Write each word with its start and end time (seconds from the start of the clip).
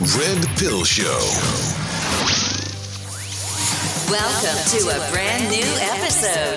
Red 0.00 0.46
Pill 0.56 0.82
Show. 0.82 1.20
Welcome 4.10 4.56
to 4.70 4.88
a 4.88 5.10
brand 5.12 5.50
new 5.50 5.60
episode. 5.92 6.56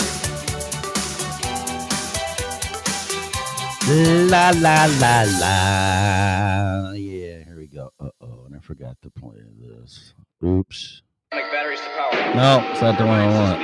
La 4.32 4.52
la 4.52 4.86
la 4.98 5.26
la. 5.42 6.92
Yeah, 6.94 7.44
here 7.44 7.58
we 7.58 7.68
go. 7.68 7.92
Uh 8.00 8.12
oh, 8.22 8.46
and 8.46 8.56
I 8.56 8.60
forgot 8.60 8.96
to 9.02 9.10
play 9.10 9.44
this. 9.60 10.14
Oops. 10.42 11.02
batteries 11.30 11.82
to 11.82 11.90
power. 11.98 12.36
No, 12.36 12.66
it's 12.72 12.80
not 12.82 12.98
the 12.98 13.06
one 13.06 13.20
I 13.20 13.28
want. 13.28 13.62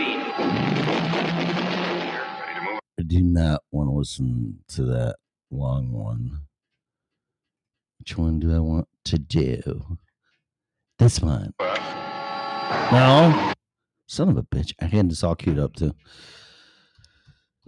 I 2.99 3.03
do 3.07 3.21
not 3.21 3.63
want 3.71 3.87
to 3.89 3.93
listen 3.93 4.59
to 4.75 4.83
that 4.87 5.15
long 5.49 5.93
one. 5.93 6.41
Which 7.99 8.17
one 8.17 8.41
do 8.41 8.53
I 8.53 8.59
want 8.59 8.88
to 9.05 9.17
do? 9.17 9.97
This 10.97 11.21
one. 11.21 11.53
No. 12.91 13.53
Son 14.07 14.29
of 14.29 14.37
a 14.37 14.43
bitch. 14.43 14.73
I 14.81 14.85
had 14.85 15.09
this 15.09 15.23
all 15.23 15.35
queued 15.35 15.59
up 15.59 15.75
too. 15.75 15.93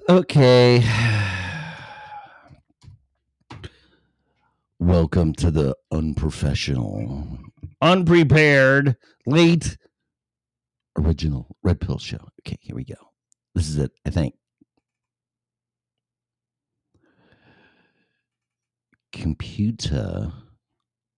Okay. 0.09 0.83
Welcome 4.79 5.33
to 5.33 5.51
the 5.51 5.75
unprofessional, 5.91 7.37
unprepared, 7.81 8.97
late, 9.27 9.77
original 10.97 11.55
Red 11.61 11.79
Pill 11.79 11.99
Show. 11.99 12.17
Okay, 12.41 12.57
here 12.59 12.75
we 12.75 12.83
go. 12.83 12.95
This 13.53 13.69
is 13.69 13.77
it, 13.77 13.91
I 14.07 14.09
think. 14.09 14.33
Computer. 19.13 20.33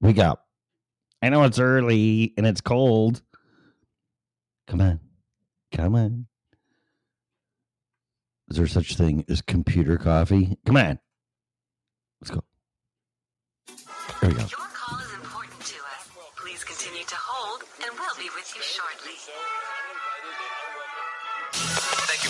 Wake 0.04 0.20
up. 0.20 0.46
I 1.22 1.30
know 1.30 1.44
it's 1.46 1.60
early 1.60 2.34
and 2.36 2.46
it's 2.46 2.60
cold. 2.60 3.22
Come 4.68 4.82
on. 4.82 5.00
Come 5.72 5.96
on. 5.96 6.26
Is 8.50 8.58
there 8.58 8.68
such 8.68 8.98
thing 8.98 9.24
as 9.30 9.42
computer 9.42 9.98
coffee? 9.98 10.58
Come 10.66 10.76
on. 10.76 11.00
Let's 12.20 12.32
go. 12.32 12.44
There 14.20 14.30
we 14.30 14.36
go. 14.36 14.46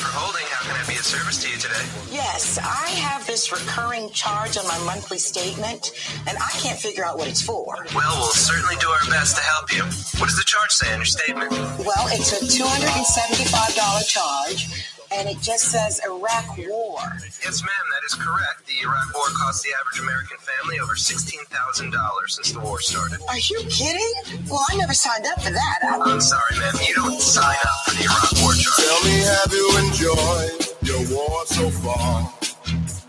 For 0.04 0.12
holding. 0.12 0.44
How 0.52 0.68
can 0.68 0.76
I 0.76 0.84
be 0.84 1.00
of 1.00 1.08
service 1.08 1.40
to 1.44 1.48
you 1.48 1.56
today? 1.56 1.80
Yes, 2.12 2.60
I 2.60 2.92
have 3.00 3.26
this 3.26 3.52
recurring 3.52 4.12
charge 4.12 4.58
on 4.58 4.68
my 4.68 4.78
monthly 4.84 5.18
statement, 5.18 5.96
and 6.28 6.36
I 6.38 6.52
can't 6.60 6.78
figure 6.78 7.06
out 7.06 7.18
what 7.18 7.28
it's 7.28 7.42
for. 7.42 7.80
Well, 7.96 8.14
we'll 8.20 8.36
certainly 8.36 8.76
do 8.84 8.88
our 8.92 9.06
best 9.10 9.38
to 9.40 9.44
help 9.44 9.72
you. 9.72 9.84
What 10.20 10.28
does 10.28 10.36
the 10.36 10.44
charge 10.44 10.72
say 10.72 10.92
on 10.92 11.00
your 11.00 11.06
statement? 11.08 11.52
Well, 11.80 12.12
it's 12.12 12.36
a 12.36 12.44
$275 12.44 14.04
charge, 14.08 14.68
and 15.16 15.30
it 15.30 15.40
just 15.42 15.66
says 15.72 16.00
Iraq 16.06 16.58
War. 16.58 17.00
Yes, 17.44 17.62
ma'am, 17.62 17.86
that 17.94 18.04
is 18.06 18.16
correct. 18.16 18.66
The 18.68 18.82
Iraq 18.84 19.14
War 19.14 19.26
cost 19.38 19.64
the 19.64 19.70
average 19.80 20.00
American 20.02 20.38
family 20.40 20.80
over 20.80 20.96
$16,000 20.96 22.30
since 22.30 22.52
the 22.52 22.60
war 22.60 22.80
started. 22.80 23.20
Are 23.30 23.38
you 23.38 23.60
kidding? 23.70 24.14
Well, 24.50 24.64
I 24.70 24.76
never 24.78 24.94
signed 24.94 25.26
up 25.28 25.42
for 25.42 25.52
that. 25.52 25.80
I- 25.84 26.00
I'm 26.12 26.22
sorry, 26.22 26.58
ma'am, 26.60 26.74
you 26.88 26.96
don't 26.96 27.22
sign 27.22 27.56
up 27.56 27.80
for 27.86 27.96
the 27.96 28.04
Iraq 28.06 28.32
War 28.42 28.54
charge. 28.54 28.78
Tell 28.78 29.02
me, 29.04 29.16
have 29.22 29.52
you 29.54 29.68
enjoyed 29.86 30.54
your 30.84 31.02
war 31.16 31.46
so 31.46 31.70
far? 31.70 32.34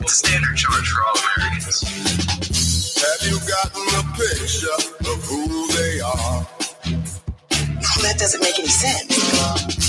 It's 0.01 0.13
a 0.13 0.17
standard 0.27 0.57
charge 0.57 0.89
for 0.89 1.01
all 1.05 1.17
Americans. 1.37 1.81
Have 3.01 3.23
you 3.29 3.39
gotten 3.49 3.85
a 4.01 4.03
picture 4.17 4.79
of 5.11 5.19
who 5.25 5.69
they 5.73 6.01
are? 6.01 6.47
that 8.03 8.19
doesn't 8.19 8.43
make 8.43 8.59
any 8.59 8.69
sense. 8.69 9.84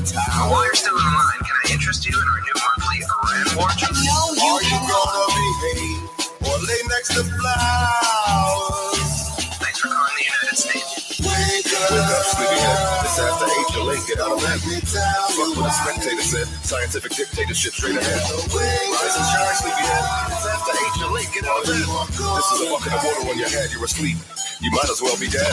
While 0.00 0.64
you're 0.64 0.74
still 0.80 0.96
on 0.96 1.04
the 1.04 1.12
line, 1.12 1.40
can 1.44 1.56
I 1.60 1.72
interest 1.76 2.08
you 2.08 2.16
in 2.16 2.24
our 2.24 2.40
new 2.40 2.56
monthly 2.56 3.04
Iran 3.04 3.46
War 3.60 3.68
charge? 3.76 4.00
No, 4.00 4.32
you 4.32 4.48
Are 4.48 4.64
you 4.64 4.80
gonna 4.88 5.28
behave 5.28 6.08
or 6.40 6.56
lay 6.64 6.80
next 6.88 7.12
to 7.20 7.22
flowers? 7.28 9.12
Thanks 9.60 9.76
for 9.84 9.92
calling 9.92 10.16
the 10.16 10.24
United 10.24 10.56
States. 10.56 11.20
Wake 11.20 11.68
Wake 11.68 12.00
up, 12.00 12.24
sleepyhead. 12.32 12.80
It's 13.04 13.18
after 13.20 13.44
eight. 13.44 13.68
Your 13.76 13.84
late. 13.92 14.00
Get 14.08 14.20
out 14.24 14.32
of 14.32 14.40
bed. 14.40 14.56
Let 14.64 14.72
me 14.72 14.80
tell 14.88 15.04
Fuck 15.36 15.52
what 15.60 15.68
a 15.68 15.68
why. 15.68 15.84
spectator 15.84 16.24
said. 16.24 16.48
Scientific 16.64 17.12
dictatorship 17.20 17.72
straight 17.76 17.96
ahead. 18.00 18.24
Rise 18.24 19.16
and 19.20 19.28
shine, 19.36 19.56
sleepyhead. 19.60 20.04
It's 20.32 20.48
after 20.48 20.72
eight. 20.80 20.94
You're 20.96 21.12
late. 21.12 21.28
Get 21.36 21.44
out 21.44 21.60
of 21.60 21.68
bed. 21.68 21.84
This 21.84 22.48
is 22.56 22.60
a 22.64 22.66
bucket 22.72 22.92
of 22.96 23.04
water 23.04 23.22
on 23.28 23.36
your 23.36 23.52
head. 23.52 23.68
You're 23.76 23.84
asleep. 23.84 24.16
You 24.64 24.72
might 24.72 24.88
as 24.88 25.04
well 25.04 25.20
be 25.20 25.28
dead. 25.28 25.52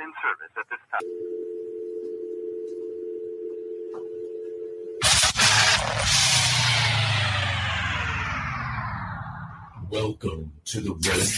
Not 0.00 0.06
in 0.06 0.12
service 0.22 0.52
at 0.56 0.66
this 0.70 0.80
time. 0.90 1.00
Welcome 9.90 10.52
to 10.66 10.80
the 10.80 10.92
Red 10.94 11.28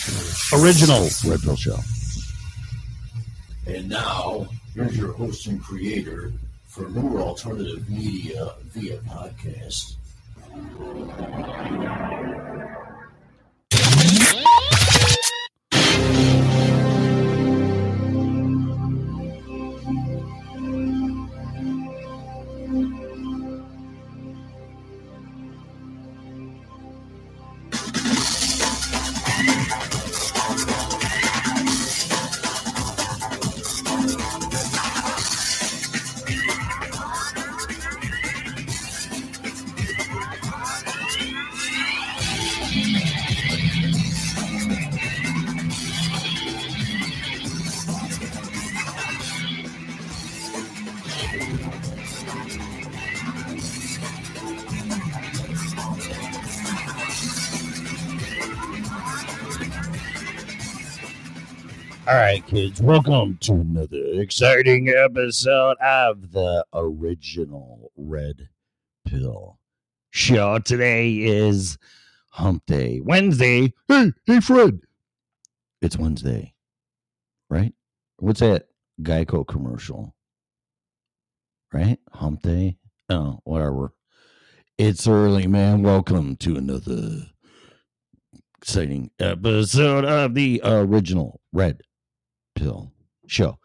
Original 0.62 1.08
Red 1.26 1.40
Pill 1.40 1.56
Show. 1.56 1.78
And 3.66 3.88
now, 3.88 4.48
here's 4.74 4.96
your 4.96 5.12
host 5.12 5.46
and 5.46 5.62
creator 5.62 6.32
for 6.66 6.88
New 6.88 7.18
Alternative 7.18 7.88
Media 7.88 8.54
via 8.72 8.98
podcast. 8.98 9.96
Kids, 62.52 62.82
welcome 62.82 63.38
to 63.40 63.54
another 63.54 64.20
exciting 64.20 64.86
episode 64.90 65.74
of 65.78 66.32
the 66.32 66.62
original 66.74 67.90
Red 67.96 68.50
Pill 69.06 69.58
Show. 70.10 70.58
Today 70.58 71.14
is 71.14 71.78
Hump 72.28 72.66
Day, 72.66 73.00
Wednesday. 73.00 73.72
Hey, 73.88 74.12
hey, 74.26 74.40
Fred. 74.40 74.80
It's 75.80 75.96
Wednesday, 75.96 76.52
right? 77.48 77.72
What's 78.18 78.40
that 78.40 78.68
Geico 79.00 79.46
commercial? 79.48 80.14
Right? 81.72 81.98
Hump 82.12 82.42
Day? 82.42 82.76
Oh, 83.08 83.40
whatever. 83.44 83.94
It's 84.76 85.08
early, 85.08 85.46
man. 85.46 85.82
Welcome 85.82 86.36
to 86.36 86.56
another 86.56 87.28
exciting 88.58 89.10
episode 89.18 90.04
of 90.04 90.34
the 90.34 90.60
original 90.62 91.40
Red 91.50 91.80
Pill 92.54 92.92
Show. 93.26 93.58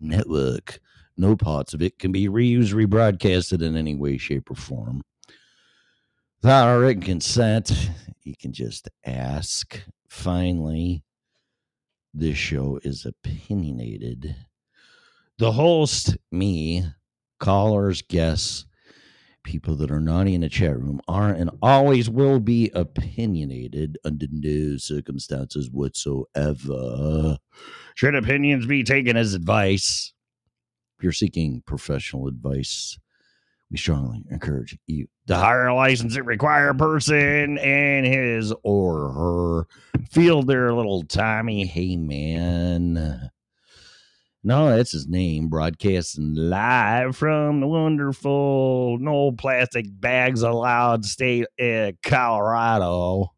Network. 0.00 0.80
No 1.16 1.36
parts 1.36 1.74
of 1.74 1.82
it 1.82 2.00
can 2.00 2.10
be 2.10 2.28
reused, 2.28 2.74
rebroadcasted 2.74 3.62
in 3.62 3.76
any 3.76 3.94
way, 3.94 4.18
shape, 4.18 4.50
or 4.50 4.56
form. 4.56 5.00
Without 6.44 6.76
written 6.76 7.02
consent, 7.02 7.72
you 8.22 8.34
can 8.38 8.52
just 8.52 8.90
ask. 9.06 9.80
Finally, 10.10 11.02
this 12.12 12.36
show 12.36 12.78
is 12.84 13.06
opinionated. 13.06 14.36
The 15.38 15.52
host, 15.52 16.18
me, 16.30 16.84
callers, 17.40 18.02
guests, 18.02 18.66
people 19.42 19.74
that 19.76 19.90
are 19.90 20.00
naughty 20.00 20.34
in 20.34 20.42
the 20.42 20.50
chat 20.50 20.78
room 20.78 21.00
are 21.08 21.30
and 21.30 21.48
always 21.62 22.10
will 22.10 22.40
be 22.40 22.70
opinionated 22.74 23.96
under 24.04 24.26
no 24.30 24.76
circumstances 24.76 25.70
whatsoever. 25.70 27.38
Should 27.94 28.16
opinions 28.16 28.66
be 28.66 28.84
taken 28.84 29.16
as 29.16 29.32
advice? 29.32 30.12
If 30.98 31.04
you're 31.04 31.12
seeking 31.12 31.62
professional 31.64 32.28
advice, 32.28 32.98
we 33.70 33.78
strongly 33.78 34.26
encourage 34.30 34.76
you 34.86 35.06
to 35.26 35.36
hire 35.36 35.66
a 35.66 35.74
license 35.74 36.14
licensed 36.14 36.26
required 36.26 36.78
person 36.78 37.58
and 37.58 38.06
his 38.06 38.52
or 38.62 39.12
her 39.12 39.66
field 40.10 40.46
their 40.46 40.72
little 40.72 41.02
Tommy 41.04 41.66
Hey 41.66 41.96
man. 41.96 43.30
No, 44.46 44.76
that's 44.76 44.92
his 44.92 45.08
name. 45.08 45.48
Broadcasting 45.48 46.34
live 46.34 47.16
from 47.16 47.60
the 47.60 47.66
wonderful 47.66 48.98
no 49.00 49.32
plastic 49.32 49.86
bags 49.88 50.42
allowed 50.42 51.06
state 51.06 51.46
of 51.58 51.94
Colorado. 52.02 53.32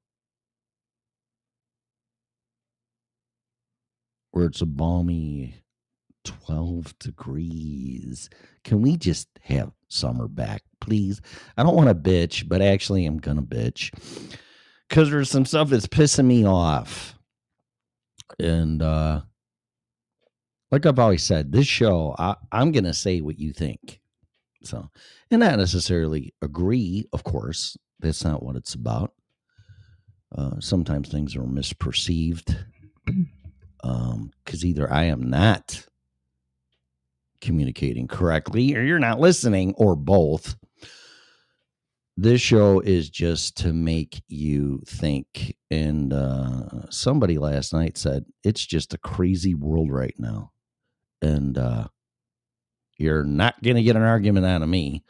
Where 4.32 4.46
it's 4.46 4.60
a 4.60 4.66
balmy 4.66 5.62
12 6.26 6.98
degrees. 6.98 8.28
Can 8.64 8.82
we 8.82 8.96
just 8.96 9.28
have 9.42 9.72
summer 9.88 10.28
back, 10.28 10.62
please? 10.80 11.20
I 11.56 11.62
don't 11.62 11.76
want 11.76 11.88
to 11.88 11.94
bitch, 11.94 12.48
but 12.48 12.60
actually, 12.60 13.06
I'm 13.06 13.18
going 13.18 13.38
to 13.38 13.42
bitch 13.42 13.92
because 14.88 15.10
there's 15.10 15.30
some 15.30 15.46
stuff 15.46 15.70
that's 15.70 15.86
pissing 15.86 16.26
me 16.26 16.46
off. 16.46 17.14
And, 18.38 18.82
uh, 18.82 19.22
like 20.70 20.84
I've 20.84 20.98
always 20.98 21.22
said, 21.22 21.52
this 21.52 21.66
show, 21.66 22.14
I, 22.18 22.34
I'm 22.50 22.72
going 22.72 22.84
to 22.84 22.94
say 22.94 23.20
what 23.20 23.38
you 23.38 23.52
think. 23.52 24.00
So, 24.62 24.90
and 25.30 25.40
not 25.40 25.58
necessarily 25.58 26.34
agree, 26.42 27.06
of 27.12 27.22
course. 27.24 27.76
That's 28.00 28.24
not 28.24 28.42
what 28.42 28.56
it's 28.56 28.74
about. 28.74 29.12
Uh, 30.36 30.58
sometimes 30.58 31.08
things 31.08 31.36
are 31.36 31.42
misperceived 31.42 32.56
because 33.04 33.22
um, 33.84 34.30
either 34.52 34.92
I 34.92 35.04
am 35.04 35.30
not 35.30 35.86
communicating 37.40 38.06
correctly 38.08 38.76
or 38.76 38.82
you're 38.82 38.98
not 38.98 39.20
listening 39.20 39.74
or 39.76 39.96
both. 39.96 40.56
This 42.18 42.40
show 42.40 42.80
is 42.80 43.10
just 43.10 43.58
to 43.58 43.74
make 43.74 44.22
you 44.28 44.82
think. 44.86 45.54
And 45.70 46.12
uh, 46.12 46.88
somebody 46.90 47.36
last 47.36 47.74
night 47.74 47.98
said 47.98 48.24
it's 48.42 48.64
just 48.64 48.94
a 48.94 48.98
crazy 48.98 49.54
world 49.54 49.90
right 49.90 50.14
now. 50.18 50.52
And 51.20 51.58
uh, 51.58 51.88
you're 52.96 53.24
not 53.24 53.62
going 53.62 53.76
to 53.76 53.82
get 53.82 53.96
an 53.96 54.02
argument 54.02 54.46
out 54.46 54.62
of 54.62 54.68
me. 54.68 55.04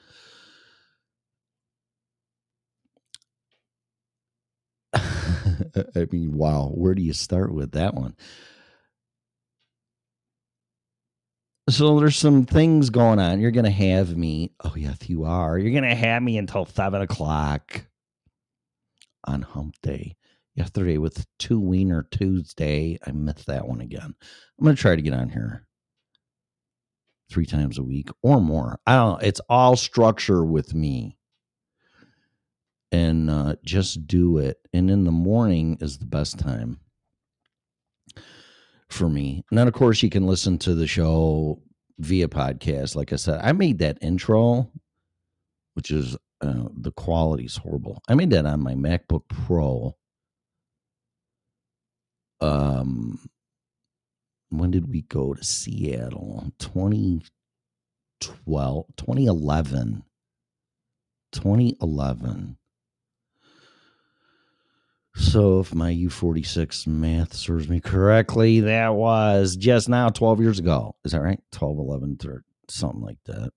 I 4.94 6.06
mean, 6.10 6.32
wow, 6.32 6.70
where 6.74 6.94
do 6.94 7.02
you 7.02 7.12
start 7.12 7.52
with 7.52 7.72
that 7.72 7.94
one? 7.94 8.16
So 11.68 11.98
there's 11.98 12.16
some 12.16 12.46
things 12.46 12.90
going 12.90 13.18
on. 13.18 13.40
You're 13.40 13.50
to 13.64 13.70
have 13.70 14.16
me. 14.16 14.52
Oh, 14.62 14.74
yes, 14.76 15.08
you 15.08 15.24
are. 15.24 15.58
You're 15.58 15.72
to 15.82 15.96
have 15.96 16.22
me 16.22 16.38
until 16.38 16.64
seven 16.64 17.02
o'clock 17.02 17.86
on 19.24 19.42
hump 19.42 19.74
day. 19.82 20.16
Yesterday 20.54 20.96
with 20.96 21.26
two 21.38 21.58
wiener 21.58 22.06
Tuesday. 22.10 22.98
I 23.04 23.10
missed 23.10 23.46
that 23.46 23.66
one 23.66 23.80
again. 23.80 24.14
I'm 24.58 24.64
to 24.76 24.80
try 24.80 24.94
to 24.94 25.02
get 25.02 25.12
on 25.12 25.28
here 25.28 25.66
three 27.30 27.46
times 27.46 27.78
a 27.78 27.82
week 27.82 28.10
or 28.22 28.40
more. 28.40 28.78
I 28.86 28.94
don't 28.94 29.20
know. 29.20 29.26
It's 29.26 29.40
all 29.48 29.74
structure 29.74 30.44
with 30.44 30.72
me. 30.72 31.18
And 32.92 33.28
uh, 33.28 33.56
just 33.64 34.06
do 34.06 34.38
it. 34.38 34.58
And 34.72 34.88
in 34.88 35.02
the 35.02 35.10
morning 35.10 35.78
is 35.80 35.98
the 35.98 36.06
best 36.06 36.38
time 36.38 36.78
for 38.88 39.08
me. 39.08 39.44
And 39.50 39.58
then, 39.58 39.68
of 39.68 39.74
course, 39.74 40.02
you 40.02 40.10
can 40.10 40.26
listen 40.26 40.58
to 40.58 40.74
the 40.74 40.86
show 40.86 41.60
via 41.98 42.28
podcast. 42.28 42.96
Like 42.96 43.12
I 43.12 43.16
said, 43.16 43.40
I 43.42 43.52
made 43.52 43.78
that 43.78 43.98
intro, 44.00 44.70
which 45.74 45.90
is 45.90 46.16
uh, 46.40 46.68
the 46.72 46.92
quality's 46.92 47.56
horrible. 47.56 48.00
I 48.08 48.14
made 48.14 48.30
that 48.30 48.46
on 48.46 48.60
my 48.60 48.74
MacBook 48.74 49.28
Pro. 49.28 49.96
Um, 52.40 53.28
when 54.50 54.70
did 54.70 54.88
we 54.88 55.02
go 55.02 55.34
to 55.34 55.42
Seattle? 55.42 56.52
2012, 56.58 58.86
2011. 58.96 60.04
2011. 61.32 62.56
So, 65.18 65.60
if 65.60 65.74
my 65.74 65.92
U46 65.92 66.86
math 66.86 67.32
serves 67.32 67.70
me 67.70 67.80
correctly, 67.80 68.60
that 68.60 68.94
was 68.94 69.56
just 69.56 69.88
now 69.88 70.10
12 70.10 70.40
years 70.42 70.58
ago. 70.58 70.94
Is 71.06 71.12
that 71.12 71.22
right? 71.22 71.40
12, 71.52 71.78
11, 71.78 72.18
or 72.26 72.44
something 72.68 73.00
like 73.00 73.16
that. 73.24 73.50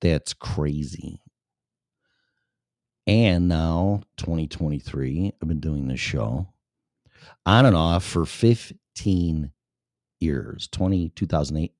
That's 0.00 0.34
crazy. 0.34 1.20
And 3.06 3.46
now, 3.46 4.02
2023, 4.16 5.34
I've 5.40 5.48
been 5.48 5.60
doing 5.60 5.86
this 5.86 6.00
show 6.00 6.48
on 7.46 7.64
and 7.64 7.76
off 7.76 8.02
for 8.02 8.26
15 8.26 9.52
years 10.18 10.68
20, 10.72 11.10
2008, 11.10 11.72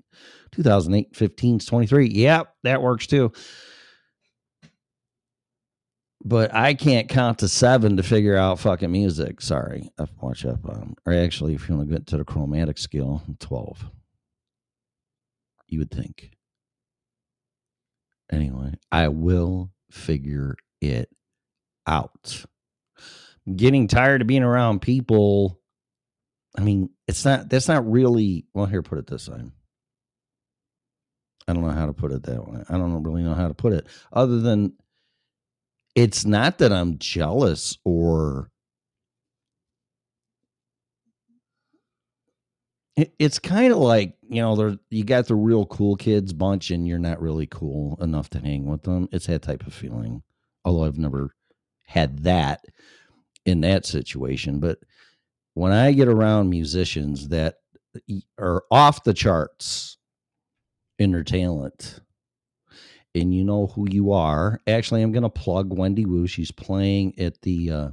2008, 0.53 1.17
15, 1.17 1.59
23. 1.59 2.09
Yep, 2.09 2.55
that 2.63 2.83
works 2.83 3.09
too 3.09 3.33
but 6.25 6.55
I 6.55 6.75
can't 6.75 7.09
count 7.09 7.41
to 7.41 7.49
seven 7.49 7.99
to 7.99 8.03
figure 8.03 8.37
out 8.37 8.59
fucking 8.59 8.91
music. 8.91 9.41
Sorry, 9.41 9.91
to 9.99 10.09
watch 10.21 10.47
up 10.47 10.67
on. 10.67 10.95
Or 11.05 11.13
actually, 11.13 11.55
if 11.55 11.69
you 11.69 11.77
want 11.77 11.89
to 11.89 11.95
get 11.95 12.07
to 12.09 12.17
the 12.17 12.25
chromatic 12.25 12.79
scale, 12.79 13.23
twelve. 13.39 13.85
You 15.69 15.81
would 15.81 15.91
think. 15.91 16.31
Anyway, 18.33 18.75
I 18.91 19.09
will 19.09 19.71
figure 19.91 20.57
it 20.81 21.11
out. 21.87 22.45
Getting 23.55 23.89
tired 23.89 24.23
of 24.23 24.27
being 24.27 24.43
around 24.43 24.81
people. 24.81 25.61
I 26.57 26.63
mean, 26.63 26.91
it's 27.07 27.25
not. 27.25 27.49
That's 27.51 27.69
not 27.69 27.91
really. 27.91 28.47
Well, 28.55 28.67
here, 28.67 28.83
put 28.83 28.99
it 28.99 29.07
this 29.07 29.29
way. 29.29 29.43
I 31.47 31.53
don't 31.53 31.63
know 31.63 31.71
how 31.71 31.87
to 31.87 31.93
put 31.93 32.13
it 32.13 32.23
that 32.23 32.49
way. 32.49 32.63
I 32.71 32.79
don't 32.79 33.03
really 33.03 33.23
know 33.23 33.35
how 33.35 33.49
to 33.49 33.55
put 33.55 33.75
it, 33.75 33.87
other 34.13 34.41
than 34.41 34.73
it's 35.95 36.25
not 36.25 36.59
that 36.59 36.73
I'm 36.73 36.99
jealous 36.99 37.79
or 37.85 38.51
it's 42.97 43.41
kind 43.41 43.73
of 43.73 43.79
like 43.79 44.15
you 44.29 44.41
know 44.41 44.55
there 44.55 44.77
you 44.91 45.05
got 45.05 45.27
the 45.27 45.35
real 45.35 45.67
cool 45.67 45.97
kids 45.97 46.33
bunch 46.33 46.71
and 46.71 46.87
you're 46.87 46.99
not 46.99 47.21
really 47.21 47.47
cool 47.47 47.99
enough 48.01 48.31
to 48.31 48.39
hang 48.39 48.67
with 48.67 48.83
them 48.83 49.09
it's 49.11 49.27
that 49.27 49.43
type 49.43 49.67
of 49.67 49.75
feeling 49.75 50.23
although 50.65 50.85
I've 50.85 50.99
never 50.99 51.35
had 51.85 52.21
that 52.21 52.65
in 53.47 53.61
that 53.61 53.87
situation. 53.87 54.59
But 54.59 54.79
when 55.55 55.73
I 55.73 55.93
get 55.93 56.09
around 56.09 56.51
musicians 56.51 57.29
that 57.29 57.57
are 58.39 58.65
off 58.71 59.05
the 59.05 59.15
charts 59.15 59.99
in 60.99 61.13
their 61.13 61.25
talent, 61.25 62.01
and 63.15 63.35
you 63.35 63.45
know 63.45 63.69
who 63.69 63.87
you 63.91 64.13
are, 64.13 64.61
actually, 64.67 65.03
I'm 65.03 65.13
going 65.13 65.23
to 65.23 65.31
plug 65.31 65.77
Wendy 65.77 66.05
Woo. 66.05 66.27
She's 66.27 66.51
playing 66.51 67.19
at 67.19 67.41
the, 67.43 67.71
uh, 67.71 67.89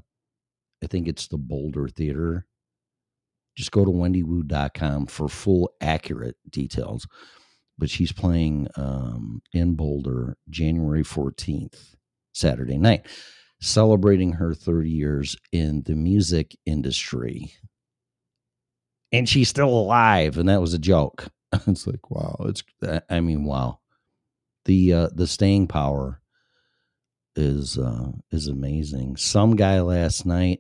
I 0.84 0.88
think 0.88 1.08
it's 1.08 1.28
the 1.28 1.38
Boulder 1.38 1.88
Theater. 1.88 2.46
Just 3.56 3.72
go 3.72 3.86
to 3.86 3.92
wendywoo.com 3.92 5.08
for 5.08 5.28
full 5.28 5.72
accurate 5.82 6.38
details. 6.50 7.08
But 7.78 7.90
she's 7.90 8.12
playing 8.12 8.68
um, 8.76 9.42
in 9.54 9.76
Boulder 9.76 10.38
January 10.50 11.04
14th, 11.04 11.96
Saturday 12.34 12.78
night 12.78 13.06
celebrating 13.62 14.34
her 14.34 14.54
30 14.54 14.90
years 14.90 15.36
in 15.52 15.84
the 15.84 15.96
music 15.96 16.58
industry. 16.66 17.54
And 19.12 19.30
she's 19.30 19.50
still 19.50 19.70
alive, 19.70 20.38
and 20.38 20.50
that 20.50 20.62
was 20.62 20.74
a 20.74 20.80
joke. 20.80 21.28
it's 21.68 21.86
like, 21.86 22.10
wow, 22.10 22.36
it's 22.46 22.64
I 23.10 23.20
mean, 23.20 23.44
wow. 23.44 23.80
The 24.66 24.94
uh 24.94 25.10
the 25.14 25.28
staying 25.28 25.68
power 25.68 26.22
is 27.36 27.78
uh 27.78 28.12
is 28.32 28.48
amazing. 28.48 29.18
Some 29.18 29.56
guy 29.56 29.82
last 29.82 30.26
night 30.26 30.60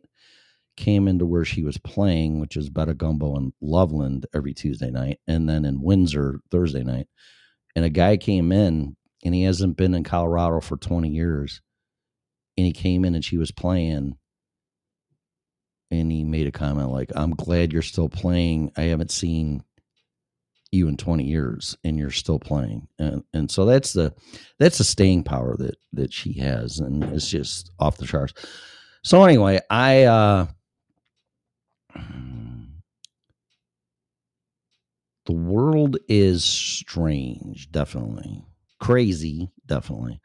came 0.77 1.07
into 1.07 1.25
where 1.25 1.45
she 1.45 1.63
was 1.63 1.77
playing, 1.77 2.39
which 2.39 2.57
is 2.57 2.69
Betta 2.69 2.93
Gumbo 2.93 3.35
in 3.37 3.53
Loveland 3.61 4.25
every 4.33 4.53
Tuesday 4.53 4.89
night, 4.89 5.19
and 5.27 5.47
then 5.47 5.65
in 5.65 5.81
Windsor 5.81 6.39
Thursday 6.49 6.83
night. 6.83 7.07
And 7.75 7.85
a 7.85 7.89
guy 7.89 8.17
came 8.17 8.51
in 8.51 8.95
and 9.23 9.35
he 9.35 9.43
hasn't 9.43 9.77
been 9.77 9.93
in 9.93 10.03
Colorado 10.03 10.61
for 10.61 10.77
20 10.77 11.09
years 11.09 11.61
and 12.57 12.65
he 12.65 12.73
came 12.73 13.05
in 13.05 13.15
and 13.15 13.23
she 13.23 13.37
was 13.37 13.51
playing 13.51 14.17
and 15.89 16.11
he 16.11 16.23
made 16.23 16.47
a 16.47 16.51
comment 16.51 16.89
like 16.89 17.11
i'm 17.15 17.31
glad 17.31 17.71
you're 17.71 17.81
still 17.81 18.09
playing 18.09 18.71
i 18.77 18.83
haven't 18.83 19.11
seen 19.11 19.63
you 20.71 20.87
in 20.87 20.97
20 20.97 21.23
years 21.23 21.77
and 21.83 21.97
you're 21.97 22.11
still 22.11 22.39
playing. 22.39 22.87
And 22.97 23.23
and 23.33 23.51
so 23.51 23.65
that's 23.65 23.93
the 23.93 24.13
that's 24.59 24.77
the 24.77 24.83
staying 24.83 25.23
power 25.23 25.55
that 25.57 25.77
that 25.93 26.13
she 26.13 26.33
has 26.39 26.79
and 26.79 27.03
it's 27.05 27.29
just 27.29 27.71
off 27.79 27.97
the 27.97 28.05
charts. 28.05 28.33
So 29.03 29.23
anyway 29.23 29.59
i 29.69 30.03
uh 30.03 30.47
the 35.25 35.33
world 35.33 35.97
is 36.07 36.43
strange 36.43 37.71
definitely. 37.71 38.45
Crazy 38.79 39.51
definitely. 39.65 40.19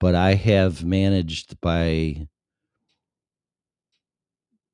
But 0.00 0.14
I 0.14 0.34
have 0.34 0.84
managed 0.84 1.60
by 1.60 2.26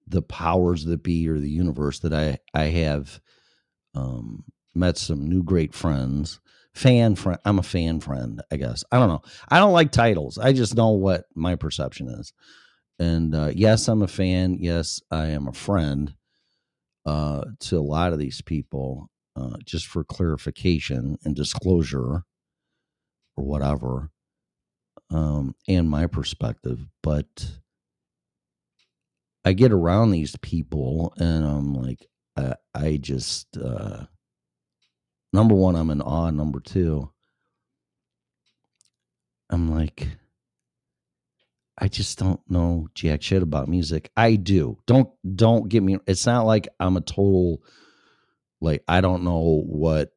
the 0.07 0.23
powers 0.23 0.85
that 0.85 1.03
be 1.03 1.29
or 1.29 1.39
the 1.39 1.51
universe 1.51 1.99
that 2.01 2.15
I 2.15 2.39
I 2.55 2.65
have 2.65 3.21
um, 3.95 4.45
met 4.79 4.99
some 4.99 5.29
new 5.29 5.43
great 5.43 5.75
friends. 5.75 6.41
Fan 6.75 7.17
friend, 7.17 7.41
I'm 7.45 7.59
a 7.59 7.63
fan 7.63 8.01
friend, 8.01 8.41
I 8.53 8.57
guess. 8.57 8.85
I 8.93 8.99
don't 8.99 9.09
know. 9.09 9.23
I 9.49 9.59
don't 9.59 9.73
like 9.73 9.91
titles. 9.91 10.39
I 10.39 10.53
just 10.53 10.77
know 10.77 10.91
what 10.91 11.25
my 11.35 11.57
perception 11.57 12.09
is. 12.09 12.33
And 12.99 13.35
uh, 13.35 13.51
yes, 13.55 13.89
I'm 13.89 14.03
a 14.03 14.09
fan. 14.09 14.59
Yes, 14.61 15.01
I 15.11 15.27
am 15.27 15.49
a 15.49 15.53
friend 15.53 16.15
uh, 17.05 17.45
to 17.61 17.79
a 17.79 17.81
lot 17.81 18.13
of 18.13 18.19
these 18.19 18.41
people. 18.43 19.11
Uh, 19.37 19.57
just 19.65 19.87
for 19.87 20.03
clarification 20.03 21.17
and 21.25 21.37
disclosure, 21.37 22.25
or 23.37 23.45
whatever 23.45 24.11
um, 25.11 25.55
and 25.67 25.89
my 25.89 26.07
perspective, 26.07 26.87
but 27.03 27.51
I 29.45 29.53
get 29.53 29.73
around 29.73 30.11
these 30.11 30.37
people 30.43 31.15
and 31.19 31.45
I'm 31.45 31.73
like, 31.73 32.07
I, 32.37 32.55
I 32.75 32.97
just, 32.97 33.57
uh, 33.57 34.05
number 35.33 35.55
one, 35.55 35.77
I'm 35.77 35.91
in 35.91 36.01
awe. 36.01 36.31
Number 36.31 36.61
two, 36.61 37.11
I'm 39.51 39.71
like, 39.71 40.09
I 41.79 41.89
just 41.89 42.19
don't 42.19 42.41
know 42.49 42.89
jack 42.95 43.23
shit 43.23 43.43
about 43.43 43.69
music. 43.69 44.11
I 44.17 44.35
do. 44.37 44.79
Don't 44.87 45.09
don't 45.37 45.69
get 45.69 45.83
me. 45.83 45.99
It's 46.07 46.27
not 46.27 46.47
like 46.47 46.69
I'm 46.81 46.97
a 46.97 47.01
total 47.01 47.63
like 48.61 48.83
I 48.89 49.01
don't 49.01 49.25
know 49.25 49.63
what 49.65 50.11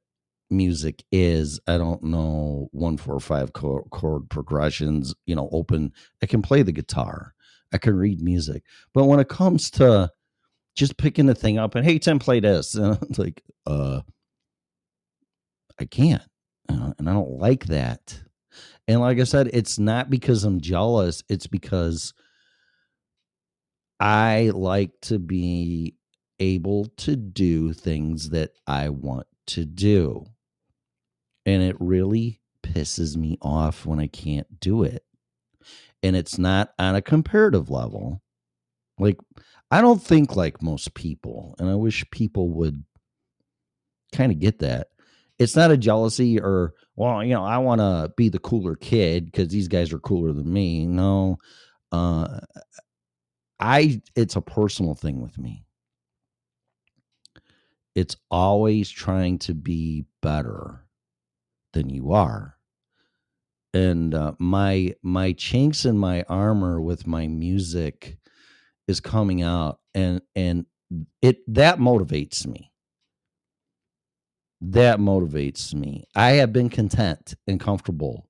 music 0.51 1.03
is. 1.11 1.59
I 1.67 1.77
don't 1.77 2.03
know 2.03 2.69
one, 2.71 2.97
four, 2.97 3.19
five 3.19 3.53
chord, 3.53 3.85
chord 3.89 4.29
progressions, 4.29 5.15
you 5.25 5.35
know, 5.35 5.49
open. 5.51 5.93
I 6.21 6.25
can 6.25 6.41
play 6.41 6.61
the 6.61 6.71
guitar. 6.71 7.33
I 7.73 7.77
can 7.77 7.95
read 7.95 8.21
music. 8.21 8.63
But 8.93 9.05
when 9.05 9.19
it 9.19 9.29
comes 9.29 9.71
to 9.71 10.11
just 10.75 10.97
picking 10.97 11.25
the 11.25 11.35
thing 11.35 11.57
up 11.57 11.75
and, 11.75 11.85
hey, 11.85 11.99
Tim, 11.99 12.19
play 12.19 12.41
this, 12.41 12.75
and 12.75 12.97
it's 13.03 13.17
like, 13.17 13.41
uh, 13.65 14.01
I 15.79 15.85
can't. 15.85 16.23
Uh, 16.69 16.93
and 16.97 17.09
I 17.09 17.13
don't 17.13 17.39
like 17.39 17.65
that. 17.65 18.21
And 18.87 18.99
like 18.99 19.19
I 19.19 19.23
said, 19.23 19.49
it's 19.53 19.79
not 19.79 20.09
because 20.09 20.43
I'm 20.43 20.59
jealous, 20.61 21.23
it's 21.29 21.47
because 21.47 22.13
I 23.99 24.51
like 24.53 24.91
to 25.03 25.19
be 25.19 25.95
able 26.39 26.85
to 26.97 27.15
do 27.15 27.71
things 27.71 28.31
that 28.31 28.51
I 28.67 28.89
want 28.89 29.27
to 29.47 29.65
do 29.65 30.25
and 31.45 31.63
it 31.63 31.75
really 31.79 32.39
pisses 32.63 33.17
me 33.17 33.37
off 33.41 33.85
when 33.85 33.99
I 33.99 34.07
can't 34.07 34.59
do 34.59 34.83
it. 34.83 35.03
And 36.03 36.15
it's 36.15 36.37
not 36.37 36.73
on 36.79 36.95
a 36.95 37.01
comparative 37.01 37.69
level. 37.69 38.21
Like, 38.97 39.17
I 39.69 39.81
don't 39.81 40.01
think 40.01 40.35
like 40.35 40.61
most 40.61 40.93
people, 40.93 41.55
and 41.59 41.69
I 41.69 41.75
wish 41.75 42.09
people 42.11 42.49
would 42.49 42.83
kind 44.11 44.31
of 44.31 44.39
get 44.39 44.59
that. 44.59 44.87
It's 45.41 45.55
not 45.55 45.71
a 45.71 45.77
jealousy 45.77 46.39
or, 46.39 46.73
well, 46.95 47.23
you 47.23 47.33
know, 47.33 47.43
I 47.43 47.57
want 47.57 47.79
to 47.79 48.13
be 48.15 48.29
the 48.29 48.39
cooler 48.39 48.75
kid 48.75 49.25
because 49.25 49.49
these 49.49 49.67
guys 49.67 49.91
are 49.91 49.99
cooler 49.99 50.33
than 50.33 50.51
me. 50.51 50.85
No, 50.85 51.37
uh, 51.91 52.39
I, 53.59 54.01
it's 54.15 54.35
a 54.35 54.41
personal 54.41 54.95
thing 54.95 55.21
with 55.21 55.37
me. 55.37 55.65
It's 57.95 58.15
always 58.29 58.89
trying 58.89 59.39
to 59.39 59.53
be 59.53 60.05
better 60.21 60.85
than 61.73 61.89
you 61.89 62.11
are 62.11 62.55
and 63.73 64.13
uh, 64.13 64.33
my 64.39 64.93
my 65.01 65.33
chinks 65.33 65.85
in 65.85 65.97
my 65.97 66.23
armor 66.23 66.81
with 66.81 67.07
my 67.07 67.27
music 67.27 68.17
is 68.87 68.99
coming 68.99 69.41
out 69.41 69.79
and 69.93 70.21
and 70.35 70.65
it 71.21 71.37
that 71.53 71.79
motivates 71.79 72.45
me 72.45 72.70
that 74.61 74.99
motivates 74.99 75.73
me 75.73 76.03
i 76.15 76.31
have 76.31 76.53
been 76.53 76.69
content 76.69 77.33
and 77.47 77.59
comfortable 77.59 78.29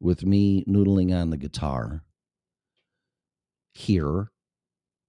with 0.00 0.24
me 0.24 0.64
noodling 0.66 1.14
on 1.14 1.30
the 1.30 1.36
guitar 1.36 2.02
here 3.72 4.30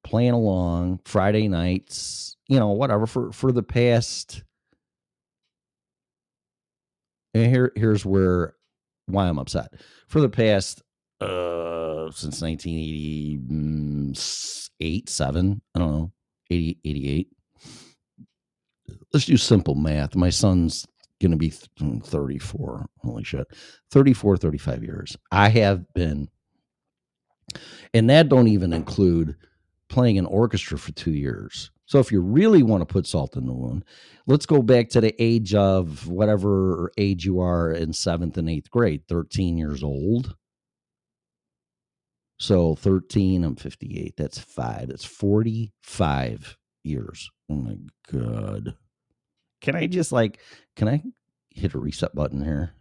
playing 0.04 0.32
along 0.32 1.00
friday 1.06 1.48
nights 1.48 2.36
you 2.48 2.60
know 2.60 2.70
whatever 2.70 3.06
for 3.06 3.32
for 3.32 3.52
the 3.52 3.64
past 3.64 4.44
and 7.34 7.48
here 7.48 7.72
here's 7.76 8.06
where 8.06 8.54
why 9.06 9.28
I'm 9.28 9.40
upset. 9.40 9.74
For 10.08 10.22
the 10.22 10.30
past 10.30 10.82
uh 11.22 12.12
since 12.12 12.42
1988 12.42 15.10
7 15.10 15.62
i 15.76 15.80
don't 15.80 15.92
know 15.92 16.12
80 16.50 16.80
88 16.86 17.28
let's 19.14 19.26
do 19.26 19.38
simple 19.38 19.76
math 19.76 20.16
my 20.16 20.30
son's 20.30 20.86
gonna 21.22 21.38
be 21.38 21.50
mm, 21.50 22.04
34 22.04 22.86
holy 23.00 23.24
shit 23.24 23.48
34 23.92 24.38
35 24.38 24.84
years 24.84 25.18
i 25.32 25.50
have 25.50 25.92
been 25.94 26.28
and 27.94 28.10
that 28.10 28.30
don't 28.30 28.48
even 28.48 28.74
include 28.74 29.36
playing 29.90 30.18
an 30.18 30.26
orchestra 30.26 30.78
for 30.78 30.92
two 30.92 31.14
years 31.14 31.72
so 31.90 31.98
if 31.98 32.12
you 32.12 32.22
really 32.22 32.62
want 32.62 32.82
to 32.82 32.86
put 32.86 33.08
salt 33.08 33.36
in 33.36 33.48
the 33.48 33.54
wound, 33.54 33.84
let's 34.28 34.46
go 34.46 34.62
back 34.62 34.90
to 34.90 35.02
the 35.02 35.16
age 35.18 35.56
of 35.56 36.08
whatever 36.08 36.92
age 37.00 37.26
you 37.26 37.40
are 37.40 37.72
in 37.72 37.94
seventh 37.94 38.38
and 38.38 38.48
eighth 38.48 38.70
grade, 38.70 39.02
13 39.10 39.58
years 39.58 39.82
old. 39.82 40.36
So 42.38 42.76
13, 42.76 43.44
I'm 43.44 43.56
58. 43.56 44.14
That's 44.16 44.38
five. 44.38 44.90
That's 44.90 45.04
45 45.04 46.59
years. 46.84 47.30
Oh 47.50 47.56
my 47.56 47.78
God. 48.12 48.76
Can 49.62 49.76
I 49.76 49.88
just 49.88 50.12
like, 50.12 50.40
can 50.76 50.88
I 50.88 51.04
hit 51.50 51.74
a 51.74 51.80
reset 51.80 52.16
button 52.16 52.44
here? 52.44 52.74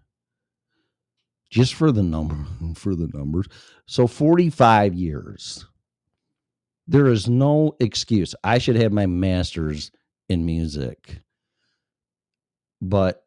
Just 1.50 1.74
for 1.74 1.90
the 1.90 2.02
number, 2.02 2.36
for 2.74 2.94
the 2.94 3.08
numbers. 3.12 3.46
So 3.86 4.06
45 4.06 4.94
years 4.94 5.66
there 6.88 7.06
is 7.06 7.28
no 7.28 7.76
excuse. 7.78 8.34
I 8.42 8.56
should 8.58 8.76
have 8.76 8.92
my 8.92 9.06
master's 9.06 9.92
in 10.28 10.46
music. 10.46 11.20
But 12.80 13.24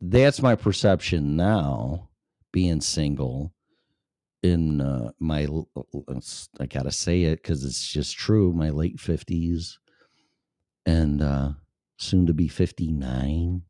that's 0.00 0.42
my 0.42 0.56
perception 0.56 1.36
now, 1.36 2.10
being 2.52 2.80
single, 2.80 3.52
in 4.42 4.80
uh, 4.80 5.12
my 5.20 5.46
I 6.60 6.66
gotta 6.66 6.90
say 6.90 7.22
it 7.22 7.36
because 7.42 7.64
it's 7.64 7.86
just 7.86 8.16
true. 8.16 8.52
My 8.52 8.70
late 8.70 8.98
fifties, 8.98 9.78
and 10.86 11.22
uh, 11.22 11.50
soon 11.98 12.26
to 12.26 12.32
be 12.34 12.48
fifty 12.48 12.92
nine. 12.92 13.62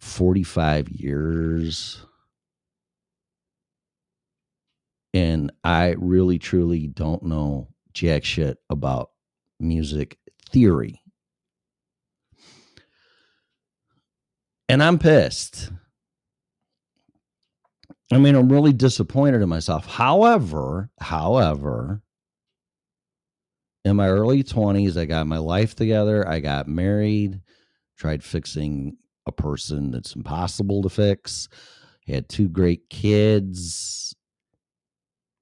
45 0.00 0.90
years 0.90 2.04
and 5.14 5.52
I 5.62 5.94
really 5.96 6.38
truly 6.40 6.88
don't 6.88 7.22
know 7.22 7.68
jack 7.92 8.24
shit 8.24 8.58
about 8.68 9.10
music 9.60 10.18
theory. 10.50 11.00
And 14.68 14.82
I'm 14.82 14.98
pissed. 14.98 15.70
I 18.12 18.18
mean, 18.18 18.34
I'm 18.34 18.50
really 18.50 18.72
disappointed 18.72 19.40
in 19.40 19.48
myself. 19.48 19.86
However, 19.86 20.90
however, 20.98 22.02
in 23.84 23.96
my 23.96 24.08
early 24.08 24.42
20s, 24.42 24.96
I 24.96 25.04
got 25.04 25.26
my 25.26 25.38
life 25.38 25.74
together. 25.74 26.26
I 26.26 26.40
got 26.40 26.68
married, 26.68 27.40
tried 27.98 28.24
fixing 28.24 28.96
a 29.26 29.32
person 29.32 29.90
that's 29.90 30.16
impossible 30.16 30.82
to 30.82 30.88
fix, 30.88 31.48
had 32.06 32.28
two 32.28 32.48
great 32.48 32.88
kids, 32.90 34.14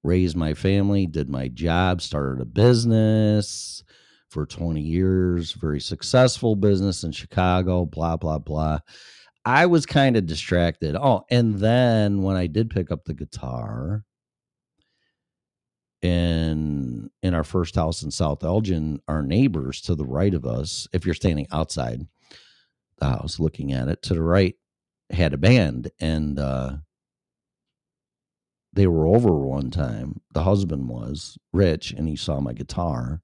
raised 0.03 0.35
my 0.35 0.53
family, 0.53 1.07
did 1.07 1.29
my 1.29 1.47
job, 1.47 2.01
started 2.01 2.41
a 2.41 2.45
business 2.45 3.83
for 4.29 4.45
20 4.45 4.81
years, 4.81 5.53
very 5.53 5.79
successful 5.79 6.55
business 6.55 7.03
in 7.03 7.11
Chicago, 7.11 7.85
blah, 7.85 8.17
blah, 8.17 8.39
blah. 8.39 8.79
I 9.45 9.65
was 9.65 9.85
kind 9.85 10.15
of 10.17 10.25
distracted. 10.25 10.95
Oh, 10.95 11.23
and 11.29 11.55
then 11.59 12.21
when 12.21 12.35
I 12.35 12.47
did 12.47 12.69
pick 12.69 12.91
up 12.91 13.05
the 13.05 13.13
guitar 13.13 14.03
in 16.03 17.09
in 17.23 17.33
our 17.33 17.43
first 17.43 17.75
house 17.75 18.03
in 18.03 18.11
South 18.11 18.43
Elgin, 18.43 19.01
our 19.07 19.23
neighbors 19.23 19.81
to 19.81 19.95
the 19.95 20.05
right 20.05 20.33
of 20.33 20.45
us, 20.45 20.87
if 20.93 21.05
you're 21.05 21.15
standing 21.15 21.47
outside 21.51 22.07
the 22.99 23.07
house 23.07 23.39
looking 23.39 23.73
at 23.73 23.87
it, 23.87 24.01
to 24.03 24.13
the 24.13 24.21
right 24.23 24.55
had 25.11 25.33
a 25.33 25.37
band 25.37 25.91
and 25.99 26.39
uh 26.39 26.73
they 28.73 28.87
were 28.87 29.07
over 29.07 29.31
one 29.31 29.69
time. 29.71 30.21
The 30.33 30.43
husband 30.43 30.89
was 30.89 31.37
rich 31.53 31.91
and 31.91 32.09
he 32.09 32.15
saw 32.15 32.39
my 32.39 32.53
guitar. 32.53 33.21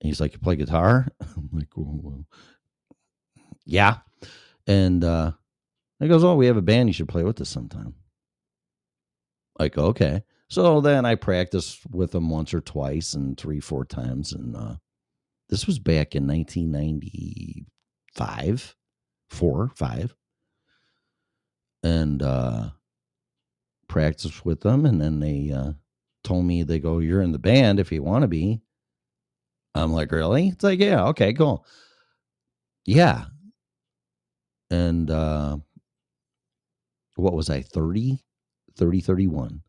And 0.00 0.08
he's 0.08 0.20
like, 0.20 0.32
You 0.32 0.38
play 0.38 0.56
guitar? 0.56 1.08
I'm 1.20 1.50
like, 1.52 1.68
well, 1.76 2.00
well, 2.02 2.24
Yeah. 3.66 3.98
And 4.66 5.04
uh 5.04 5.32
he 6.00 6.08
goes, 6.08 6.24
Oh, 6.24 6.34
we 6.36 6.46
have 6.46 6.56
a 6.56 6.62
band. 6.62 6.88
You 6.88 6.92
should 6.94 7.08
play 7.08 7.24
with 7.24 7.40
us 7.40 7.50
sometime. 7.50 7.94
Like, 9.58 9.76
okay. 9.76 10.22
So 10.50 10.80
then 10.80 11.04
I 11.06 11.14
practiced 11.14 11.80
with 11.92 12.12
him 12.14 12.28
once 12.28 12.52
or 12.52 12.60
twice 12.60 13.14
and 13.14 13.38
three, 13.38 13.60
four 13.60 13.84
times. 13.84 14.32
And 14.32 14.56
uh 14.56 14.74
this 15.48 15.64
was 15.66 15.78
back 15.78 16.16
in 16.16 16.26
1995, 16.26 18.76
four, 19.30 19.70
five. 19.76 20.14
And 21.84 22.22
uh 22.22 22.70
practiced 23.88 24.44
with 24.44 24.60
them 24.60 24.84
and 24.86 25.00
then 25.00 25.20
they 25.20 25.52
uh 25.52 25.72
told 26.22 26.44
me 26.44 26.62
they 26.62 26.78
go 26.78 26.98
you're 26.98 27.22
in 27.22 27.32
the 27.32 27.38
band 27.38 27.80
if 27.80 27.90
you 27.92 28.02
want 28.02 28.22
to 28.22 28.28
be. 28.28 28.60
I'm 29.76 29.92
like 29.92 30.10
really? 30.10 30.48
It's 30.48 30.64
like 30.64 30.80
yeah 30.80 31.04
okay 31.06 31.32
cool. 31.32 31.64
Yeah. 32.86 33.26
And 34.70 35.10
uh 35.10 35.58
what 37.16 37.34
was 37.34 37.50
i 37.50 37.60
30 37.60 38.24
30 38.76 39.00
31 39.00 39.62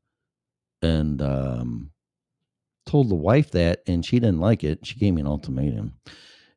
and 0.81 1.21
um 1.21 1.91
told 2.85 3.09
the 3.09 3.15
wife 3.15 3.51
that 3.51 3.81
and 3.87 4.05
she 4.05 4.19
didn't 4.19 4.39
like 4.39 4.63
it. 4.63 4.85
She 4.85 4.99
gave 4.99 5.13
me 5.13 5.21
an 5.21 5.27
ultimatum. 5.27 5.93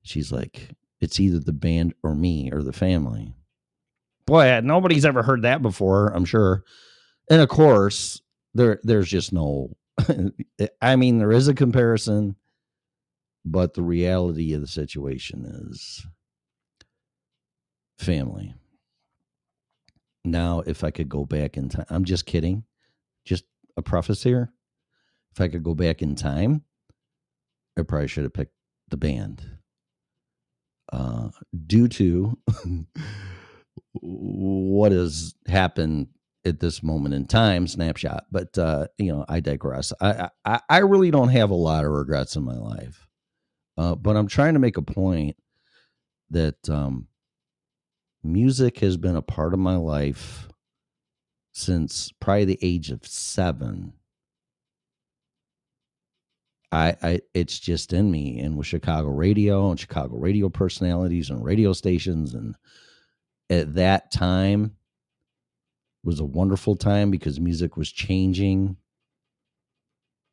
She's 0.02 0.32
like 0.32 0.70
it's 1.00 1.20
either 1.20 1.38
the 1.38 1.52
band 1.52 1.94
or 2.02 2.14
me 2.14 2.50
or 2.52 2.62
the 2.62 2.72
family. 2.72 3.34
Boy 4.26 4.60
nobody's 4.62 5.04
ever 5.04 5.22
heard 5.22 5.42
that 5.42 5.62
before 5.62 6.08
i'm 6.08 6.24
sure. 6.24 6.64
And 7.30 7.40
of 7.40 7.48
course 7.48 8.20
there 8.54 8.80
there's 8.82 9.08
just 9.08 9.32
no 9.32 9.76
i 10.82 10.96
mean 10.96 11.18
there 11.18 11.32
is 11.32 11.48
a 11.48 11.54
comparison 11.54 12.36
but 13.44 13.74
the 13.74 13.82
reality 13.82 14.54
of 14.54 14.60
the 14.62 14.66
situation 14.66 15.44
is 15.70 16.06
family. 17.98 18.54
Now 20.24 20.60
if 20.60 20.82
i 20.82 20.90
could 20.90 21.08
go 21.08 21.26
back 21.26 21.56
in 21.56 21.68
time 21.68 21.86
i'm 21.90 22.04
just 22.04 22.26
kidding. 22.26 22.64
Just 23.24 23.44
a 23.76 24.14
here? 24.22 24.52
If 25.32 25.40
i 25.40 25.48
could 25.48 25.64
go 25.64 25.74
back 25.74 26.02
in 26.02 26.14
time 26.14 26.62
i 27.78 27.82
probably 27.82 28.08
should 28.08 28.24
have 28.24 28.34
picked 28.34 28.54
the 28.88 28.96
band. 28.96 29.44
Uh 30.92 31.30
due 31.66 31.88
to 31.88 32.38
what 33.92 34.92
has 34.92 35.34
happened 35.46 36.08
at 36.44 36.60
this 36.60 36.82
moment 36.82 37.14
in 37.14 37.26
time 37.26 37.66
snapshot. 37.66 38.24
But 38.30 38.56
uh 38.58 38.86
you 38.98 39.12
know 39.12 39.24
i 39.28 39.40
digress. 39.40 39.92
I 40.00 40.28
i, 40.44 40.60
I 40.68 40.78
really 40.78 41.10
don't 41.10 41.28
have 41.30 41.50
a 41.50 41.54
lot 41.54 41.84
of 41.84 41.90
regrets 41.90 42.36
in 42.36 42.44
my 42.44 42.56
life. 42.56 43.08
Uh 43.76 43.94
but 43.94 44.16
i'm 44.16 44.28
trying 44.28 44.54
to 44.54 44.60
make 44.60 44.76
a 44.76 44.82
point 44.82 45.36
that 46.30 46.68
um 46.68 47.08
music 48.22 48.78
has 48.80 48.96
been 48.96 49.16
a 49.16 49.22
part 49.22 49.52
of 49.52 49.60
my 49.60 49.76
life 49.76 50.48
since 51.54 52.12
probably 52.20 52.44
the 52.44 52.58
age 52.60 52.90
of 52.90 53.06
seven 53.06 53.92
I, 56.70 56.96
I 57.02 57.20
it's 57.32 57.58
just 57.58 57.92
in 57.92 58.10
me 58.10 58.40
and 58.40 58.56
with 58.56 58.66
chicago 58.66 59.08
radio 59.08 59.70
and 59.70 59.78
chicago 59.78 60.16
radio 60.16 60.48
personalities 60.48 61.30
and 61.30 61.44
radio 61.44 61.72
stations 61.72 62.34
and 62.34 62.56
at 63.48 63.74
that 63.74 64.10
time 64.10 64.76
was 66.02 66.20
a 66.20 66.24
wonderful 66.24 66.76
time 66.76 67.10
because 67.10 67.40
music 67.40 67.76
was 67.76 67.90
changing 67.90 68.76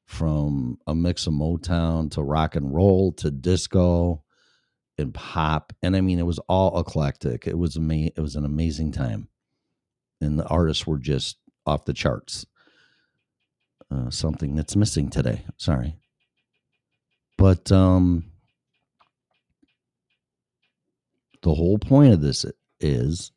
from 0.06 0.78
a 0.88 0.94
mix 0.94 1.26
of 1.26 1.34
Motown 1.34 2.12
to 2.12 2.22
rock 2.22 2.56
and 2.58 2.74
roll 2.74 3.14
to 3.14 3.32
disco 3.32 4.22
and 4.98 5.14
pop. 5.14 5.72
And 5.82 5.96
I 5.96 6.02
mean, 6.02 6.20
it 6.20 6.26
was 6.26 6.40
all 6.50 6.78
eclectic. 6.80 7.48
It 7.48 7.58
was 7.58 7.78
ama- 7.78 8.12
it 8.16 8.20
was 8.20 8.36
an 8.36 8.44
amazing 8.44 8.92
time. 8.92 9.30
And 10.22 10.40
the 10.40 10.46
artists 10.48 10.86
were 10.86 11.00
just 11.00 11.38
off 11.66 11.86
the 11.86 11.94
charts. 11.94 12.46
Uh, 13.90 14.10
something 14.10 14.56
that's 14.56 14.76
missing 14.76 15.10
today. 15.10 15.44
Sorry. 15.58 15.98
But 17.38 17.72
um 17.72 18.26
the 21.42 21.54
whole 21.54 21.78
point 21.78 22.14
of 22.14 22.22
this 22.22 22.46
is 22.80 23.32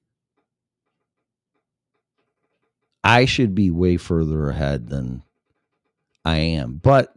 I 3.02 3.26
should 3.26 3.54
be 3.54 3.70
way 3.70 3.96
further 3.96 4.48
ahead 4.48 4.88
than 4.88 5.22
I 6.24 6.36
am. 6.38 6.80
But 6.82 7.14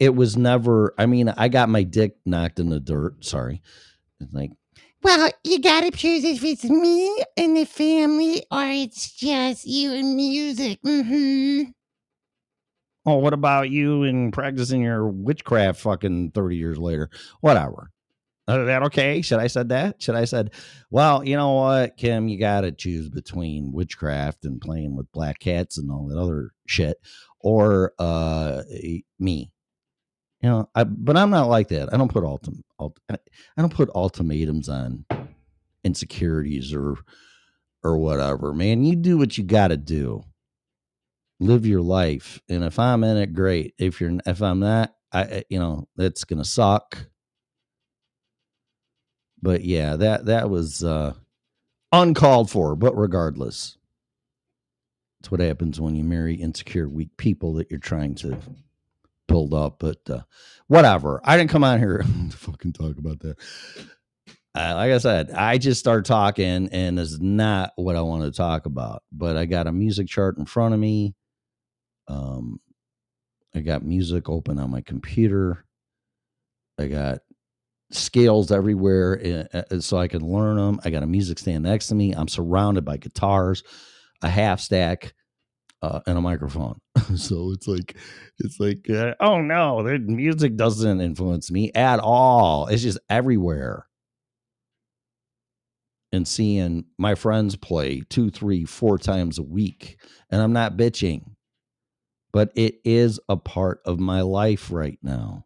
it 0.00 0.14
was 0.14 0.36
never, 0.36 0.94
I 0.98 1.06
mean, 1.06 1.28
I 1.28 1.48
got 1.48 1.68
my 1.68 1.84
dick 1.84 2.16
knocked 2.26 2.58
in 2.58 2.68
the 2.68 2.80
dirt. 2.80 3.24
Sorry. 3.24 3.62
Like, 4.32 4.50
Well, 5.02 5.30
you 5.44 5.60
gotta 5.60 5.90
choose 5.90 6.24
if 6.24 6.44
it's 6.44 6.64
me 6.64 7.24
and 7.36 7.56
the 7.56 7.64
family 7.64 8.44
or 8.50 8.64
it's 8.64 9.12
just 9.12 9.66
you 9.66 9.92
and 9.92 10.14
music. 10.14 10.80
Mm-hmm. 10.82 11.70
oh, 13.06 13.16
what 13.16 13.32
about 13.32 13.70
you 13.70 14.02
and 14.02 14.32
practicing 14.32 14.82
your 14.82 15.08
witchcraft 15.08 15.80
fucking 15.80 16.32
30 16.32 16.56
years 16.56 16.78
later? 16.78 17.08
Whatever. 17.40 17.90
Is 18.48 18.66
that 18.66 18.82
okay? 18.84 19.22
Should 19.22 19.38
I 19.38 19.46
said 19.46 19.68
that? 19.68 20.02
Should 20.02 20.16
I 20.16 20.24
said, 20.24 20.50
well, 20.90 21.24
you 21.24 21.36
know 21.36 21.52
what, 21.52 21.96
Kim, 21.96 22.28
you 22.28 22.38
got 22.38 22.62
to 22.62 22.72
choose 22.72 23.08
between 23.08 23.72
witchcraft 23.72 24.44
and 24.44 24.60
playing 24.60 24.96
with 24.96 25.10
black 25.12 25.38
cats 25.38 25.78
and 25.78 25.90
all 25.90 26.08
that 26.08 26.18
other 26.18 26.50
shit, 26.66 26.98
or 27.38 27.92
uh, 27.98 28.62
me. 29.18 29.52
You 30.42 30.48
know, 30.50 30.70
I, 30.74 30.84
but 30.84 31.16
I'm 31.16 31.30
not 31.30 31.48
like 31.48 31.68
that. 31.68 31.92
I 31.92 31.96
don't 31.98 32.12
put 32.12 32.24
ultim, 32.24 32.62
ult, 32.78 32.98
I 33.10 33.18
don't 33.58 33.74
put 33.74 33.90
ultimatums 33.94 34.68
on 34.68 35.04
insecurities 35.84 36.74
or 36.74 36.96
or 37.84 37.98
whatever. 37.98 38.54
Man, 38.54 38.84
you 38.84 38.96
do 38.96 39.18
what 39.18 39.38
you 39.38 39.44
got 39.44 39.68
to 39.68 39.76
do. 39.76 40.24
Live 41.40 41.66
your 41.66 41.82
life, 41.82 42.40
and 42.48 42.64
if 42.64 42.78
I'm 42.78 43.04
in 43.04 43.16
it, 43.16 43.34
great. 43.34 43.74
If 43.78 44.00
you're, 44.00 44.12
if 44.26 44.42
I'm 44.42 44.60
not, 44.60 44.94
I, 45.12 45.22
I- 45.22 45.44
you 45.50 45.58
know, 45.58 45.88
that's 45.96 46.24
gonna 46.24 46.44
suck 46.44 46.98
but 49.42 49.64
yeah 49.64 49.96
that 49.96 50.26
that 50.26 50.50
was 50.50 50.82
uh 50.84 51.12
uncalled 51.92 52.50
for 52.50 52.76
but 52.76 52.96
regardless 52.96 53.78
it's 55.20 55.30
what 55.30 55.40
happens 55.40 55.80
when 55.80 55.96
you 55.96 56.04
marry 56.04 56.34
insecure 56.34 56.88
weak 56.88 57.10
people 57.16 57.54
that 57.54 57.70
you're 57.70 57.80
trying 57.80 58.14
to 58.14 58.38
build 59.30 59.54
up 59.54 59.78
but 59.78 59.98
uh 60.10 60.20
whatever 60.66 61.20
i 61.24 61.36
didn't 61.36 61.50
come 61.50 61.64
on 61.64 61.78
here 61.78 61.98
to 62.30 62.36
fucking 62.36 62.72
talk 62.72 62.98
about 62.98 63.20
that 63.20 63.36
I, 64.52 64.72
like 64.72 64.90
I 64.90 64.98
said, 64.98 65.30
I 65.30 65.58
just 65.58 65.78
start 65.78 66.04
talking, 66.04 66.68
and 66.72 66.98
it's 66.98 67.20
not 67.20 67.72
what 67.76 67.94
I 67.94 68.00
want 68.00 68.24
to 68.24 68.36
talk 68.36 68.66
about. 68.66 69.04
But 69.12 69.36
I 69.36 69.46
got 69.46 69.68
a 69.68 69.72
music 69.72 70.08
chart 70.08 70.38
in 70.38 70.44
front 70.44 70.74
of 70.74 70.80
me. 70.80 71.14
Um, 72.08 72.58
I 73.54 73.60
got 73.60 73.84
music 73.84 74.28
open 74.28 74.58
on 74.58 74.70
my 74.70 74.80
computer. 74.80 75.64
I 76.78 76.86
got 76.86 77.18
scales 77.92 78.50
everywhere 78.50 79.46
uh, 79.52 79.62
uh, 79.70 79.80
so 79.80 79.98
I 79.98 80.08
can 80.08 80.22
learn 80.22 80.56
them. 80.56 80.80
I 80.84 80.90
got 80.90 81.02
a 81.02 81.06
music 81.06 81.38
stand 81.38 81.64
next 81.64 81.88
to 81.88 81.94
me. 81.94 82.12
I'm 82.12 82.28
surrounded 82.28 82.84
by 82.84 82.96
guitars, 82.96 83.62
a 84.22 84.28
half 84.28 84.60
stack, 84.60 85.14
uh, 85.82 86.00
and 86.06 86.18
a 86.18 86.20
microphone. 86.20 86.78
so 87.16 87.52
it's 87.52 87.66
like, 87.66 87.96
it's 88.38 88.60
like, 88.60 88.88
uh, 88.90 89.14
oh 89.20 89.40
no, 89.40 89.82
the 89.82 89.98
music 89.98 90.56
doesn't 90.56 91.00
influence 91.00 91.50
me 91.50 91.72
at 91.74 92.00
all. 92.00 92.66
It's 92.66 92.82
just 92.82 92.98
everywhere. 93.08 93.86
And 96.12 96.26
seeing 96.26 96.86
my 96.98 97.14
friends 97.14 97.54
play 97.54 98.02
two, 98.08 98.30
three, 98.30 98.64
four 98.64 98.98
times 98.98 99.38
a 99.38 99.44
week, 99.44 100.00
and 100.28 100.42
I'm 100.42 100.52
not 100.52 100.76
bitching, 100.76 101.22
but 102.32 102.50
it 102.56 102.80
is 102.84 103.20
a 103.28 103.36
part 103.36 103.80
of 103.86 104.00
my 104.00 104.22
life 104.22 104.72
right 104.72 104.98
now 105.02 105.44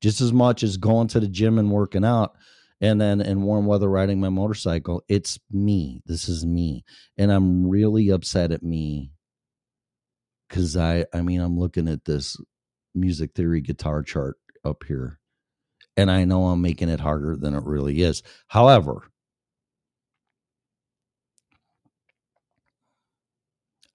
just 0.00 0.20
as 0.20 0.32
much 0.32 0.62
as 0.62 0.76
going 0.76 1.08
to 1.08 1.20
the 1.20 1.28
gym 1.28 1.58
and 1.58 1.70
working 1.70 2.04
out 2.04 2.36
and 2.80 3.00
then 3.00 3.20
in 3.20 3.42
warm 3.42 3.66
weather 3.66 3.88
riding 3.88 4.20
my 4.20 4.28
motorcycle 4.28 5.02
it's 5.08 5.38
me. 5.50 6.02
This 6.06 6.28
is 6.28 6.44
me. 6.46 6.84
And 7.18 7.32
i'm 7.32 7.66
really 7.68 8.10
upset 8.10 8.52
at 8.52 8.62
me 8.62 9.12
because 10.48 10.76
i 10.76 11.04
i 11.14 11.22
mean 11.22 11.40
i'm 11.40 11.58
looking 11.58 11.88
at 11.88 12.04
this 12.04 12.36
music 12.94 13.32
theory 13.34 13.60
guitar 13.60 14.02
chart 14.02 14.36
up 14.64 14.82
here 14.86 15.18
and 15.96 16.10
i 16.10 16.24
know 16.24 16.46
i'm 16.46 16.62
making 16.62 16.88
it 16.88 17.00
harder 17.00 17.36
than 17.36 17.54
it 17.54 17.64
really 17.64 18.02
is. 18.02 18.22
However 18.48 19.10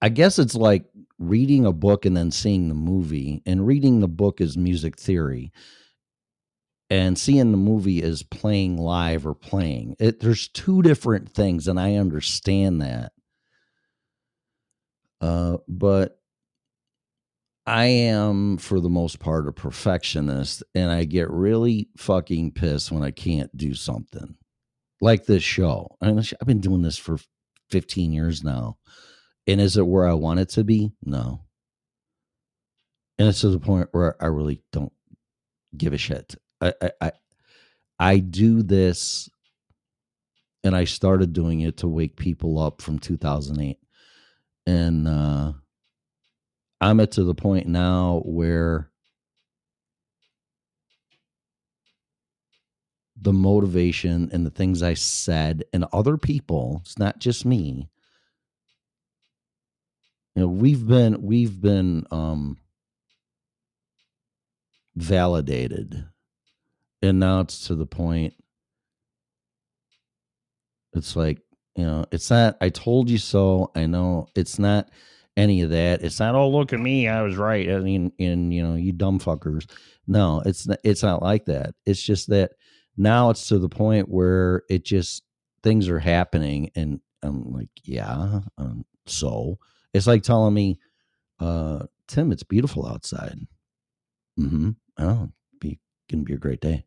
i 0.01 0.09
guess 0.09 0.39
it's 0.39 0.55
like 0.55 0.85
reading 1.19 1.65
a 1.65 1.71
book 1.71 2.05
and 2.05 2.15
then 2.15 2.31
seeing 2.31 2.67
the 2.67 2.75
movie 2.75 3.41
and 3.45 3.65
reading 3.65 3.99
the 3.99 4.07
book 4.07 4.41
is 4.41 4.57
music 4.57 4.97
theory 4.97 5.51
and 6.89 7.17
seeing 7.17 7.51
the 7.51 7.57
movie 7.57 8.01
is 8.01 8.23
playing 8.23 8.77
live 8.77 9.25
or 9.25 9.33
playing 9.33 9.95
it 9.99 10.19
there's 10.19 10.47
two 10.49 10.81
different 10.81 11.29
things 11.31 11.67
and 11.67 11.79
i 11.79 11.95
understand 11.95 12.81
that. 12.81 13.11
Uh, 15.21 15.57
but 15.67 16.19
i 17.65 17.85
am 17.85 18.57
for 18.57 18.79
the 18.79 18.89
most 18.89 19.19
part 19.19 19.47
a 19.47 19.51
perfectionist 19.51 20.63
and 20.75 20.91
i 20.91 21.03
get 21.03 21.29
really 21.31 21.89
fucking 21.97 22.51
pissed 22.51 22.91
when 22.91 23.03
i 23.03 23.11
can't 23.11 23.55
do 23.57 23.73
something. 23.73 24.35
Like 25.01 25.25
this 25.25 25.43
show. 25.43 25.89
I 26.01 26.07
mean, 26.07 26.19
i've 26.19 26.47
been 26.47 26.61
doing 26.61 26.81
this 26.81 26.97
for 26.97 27.17
15 27.69 28.13
years 28.13 28.43
now. 28.43 28.77
And 29.47 29.59
is 29.59 29.77
it 29.77 29.85
where 29.85 30.07
i 30.07 30.13
want 30.13 30.39
it 30.39 30.49
to 30.49 30.63
be? 30.63 30.91
No. 31.03 31.41
And 33.17 33.27
it's 33.27 33.41
to 33.41 33.49
the 33.49 33.59
point 33.59 33.89
where 33.91 34.21
i 34.21 34.27
really 34.27 34.61
don't 34.71 34.93
give 35.75 35.93
a 35.93 35.97
shit 35.97 36.35
I, 36.61 36.73
I 37.01 37.11
I 37.99 38.17
do 38.19 38.63
this 38.63 39.29
and 40.63 40.75
I 40.75 40.85
started 40.85 41.33
doing 41.33 41.61
it 41.61 41.77
to 41.77 41.87
wake 41.87 42.17
people 42.17 42.59
up 42.59 42.81
from 42.81 42.99
2008. 42.99 43.77
And 44.67 45.07
uh 45.07 45.53
I'm 46.81 46.99
at 46.99 47.11
to 47.13 47.23
the 47.23 47.35
point 47.35 47.67
now 47.67 48.21
where 48.25 48.91
the 53.19 53.33
motivation 53.33 54.29
and 54.33 54.45
the 54.45 54.51
things 54.51 54.83
I 54.83 54.93
said 54.93 55.63
and 55.71 55.85
other 55.93 56.17
people, 56.17 56.81
it's 56.83 56.99
not 56.99 57.19
just 57.19 57.45
me. 57.45 57.89
You 60.35 60.43
know, 60.43 60.47
we've 60.47 60.85
been 60.85 61.21
we've 61.21 61.61
been 61.61 62.05
um 62.11 62.57
validated 64.95 66.05
and 67.05 67.19
now 67.19 67.39
it's 67.39 67.67
to 67.67 67.75
the 67.75 67.85
point 67.85 68.33
it's 70.93 71.15
like 71.15 71.39
you 71.75 71.85
know 71.85 72.05
it's 72.11 72.29
not 72.29 72.57
i 72.61 72.69
told 72.69 73.09
you 73.09 73.17
so 73.17 73.71
i 73.75 73.85
know 73.85 74.27
it's 74.35 74.57
not 74.57 74.89
any 75.37 75.61
of 75.61 75.69
that 75.69 76.01
it's 76.01 76.19
not 76.19 76.35
oh 76.35 76.49
look 76.49 76.73
at 76.73 76.79
me 76.79 77.07
i 77.07 77.21
was 77.21 77.35
right 77.35 77.69
i 77.69 77.77
mean 77.79 78.11
and 78.19 78.53
you 78.53 78.63
know 78.63 78.75
you 78.75 78.91
dumb 78.91 79.19
fuckers. 79.19 79.69
No 80.07 80.41
it's 80.45 80.67
not, 80.67 80.79
it's 80.83 81.03
not 81.03 81.21
like 81.21 81.45
that 81.45 81.75
it's 81.85 82.01
just 82.01 82.29
that 82.29 82.51
now 82.95 83.29
it's 83.29 83.47
to 83.49 83.59
the 83.59 83.69
point 83.69 84.07
where 84.07 84.63
it 84.69 84.85
just 84.85 85.23
things 85.63 85.89
are 85.89 85.99
happening 85.99 86.71
and 86.75 87.01
i'm 87.23 87.51
like 87.51 87.69
yeah 87.83 88.39
um, 88.57 88.85
so? 89.07 89.59
It's 89.93 90.07
like 90.07 90.23
telling 90.23 90.53
me 90.53 90.79
uh 91.39 91.85
tim 92.07 92.31
it's 92.31 92.43
beautiful 92.43 92.87
outside. 92.87 93.37
Mm-hmm 94.39 94.71
oh 94.99 95.29
going 96.09 96.23
to 96.23 96.25
be 96.25 96.33
a 96.33 96.37
great 96.37 96.61
day. 96.61 96.85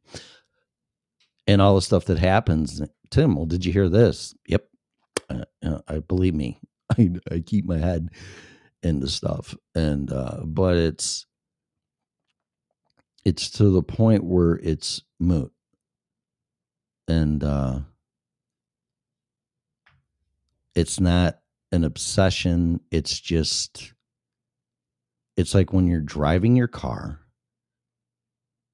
And 1.46 1.62
all 1.62 1.74
the 1.74 1.82
stuff 1.82 2.04
that 2.06 2.18
happens. 2.18 2.82
Tim, 3.10 3.34
well, 3.34 3.46
did 3.46 3.64
you 3.64 3.72
hear 3.72 3.88
this? 3.88 4.34
Yep. 4.46 4.68
Uh, 5.30 5.44
uh, 5.64 5.78
I 5.88 5.98
believe 6.00 6.34
me. 6.34 6.60
I, 6.98 7.10
I 7.30 7.40
keep 7.40 7.64
my 7.64 7.78
head 7.78 8.10
into 8.82 9.08
stuff. 9.08 9.54
And, 9.74 10.12
uh, 10.12 10.40
but 10.44 10.76
it's, 10.76 11.26
it's 13.24 13.50
to 13.52 13.70
the 13.70 13.82
point 13.82 14.24
where 14.24 14.54
it's 14.62 15.02
moot. 15.18 15.52
And, 17.08 17.42
uh, 17.42 17.80
it's 20.74 21.00
not 21.00 21.40
an 21.72 21.84
obsession. 21.84 22.80
It's 22.90 23.18
just, 23.18 23.94
it's 25.36 25.54
like 25.54 25.72
when 25.72 25.86
you're 25.86 26.00
driving 26.00 26.54
your 26.54 26.68
car 26.68 27.20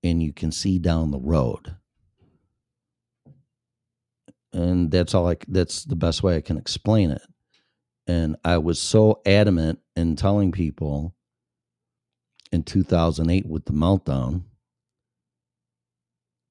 and 0.04 0.22
you 0.22 0.32
can 0.32 0.52
see 0.52 0.78
down 0.78 1.10
the 1.10 1.18
road. 1.18 1.74
And 4.52 4.90
that's 4.90 5.14
all 5.14 5.28
I 5.28 5.36
that's 5.48 5.84
the 5.84 5.96
best 5.96 6.22
way 6.22 6.36
I 6.36 6.40
can 6.40 6.58
explain 6.58 7.10
it. 7.10 7.22
And 8.06 8.36
I 8.44 8.58
was 8.58 8.80
so 8.80 9.20
adamant 9.26 9.80
in 9.96 10.14
telling 10.14 10.52
people 10.52 11.16
in 12.52 12.62
2008 12.62 13.46
with 13.46 13.64
the 13.64 13.72
meltdown 13.72 14.42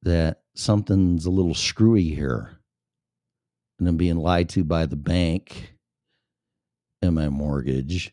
that 0.02 0.42
something's 0.56 1.26
a 1.26 1.32
little 1.32 1.54
screwy 1.54 2.10
here. 2.10 2.58
And 3.80 3.88
I'm 3.88 3.96
being 3.96 4.18
lied 4.18 4.50
to 4.50 4.64
by 4.64 4.86
the 4.86 4.98
bank 4.98 5.76
and 7.02 7.16
my 7.16 7.30
mortgage 7.30 8.12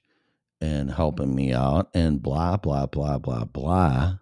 and 0.60 0.90
helping 0.90 1.34
me 1.34 1.52
out 1.52 1.88
and 1.94 2.22
blah, 2.22 2.58
blah, 2.58 2.86
blah, 2.86 3.18
blah, 3.18 3.44
blah 3.44 4.18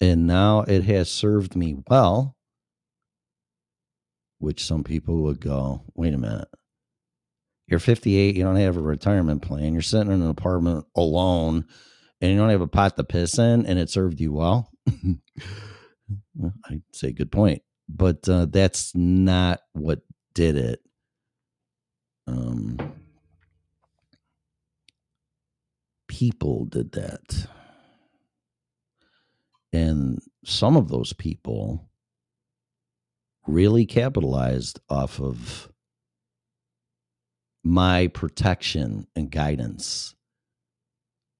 and 0.00 0.26
now 0.26 0.60
it 0.62 0.84
has 0.84 1.10
served 1.10 1.56
me 1.56 1.76
well 1.88 2.36
which 4.38 4.64
some 4.64 4.84
people 4.84 5.22
would 5.22 5.40
go 5.40 5.82
wait 5.94 6.12
a 6.12 6.18
minute. 6.18 6.48
You're 7.68 7.80
58 7.80 8.36
you 8.36 8.44
don't 8.44 8.56
have 8.56 8.76
a 8.76 8.80
retirement 8.80 9.42
plan 9.42 9.72
you're 9.72 9.82
sitting 9.82 10.12
in 10.12 10.22
an 10.22 10.30
apartment 10.30 10.86
alone 10.96 11.64
and 12.20 12.30
you 12.30 12.36
don't 12.36 12.50
have 12.50 12.60
a 12.60 12.68
pot 12.68 12.96
to 12.96 13.04
piss 13.04 13.38
in 13.38 13.66
and 13.66 13.78
it 13.78 13.90
served 13.90 14.20
you 14.20 14.32
well 14.32 14.70
i'd 16.70 16.82
say 16.92 17.10
good 17.12 17.32
point 17.32 17.62
but 17.88 18.28
uh, 18.28 18.46
that's 18.46 18.92
not 18.94 19.60
what 19.72 20.00
did 20.34 20.56
it. 20.56 20.80
Um 22.26 22.76
people 26.08 26.64
did 26.66 26.92
that 26.92 27.46
and 29.72 30.20
some 30.44 30.76
of 30.76 30.88
those 30.88 31.12
people 31.12 31.88
really 33.46 33.86
capitalized 33.86 34.80
off 34.88 35.20
of 35.20 35.70
my 37.64 38.06
protection 38.08 39.06
and 39.16 39.30
guidance, 39.30 40.14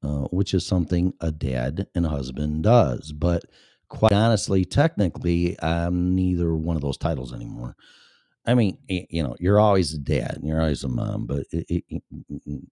uh, 0.03 0.27
which 0.31 0.55
is 0.55 0.67
something 0.67 1.13
a 1.21 1.31
dad 1.31 1.87
and 1.95 2.07
a 2.07 2.09
husband 2.11 2.63
does. 2.63 3.13
But 3.13 3.45
quite 3.89 4.13
honestly, 4.13 4.65
technically, 4.65 5.61
I'm 5.63 6.15
neither 6.15 6.55
one 6.55 6.77
of 6.77 6.83
those 6.83 6.99
titles 6.99 7.33
anymore. 7.33 7.77
I 8.47 8.55
mean, 8.55 8.79
you 8.89 9.23
know, 9.23 9.37
you're 9.41 9.61
always 9.61 9.93
a 9.95 9.99
dad 9.99 10.37
and 10.37 10.47
you're 10.47 10.61
always 10.61 10.85
a 10.85 10.89
mom, 10.89 11.27
but 11.27 11.47
it, 11.51 11.67
it, 11.69 11.85
mm, 11.93 12.01
mm, 12.31 12.41
mm, 12.47 12.67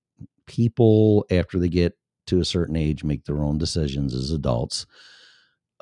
people, 0.46 1.26
after 1.30 1.58
they 1.58 1.68
get 1.68 1.96
to 2.28 2.40
a 2.40 2.44
certain 2.44 2.76
age, 2.76 3.02
make 3.02 3.24
their 3.24 3.42
own 3.42 3.58
decisions 3.58 4.14
as 4.14 4.30
adults 4.30 4.86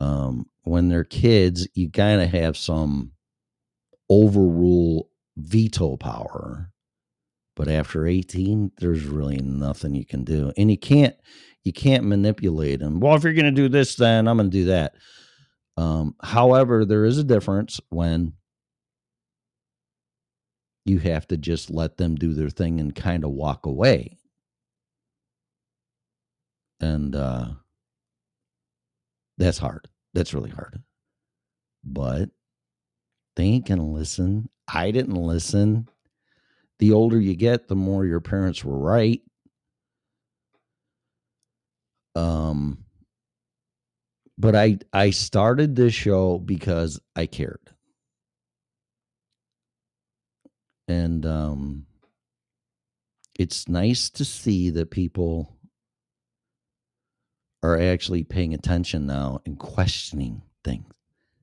um, 0.03 0.47
when 0.65 0.89
they're 0.89 1.05
kids, 1.05 1.69
you 1.75 1.89
kind 1.89 2.21
of 2.21 2.29
have 2.31 2.57
some 2.57 3.13
overrule 4.11 5.09
veto 5.37 5.97
power. 5.97 6.73
But 7.55 7.69
after 7.69 8.07
18, 8.07 8.73
there's 8.79 9.05
really 9.05 9.37
nothing 9.37 9.95
you 9.95 10.05
can 10.05 10.25
do. 10.25 10.53
And 10.57 10.71
you 10.71 10.79
can't 10.79 11.15
you 11.63 11.73
can't 11.73 12.05
manipulate 12.05 12.81
them. 12.81 12.99
Well, 12.99 13.15
if 13.15 13.23
you're 13.23 13.33
going 13.33 13.45
to 13.45 13.53
do 13.53 13.69
this, 13.69 13.95
then 13.95 14.27
I'm 14.27 14.39
going 14.39 14.51
to 14.51 14.57
do 14.57 14.65
that. 14.65 14.95
Um, 15.77 16.17
however, 16.21 16.85
there 16.85 17.05
is 17.05 17.19
a 17.19 17.25
difference 17.25 17.79
when 17.91 18.33
you 20.85 20.99
have 20.99 21.29
to 21.29 21.37
just 21.37 21.71
let 21.71 21.99
them 21.99 22.17
do 22.17 22.35
their 22.35 22.51
thing 22.51 22.81
and 22.81 22.93
kind 22.93 23.23
of 23.23 23.31
walk 23.31 23.67
away. 23.67 24.19
And 26.81 27.15
uh, 27.15 27.51
that's 29.39 29.59
hard. 29.59 29.87
That's 30.15 30.35
really 30.35 30.51
hard. 30.51 30.83
But 31.85 32.31
they 33.37 33.45
ain't 33.45 33.67
going 33.67 33.79
to 33.79 33.85
listen. 33.85 34.49
I 34.69 34.91
didn't 34.91 35.15
listen. 35.15 35.89
The 36.79 36.93
older 36.93 37.21
you 37.21 37.35
get, 37.35 37.69
the 37.69 37.77
more 37.77 38.05
your 38.05 38.21
parents 38.21 38.65
were 38.65 38.79
right. 38.79 39.23
Um, 42.15 42.85
but 44.39 44.55
I 44.55 44.79
I 44.93 45.11
started 45.11 45.77
this 45.77 45.95
show 45.95 46.39
because 46.39 47.01
I 47.17 47.27
cared. 47.27 47.61
And 50.89 51.25
um 51.25 51.87
it's 53.39 53.69
nice 53.69 54.11
to 54.11 54.25
see 54.25 54.71
that 54.71 54.91
people 54.91 55.57
are 57.63 57.79
actually 57.79 58.25
paying 58.25 58.55
attention 58.55 59.07
now 59.07 59.41
and 59.47 59.59
questioning 59.59 60.43
things 60.65 60.93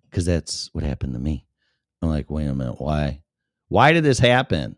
because 0.10 0.26
that's 0.26 0.70
what 0.74 0.84
happened 0.84 1.14
to 1.14 1.20
me. 1.20 1.46
I'm 2.02 2.10
like, 2.10 2.30
wait 2.30 2.48
a 2.48 2.56
minute, 2.56 2.80
why? 2.80 3.22
Why 3.68 3.94
did 3.94 4.04
this 4.04 4.20
happen? 4.20 4.76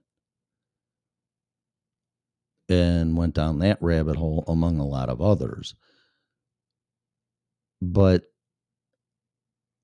And 2.69 3.17
went 3.17 3.34
down 3.34 3.60
that 3.60 3.82
rabbit 3.82 4.15
hole 4.15 4.43
among 4.47 4.80
a 4.80 4.86
lot 4.86 5.10
of 5.10 5.21
others. 5.21 5.75
But 7.82 8.23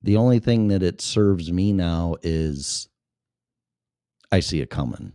the 0.03 0.17
only 0.17 0.39
thing 0.39 0.69
that 0.69 0.83
it 0.83 1.01
serves 1.01 1.51
me 1.51 1.73
now 1.73 2.15
is 2.21 2.87
I 4.31 4.39
see 4.41 4.61
it 4.61 4.69
coming. 4.69 5.13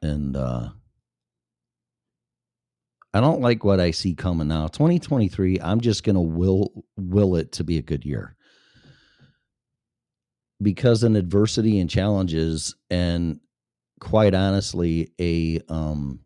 And 0.00 0.36
uh 0.36 0.70
I 3.14 3.20
don't 3.20 3.40
like 3.40 3.64
what 3.64 3.80
I 3.80 3.90
see 3.90 4.14
coming 4.14 4.48
now. 4.48 4.66
2023, 4.68 5.60
I'm 5.60 5.80
just 5.80 6.04
going 6.04 6.14
to 6.14 6.20
will 6.20 6.84
will 6.96 7.36
it 7.36 7.52
to 7.52 7.64
be 7.64 7.78
a 7.78 7.82
good 7.82 8.04
year. 8.04 8.36
Because 10.60 11.04
in 11.04 11.16
adversity 11.16 11.78
and 11.78 11.88
challenges 11.88 12.74
and 12.90 13.40
quite 14.00 14.34
honestly 14.34 15.12
a 15.20 15.60
um 15.68 16.20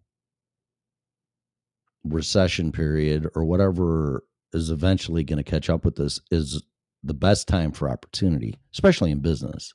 recession 2.04 2.72
period 2.72 3.28
or 3.34 3.44
whatever 3.44 4.24
is 4.52 4.70
eventually 4.70 5.24
going 5.24 5.42
to 5.42 5.50
catch 5.50 5.70
up 5.70 5.84
with 5.84 5.96
this 5.96 6.20
is 6.30 6.62
the 7.02 7.14
best 7.14 7.48
time 7.48 7.72
for 7.72 7.88
opportunity, 7.88 8.58
especially 8.72 9.10
in 9.10 9.20
business. 9.20 9.72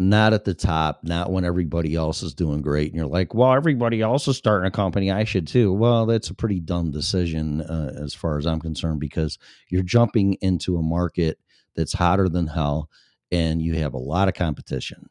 Not 0.00 0.32
at 0.32 0.44
the 0.44 0.54
top, 0.54 1.00
not 1.02 1.32
when 1.32 1.44
everybody 1.44 1.96
else 1.96 2.22
is 2.22 2.32
doing 2.32 2.62
great. 2.62 2.92
And 2.92 2.96
you're 2.96 3.06
like, 3.06 3.34
well, 3.34 3.52
everybody 3.52 4.00
else 4.00 4.28
is 4.28 4.36
starting 4.36 4.68
a 4.68 4.70
company. 4.70 5.10
I 5.10 5.24
should 5.24 5.48
too. 5.48 5.72
Well, 5.72 6.06
that's 6.06 6.30
a 6.30 6.34
pretty 6.34 6.60
dumb 6.60 6.92
decision 6.92 7.62
uh, 7.62 7.94
as 8.00 8.14
far 8.14 8.38
as 8.38 8.46
I'm 8.46 8.60
concerned 8.60 9.00
because 9.00 9.38
you're 9.68 9.82
jumping 9.82 10.34
into 10.34 10.76
a 10.76 10.82
market 10.82 11.40
that's 11.74 11.92
hotter 11.92 12.28
than 12.28 12.46
hell 12.46 12.88
and 13.32 13.60
you 13.60 13.74
have 13.74 13.94
a 13.94 13.98
lot 13.98 14.28
of 14.28 14.34
competition. 14.34 15.08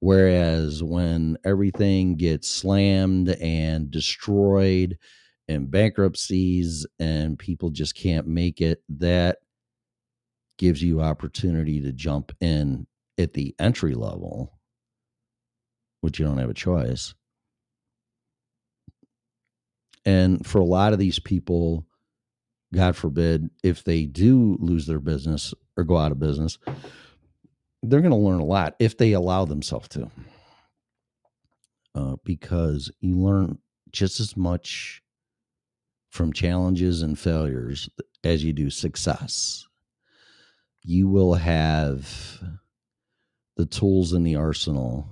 Whereas 0.00 0.82
when 0.82 1.36
everything 1.44 2.16
gets 2.16 2.50
slammed 2.50 3.28
and 3.28 3.88
destroyed 3.88 4.98
and 5.46 5.70
bankruptcies 5.70 6.84
and 6.98 7.38
people 7.38 7.70
just 7.70 7.94
can't 7.94 8.26
make 8.26 8.60
it, 8.60 8.82
that 8.88 9.38
gives 10.58 10.82
you 10.82 11.00
opportunity 11.00 11.80
to 11.82 11.92
jump 11.92 12.32
in 12.40 12.88
at 13.18 13.34
the 13.34 13.54
entry 13.58 13.94
level, 13.94 14.52
which 16.00 16.18
you 16.18 16.24
don't 16.24 16.38
have 16.38 16.50
a 16.50 16.54
choice. 16.54 17.14
And 20.04 20.44
for 20.44 20.58
a 20.58 20.64
lot 20.64 20.92
of 20.92 20.98
these 20.98 21.18
people, 21.18 21.86
God 22.74 22.96
forbid, 22.96 23.50
if 23.62 23.84
they 23.84 24.04
do 24.04 24.56
lose 24.60 24.86
their 24.86 25.00
business 25.00 25.54
or 25.76 25.84
go 25.84 25.96
out 25.96 26.12
of 26.12 26.18
business, 26.18 26.58
they're 27.82 28.00
going 28.00 28.10
to 28.10 28.16
learn 28.16 28.40
a 28.40 28.44
lot 28.44 28.74
if 28.78 28.96
they 28.96 29.12
allow 29.12 29.44
themselves 29.44 29.88
to. 29.88 30.10
Uh, 31.94 32.16
because 32.24 32.90
you 33.00 33.18
learn 33.18 33.58
just 33.90 34.18
as 34.18 34.36
much 34.36 35.02
from 36.10 36.32
challenges 36.32 37.02
and 37.02 37.18
failures 37.18 37.88
as 38.24 38.42
you 38.42 38.52
do 38.52 38.70
success. 38.70 39.66
You 40.82 41.08
will 41.08 41.34
have 41.34 42.42
the 43.56 43.66
tools 43.66 44.12
in 44.12 44.22
the 44.22 44.36
arsenal 44.36 45.08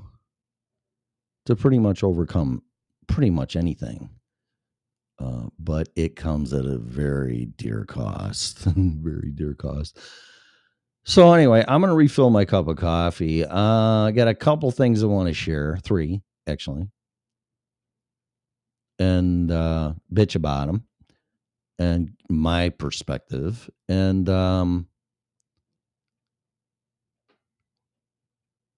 to 1.47 1.57
pretty 1.57 1.79
much 1.79 2.03
overcome 2.03 2.63
pretty 3.07 3.31
much 3.31 3.57
anything. 3.57 4.11
Uh, 5.19 5.49
but 5.59 5.89
it 5.97 6.17
comes 6.17 6.53
at 6.55 6.65
a 6.65 6.79
very 6.79 7.47
dear 7.57 7.85
cost, 7.85 8.59
very 8.77 9.31
dear 9.31 9.55
cost. 9.55 9.99
So 11.05 11.33
anyway, 11.33 11.65
I'm 11.67 11.81
going 11.81 11.91
to 11.91 11.97
refill 11.97 12.31
my 12.31 12.45
cup 12.45 12.69
of 12.69 12.77
coffee. 12.77 13.45
Uh, 13.45 14.07
I 14.07 14.13
got 14.13 14.29
a 14.29 14.35
couple 14.35 14.71
things 14.71 15.03
I 15.03 15.07
want 15.07 15.29
to 15.29 15.35
share, 15.35 15.79
three 15.83 16.23
actually, 16.47 16.89
and 18.99 19.51
uh, 19.51 19.95
bitch 20.13 20.37
about 20.37 20.67
them 20.69 20.85
and 21.81 22.13
my 22.29 22.69
perspective 22.69 23.69
and 23.89 24.29
um 24.29 24.87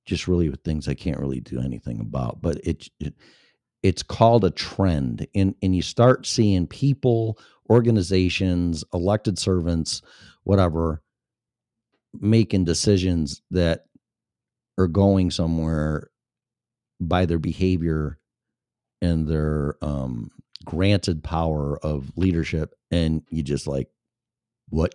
just 0.05 0.29
really 0.29 0.49
with 0.49 0.63
things 0.63 0.89
I 0.89 0.95
can't 0.95 1.21
really 1.21 1.41
do 1.41 1.61
anything 1.61 2.01
about 2.01 2.41
but 2.41 2.57
it, 2.65 2.89
it 3.01 3.15
it's 3.83 4.03
called 4.03 4.45
a 4.45 4.51
trend 4.51 5.27
and 5.35 5.55
and 5.63 5.75
you 5.75 5.83
start 5.83 6.27
seeing 6.27 6.67
people 6.67 7.39
organizations 7.71 8.85
elected 8.93 9.39
servants 9.39 10.03
whatever 10.45 11.03
making 12.21 12.65
decisions 12.65 13.43
that 13.51 13.85
are 14.79 14.89
going 14.89 15.31
somewhere 15.31 16.11
by 17.01 17.27
their 17.27 17.39
behavior 17.39 18.19
and 19.01 19.27
their 19.29 19.77
um 19.83 20.31
granted 20.65 21.25
power 21.25 21.79
of 21.79 22.17
leadership 22.17 22.75
and 22.91 23.23
you 23.31 23.43
just 23.43 23.67
like 23.67 23.89
what 24.69 24.95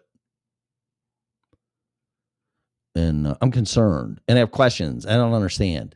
and 2.97 3.27
uh, 3.27 3.36
i'm 3.41 3.51
concerned 3.51 4.19
and 4.27 4.38
i 4.38 4.39
have 4.39 4.51
questions 4.51 5.05
i 5.05 5.13
don't 5.13 5.33
understand. 5.33 5.95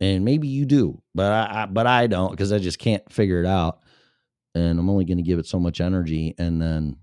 And 0.00 0.24
maybe 0.26 0.48
you 0.48 0.66
do 0.66 1.02
but 1.14 1.32
i, 1.32 1.62
I 1.62 1.66
but 1.66 1.86
i 1.86 2.06
don't 2.06 2.30
because 2.30 2.52
i 2.52 2.58
just 2.58 2.78
can't 2.78 3.10
figure 3.10 3.40
it 3.40 3.46
out. 3.46 3.80
And 4.54 4.78
i'm 4.78 4.90
only 4.90 5.04
going 5.06 5.18
to 5.18 5.22
give 5.22 5.38
it 5.38 5.46
so 5.46 5.58
much 5.58 5.80
energy 5.80 6.34
and 6.38 6.60
then 6.60 6.96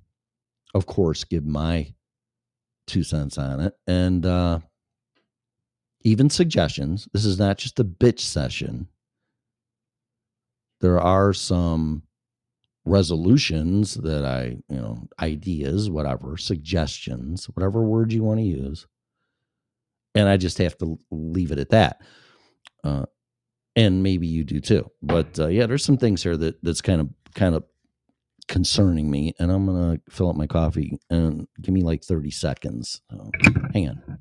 of 0.75 0.86
course 0.86 1.23
give 1.23 1.45
my 1.45 1.93
two 2.88 3.03
cents 3.03 3.38
on 3.38 3.62
it. 3.62 3.73
And 3.88 4.25
uh 4.25 4.59
even 6.03 6.29
suggestions. 6.29 7.07
This 7.13 7.25
is 7.25 7.39
not 7.39 7.57
just 7.57 7.79
a 7.79 7.86
bitch 7.86 8.19
session. 8.19 8.88
There 10.81 10.99
are 10.99 11.33
some 11.33 12.03
resolutions 12.86 13.93
that 13.95 14.25
I, 14.25 14.57
you 14.67 14.75
know, 14.81 15.07
ideas, 15.21 15.89
whatever, 15.89 16.36
suggestions, 16.38 17.45
whatever 17.45 17.83
word 17.83 18.12
you 18.12 18.23
want 18.23 18.39
to 18.39 18.45
use. 18.45 18.86
And 20.15 20.30
I 20.30 20.38
just 20.38 20.58
have 20.60 20.78
to 20.80 20.97
leave 21.12 21.52
it 21.52 21.60
at 21.60 21.69
that. 21.69 22.02
Uh, 22.84 23.06
and 23.76 24.04
maybe 24.04 24.28
you 24.28 24.43
do 24.43 24.60
too. 24.60 24.89
But 25.02 25.39
uh, 25.39 25.47
yeah, 25.47 25.65
there's 25.65 25.84
some 25.84 25.97
things 25.97 26.21
here 26.21 26.38
that 26.38 26.63
that's 26.63 26.82
kind 26.82 27.02
of 27.02 27.10
kind 27.34 27.56
of 27.56 27.63
concerning 28.47 29.10
me, 29.10 29.34
and 29.39 29.52
I'm 29.52 29.65
gonna 29.65 29.99
fill 30.10 30.30
up 30.30 30.36
my 30.36 30.47
coffee 30.47 30.99
and 31.10 31.47
give 31.62 31.73
me 31.73 31.82
like 31.82 32.04
30 32.04 32.30
seconds. 32.32 33.02
Uh, 33.10 33.30
hang 33.73 33.89
on. 33.89 34.19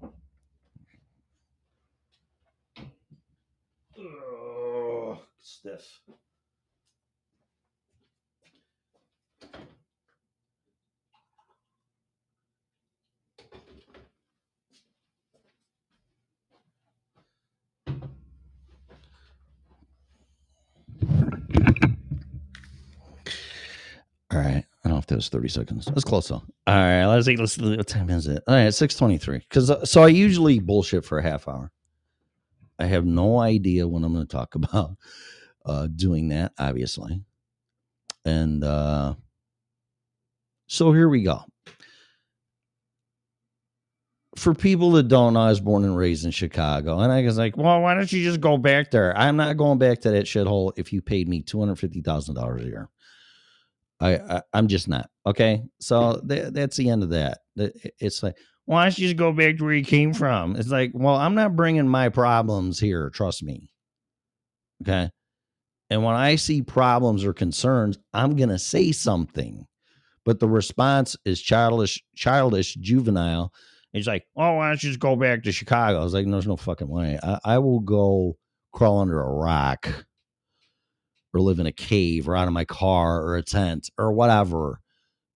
Oh, 3.99 5.19
stiff. 5.41 6.01
All 24.33 24.39
right. 24.39 24.65
I 24.85 24.89
don't 24.89 24.93
know 24.95 24.99
if 24.99 25.07
that 25.09 25.12
was 25.23 25.29
30 25.31 25.49
seconds. 25.49 25.87
That's 25.87 26.05
close 26.05 26.29
though. 26.29 26.43
All 26.67 26.75
right. 26.75 27.07
Let's 27.07 27.27
see. 27.27 27.37
Let's 27.37 27.59
what 27.59 27.87
time 27.87 28.11
is 28.11 28.27
it? 28.27 28.43
All 28.47 28.55
right, 28.55 28.73
623. 28.73 29.39
Because 29.39 29.71
uh, 29.71 29.85
so 29.85 30.03
I 30.03 30.09
usually 30.09 30.59
bullshit 30.59 31.05
for 31.05 31.19
a 31.19 31.23
half 31.23 31.49
hour. 31.49 31.71
I 32.79 32.87
have 32.87 33.05
no 33.07 33.39
idea 33.39 33.87
what 33.87 34.03
I'm 34.03 34.13
going 34.13 34.27
to 34.27 34.33
talk 34.33 34.55
about 34.57 34.97
uh, 35.65 35.89
doing 35.95 36.29
that, 36.29 36.53
obviously. 36.59 37.23
And 38.25 38.63
uh, 38.65 39.15
so 40.67 40.93
here 40.93 41.09
we 41.09 41.23
go. 41.23 41.43
for 44.37 44.55
people 44.55 44.93
that 44.93 45.09
don't 45.09 45.35
know, 45.35 45.41
I 45.41 45.51
was 45.51 45.61
born 45.61 45.85
and 45.85 45.97
raised 45.97 46.25
in 46.25 46.31
Chicago, 46.31 47.01
and 47.01 47.13
I 47.13 47.23
was 47.23 47.37
like, 47.37 47.57
"Well, 47.57 47.83
why 47.83 47.95
don't 47.95 48.11
you 48.11 48.25
just 48.25 48.41
go 48.41 48.57
back 48.57 48.91
there?" 48.91 49.17
I'm 49.17 49.37
not 49.37 49.57
going 49.57 49.79
back 49.79 50.01
to 50.03 50.11
that 50.11 50.25
shithole 50.25 50.73
if 50.77 50.93
you 50.93 51.03
paid 51.03 51.29
me 51.29 51.43
two 51.43 51.61
hundred 51.61 51.77
fifty 51.77 52.01
thousand 52.01 52.37
dollars 52.37 52.63
a 52.63 52.67
year. 52.67 52.89
I, 54.03 54.17
I 54.17 54.43
I'm 54.53 54.69
just 54.69 54.89
not 54.89 55.09
okay. 55.25 55.63
So 55.81 56.21
th- 56.29 56.53
that's 56.53 56.77
the 56.77 56.91
end 56.91 57.03
of 57.03 57.11
that. 57.11 57.39
It's 57.57 58.23
like, 58.23 58.37
why 58.65 58.85
don't 58.85 58.99
you 58.99 59.07
just 59.07 59.17
go 59.17 59.33
back 59.33 59.57
to 59.59 59.65
where 59.65 59.75
you 59.75 59.85
came 59.85 60.13
from? 60.13 60.57
It's 60.57 60.69
like, 60.69 60.91
well, 60.93 61.15
I'm 61.15 61.35
not 61.35 61.57
bringing 61.57 61.89
my 61.89 62.09
problems 62.09 62.81
here. 62.81 63.11
Trust 63.11 63.43
me. 63.43 63.71
Okay. 64.83 65.11
And 65.91 66.03
when 66.03 66.15
I 66.15 66.37
see 66.37 66.63
problems 66.63 67.25
or 67.25 67.33
concerns, 67.33 67.99
I'm 68.13 68.37
gonna 68.37 68.59
say 68.59 68.93
something. 68.93 69.67
But 70.25 70.41
the 70.41 70.49
response 70.49 71.17
is 71.25 71.41
childish, 71.41 72.03
childish, 72.15 72.75
juvenile. 72.75 73.53
It's 73.93 74.07
like, 74.07 74.25
oh, 74.37 74.55
why 74.55 74.69
don't 74.69 74.83
you 74.83 74.91
just 74.91 75.01
go 75.01 75.17
back 75.17 75.43
to 75.43 75.53
Chicago? 75.53 76.01
I 76.01 76.05
was 76.05 76.15
like, 76.15 76.27
no, 76.27 76.33
there's 76.33 76.47
no 76.47 76.57
fucking 76.57 76.89
way. 76.89 77.19
I, 77.23 77.39
I 77.45 77.59
will 77.59 77.81
go 77.81 78.37
crawl 78.73 79.01
under 79.01 79.21
a 79.21 79.33
rock 79.33 79.89
or 81.33 81.41
live 81.41 81.59
in 81.59 81.67
a 81.67 81.73
cave 81.73 82.29
or 82.29 82.37
out 82.37 82.49
of 82.49 82.55
my 82.55 82.65
car 82.65 83.23
or 83.23 83.37
a 83.37 83.43
tent 83.43 83.91
or 83.99 84.13
whatever 84.13 84.81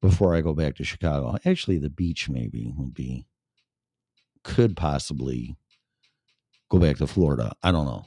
before 0.02 0.34
I 0.34 0.40
go 0.40 0.54
back 0.54 0.76
to 0.76 0.84
Chicago. 0.84 1.36
Actually, 1.44 1.78
the 1.78 1.90
beach 1.90 2.28
maybe 2.28 2.72
would 2.76 2.94
be, 2.94 3.26
could 4.44 4.76
possibly 4.76 5.56
go 6.68 6.78
back 6.78 6.98
to 6.98 7.06
Florida. 7.06 7.52
I 7.62 7.72
don't 7.72 7.86
know. 7.86 8.04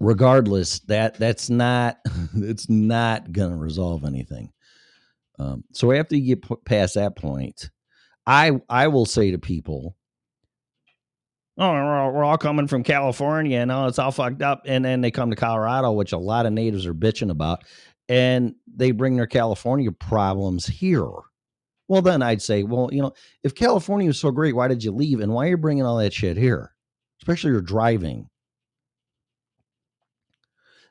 Regardless, 0.00 0.80
that 0.80 1.14
that's 1.18 1.50
not 1.50 1.98
it's 2.34 2.70
not 2.70 3.32
gonna 3.32 3.56
resolve 3.56 4.04
anything. 4.04 4.50
Um, 5.38 5.64
so 5.72 5.92
after 5.92 6.16
you 6.16 6.36
get 6.36 6.48
p- 6.48 6.54
past 6.64 6.94
that 6.94 7.16
point, 7.16 7.70
I 8.26 8.60
I 8.68 8.88
will 8.88 9.06
say 9.06 9.30
to 9.30 9.38
people, 9.38 9.96
"Oh, 11.60 11.70
we're 11.70 11.98
all, 11.98 12.12
we're 12.12 12.24
all 12.24 12.38
coming 12.38 12.66
from 12.66 12.82
California, 12.82 13.58
and 13.58 13.70
oh, 13.70 13.86
it's 13.86 13.98
all 14.00 14.10
fucked 14.10 14.42
up." 14.42 14.62
And 14.66 14.84
then 14.84 15.02
they 15.02 15.12
come 15.12 15.30
to 15.30 15.36
Colorado, 15.36 15.92
which 15.92 16.12
a 16.12 16.18
lot 16.18 16.46
of 16.46 16.52
natives 16.52 16.86
are 16.86 16.94
bitching 16.94 17.30
about, 17.30 17.62
and 18.08 18.54
they 18.66 18.90
bring 18.90 19.16
their 19.16 19.28
California 19.28 19.92
problems 19.92 20.66
here. 20.66 21.10
Well, 21.86 22.02
then 22.02 22.22
I'd 22.22 22.42
say, 22.42 22.62
well, 22.62 22.88
you 22.92 23.02
know, 23.02 23.12
if 23.42 23.54
California 23.54 24.06
was 24.06 24.18
so 24.20 24.30
great, 24.30 24.54
why 24.54 24.68
did 24.68 24.82
you 24.82 24.92
leave, 24.92 25.20
and 25.20 25.32
why 25.32 25.46
are 25.46 25.50
you 25.50 25.56
bringing 25.56 25.84
all 25.84 25.98
that 25.98 26.12
shit 26.12 26.36
here, 26.36 26.72
especially 27.20 27.50
your 27.50 27.60
driving? 27.60 28.28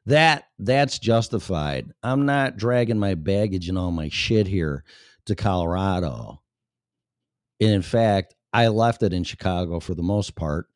That 0.06 0.46
that's 0.58 0.98
justified. 1.00 1.92
I'm 2.04 2.26
not 2.26 2.58
dragging 2.58 3.00
my 3.00 3.16
baggage 3.16 3.70
and 3.70 3.78
all 3.78 3.92
my 3.92 4.10
shit 4.10 4.48
here 4.48 4.84
to 5.26 5.36
Colorado. 5.36 6.42
And 7.60 7.72
in 7.72 7.82
fact, 7.82 8.36
I 8.52 8.68
left 8.68 9.04
it 9.04 9.14
in 9.14 9.24
Chicago 9.24 9.80
for 9.80 9.94
the 9.94 10.04
most 10.04 10.36
part. 10.36 10.68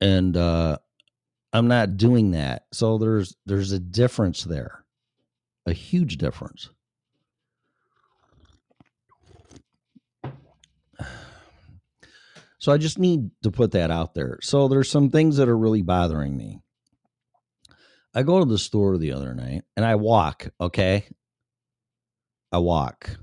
And 0.00 0.36
uh 0.36 0.78
I'm 1.52 1.68
not 1.68 1.96
doing 1.96 2.30
that. 2.32 2.66
So 2.72 2.98
there's 2.98 3.36
there's 3.46 3.72
a 3.72 3.80
difference 3.80 4.44
there. 4.44 4.84
A 5.66 5.72
huge 5.72 6.16
difference. 6.16 6.70
So 12.58 12.72
I 12.72 12.76
just 12.76 12.98
need 12.98 13.30
to 13.42 13.50
put 13.50 13.72
that 13.72 13.90
out 13.90 14.14
there. 14.14 14.38
So 14.42 14.68
there's 14.68 14.90
some 14.90 15.10
things 15.10 15.38
that 15.38 15.48
are 15.48 15.56
really 15.56 15.80
bothering 15.80 16.36
me. 16.36 16.60
I 18.14 18.22
go 18.22 18.38
to 18.38 18.44
the 18.44 18.58
store 18.58 18.98
the 18.98 19.12
other 19.12 19.34
night 19.34 19.62
and 19.76 19.86
I 19.86 19.94
walk, 19.94 20.48
okay? 20.60 21.06
I 22.52 22.58
walk. 22.58 23.16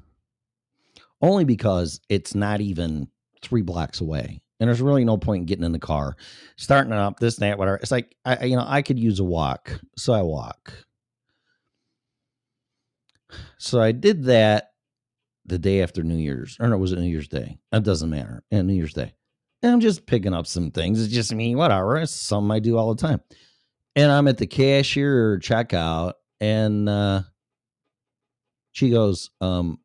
Only 1.21 1.43
because 1.45 1.99
it's 2.10 2.36
not 2.36 2.62
even 2.62 3.08
three 3.41 3.62
blocks 3.62 4.01
away. 4.01 4.41
And 4.60 4.67
there's 4.67 4.82
really 4.82 5.06
no 5.06 5.17
point 5.17 5.41
in 5.41 5.45
getting 5.45 5.65
in 5.65 5.71
the 5.71 5.80
car, 5.80 6.15
starting 6.58 6.91
it 6.91 6.97
up, 6.97 7.19
this, 7.19 7.36
that, 7.38 7.58
whatever. 7.58 7.77
It's 7.77 7.91
like 7.91 8.15
I 8.25 8.36
I- 8.36 8.43
you 8.45 8.56
know, 8.56 8.65
I 8.67 8.82
could 8.82 8.99
use 8.99 9.19
a 9.19 9.23
walk. 9.23 9.80
So 9.97 10.13
I 10.13 10.21
walk. 10.21 10.73
So 13.58 13.82
I 13.82 13.91
did 13.91 14.25
that 14.25 14.71
the 15.45 15.60
day 15.60 15.82
after 15.82 16.03
New 16.03 16.17
Year's. 16.17 16.58
Or 16.60 16.67
no, 16.67 16.77
was 16.77 16.91
it 16.91 16.99
New 16.99 17.10
Year's 17.10 17.27
Day? 17.27 17.58
It 17.71 17.84
doesn't 17.84 18.10
matter. 18.10 18.43
And 18.51 18.67
New 18.67 18.73
Year's 18.73 18.93
Day. 18.93 19.13
And 19.63 19.71
I'm 19.71 19.80
just 19.80 20.06
picking 20.06 20.34
up 20.34 20.47
some 20.47 20.71
things. 20.71 21.01
It's 21.03 21.13
just 21.13 21.34
me, 21.34 21.56
whatever. 21.56 21.97
It's 21.97 22.12
something 22.12 22.51
I 22.51 22.60
do 22.60 22.77
all 22.77 22.93
the 22.93 23.01
time 23.01 23.21
and 23.97 24.12
I'm 24.12 24.27
at 24.27 24.38
the 24.38 24.45
cashier 24.45 25.39
checkout, 25.39 26.13
and 26.39 26.88
uh, 26.88 27.23
she 28.71 28.91
goes, 28.91 29.32
um, 29.41 29.80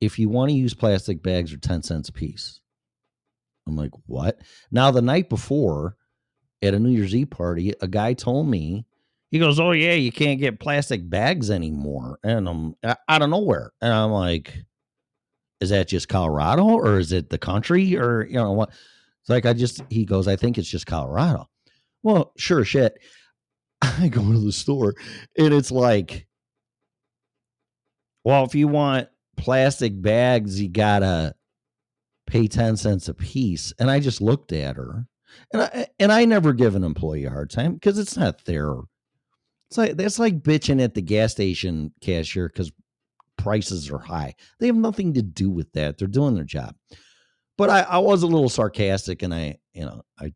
"If 0.00 0.18
you 0.18 0.28
want 0.28 0.50
to 0.50 0.56
use 0.56 0.74
plastic 0.74 1.22
bags, 1.22 1.52
are 1.52 1.58
ten 1.58 1.82
cents 1.82 2.08
a 2.08 2.12
piece." 2.12 2.60
I'm 3.66 3.76
like, 3.76 3.92
"What?" 4.06 4.40
Now 4.70 4.90
the 4.90 5.02
night 5.02 5.28
before, 5.28 5.96
at 6.62 6.74
a 6.74 6.78
New 6.78 6.90
Year's 6.90 7.14
Eve 7.14 7.30
party, 7.30 7.74
a 7.80 7.88
guy 7.88 8.14
told 8.14 8.48
me, 8.48 8.86
he 9.30 9.38
goes, 9.38 9.58
"Oh 9.60 9.72
yeah, 9.72 9.94
you 9.94 10.12
can't 10.12 10.40
get 10.40 10.60
plastic 10.60 11.08
bags 11.08 11.50
anymore," 11.50 12.18
and 12.22 12.48
I'm 12.48 12.74
out 13.08 13.22
of 13.22 13.30
nowhere, 13.30 13.72
and 13.80 13.92
I'm 13.92 14.10
like, 14.10 14.64
"Is 15.60 15.70
that 15.70 15.88
just 15.88 16.08
Colorado, 16.08 16.64
or 16.64 16.98
is 16.98 17.12
it 17.12 17.30
the 17.30 17.38
country, 17.38 17.96
or 17.96 18.26
you 18.26 18.34
know 18.34 18.52
what?" 18.52 18.70
It's 18.70 19.28
like 19.28 19.46
I 19.46 19.52
just 19.52 19.82
he 19.90 20.04
goes, 20.04 20.28
"I 20.28 20.36
think 20.36 20.58
it's 20.58 20.68
just 20.68 20.86
Colorado." 20.86 21.48
Well, 22.02 22.32
sure 22.36 22.64
shit. 22.64 22.98
I 23.82 24.08
go 24.08 24.22
to 24.22 24.38
the 24.38 24.52
store 24.52 24.94
and 25.36 25.52
it's 25.52 25.70
like, 25.70 26.26
well, 28.24 28.44
if 28.44 28.54
you 28.54 28.68
want 28.68 29.08
plastic 29.36 30.00
bags, 30.00 30.60
you 30.60 30.68
gotta 30.68 31.34
pay 32.26 32.46
10 32.46 32.76
cents 32.76 33.08
a 33.08 33.14
piece. 33.14 33.72
And 33.78 33.90
I 33.90 34.00
just 34.00 34.20
looked 34.20 34.52
at 34.52 34.76
her 34.76 35.06
and 35.52 35.62
I 35.62 35.86
and 35.98 36.12
I 36.12 36.24
never 36.24 36.52
give 36.52 36.74
an 36.74 36.84
employee 36.84 37.24
a 37.24 37.30
hard 37.30 37.50
time 37.50 37.74
because 37.74 37.98
it's 37.98 38.16
not 38.16 38.44
their 38.44 38.74
it's 39.68 39.78
like 39.78 39.96
that's 39.96 40.18
like 40.18 40.42
bitching 40.42 40.82
at 40.82 40.94
the 40.94 41.02
gas 41.02 41.32
station 41.32 41.92
cashier 42.00 42.48
because 42.48 42.72
prices 43.36 43.90
are 43.90 43.98
high. 43.98 44.34
They 44.58 44.66
have 44.66 44.76
nothing 44.76 45.14
to 45.14 45.22
do 45.22 45.50
with 45.50 45.72
that. 45.72 45.98
They're 45.98 46.08
doing 46.08 46.34
their 46.34 46.44
job. 46.44 46.74
But 47.58 47.70
I, 47.70 47.80
I 47.82 47.98
was 47.98 48.22
a 48.22 48.26
little 48.26 48.48
sarcastic 48.48 49.22
and 49.22 49.34
I, 49.34 49.58
you 49.72 49.84
know, 49.84 50.02
I 50.18 50.32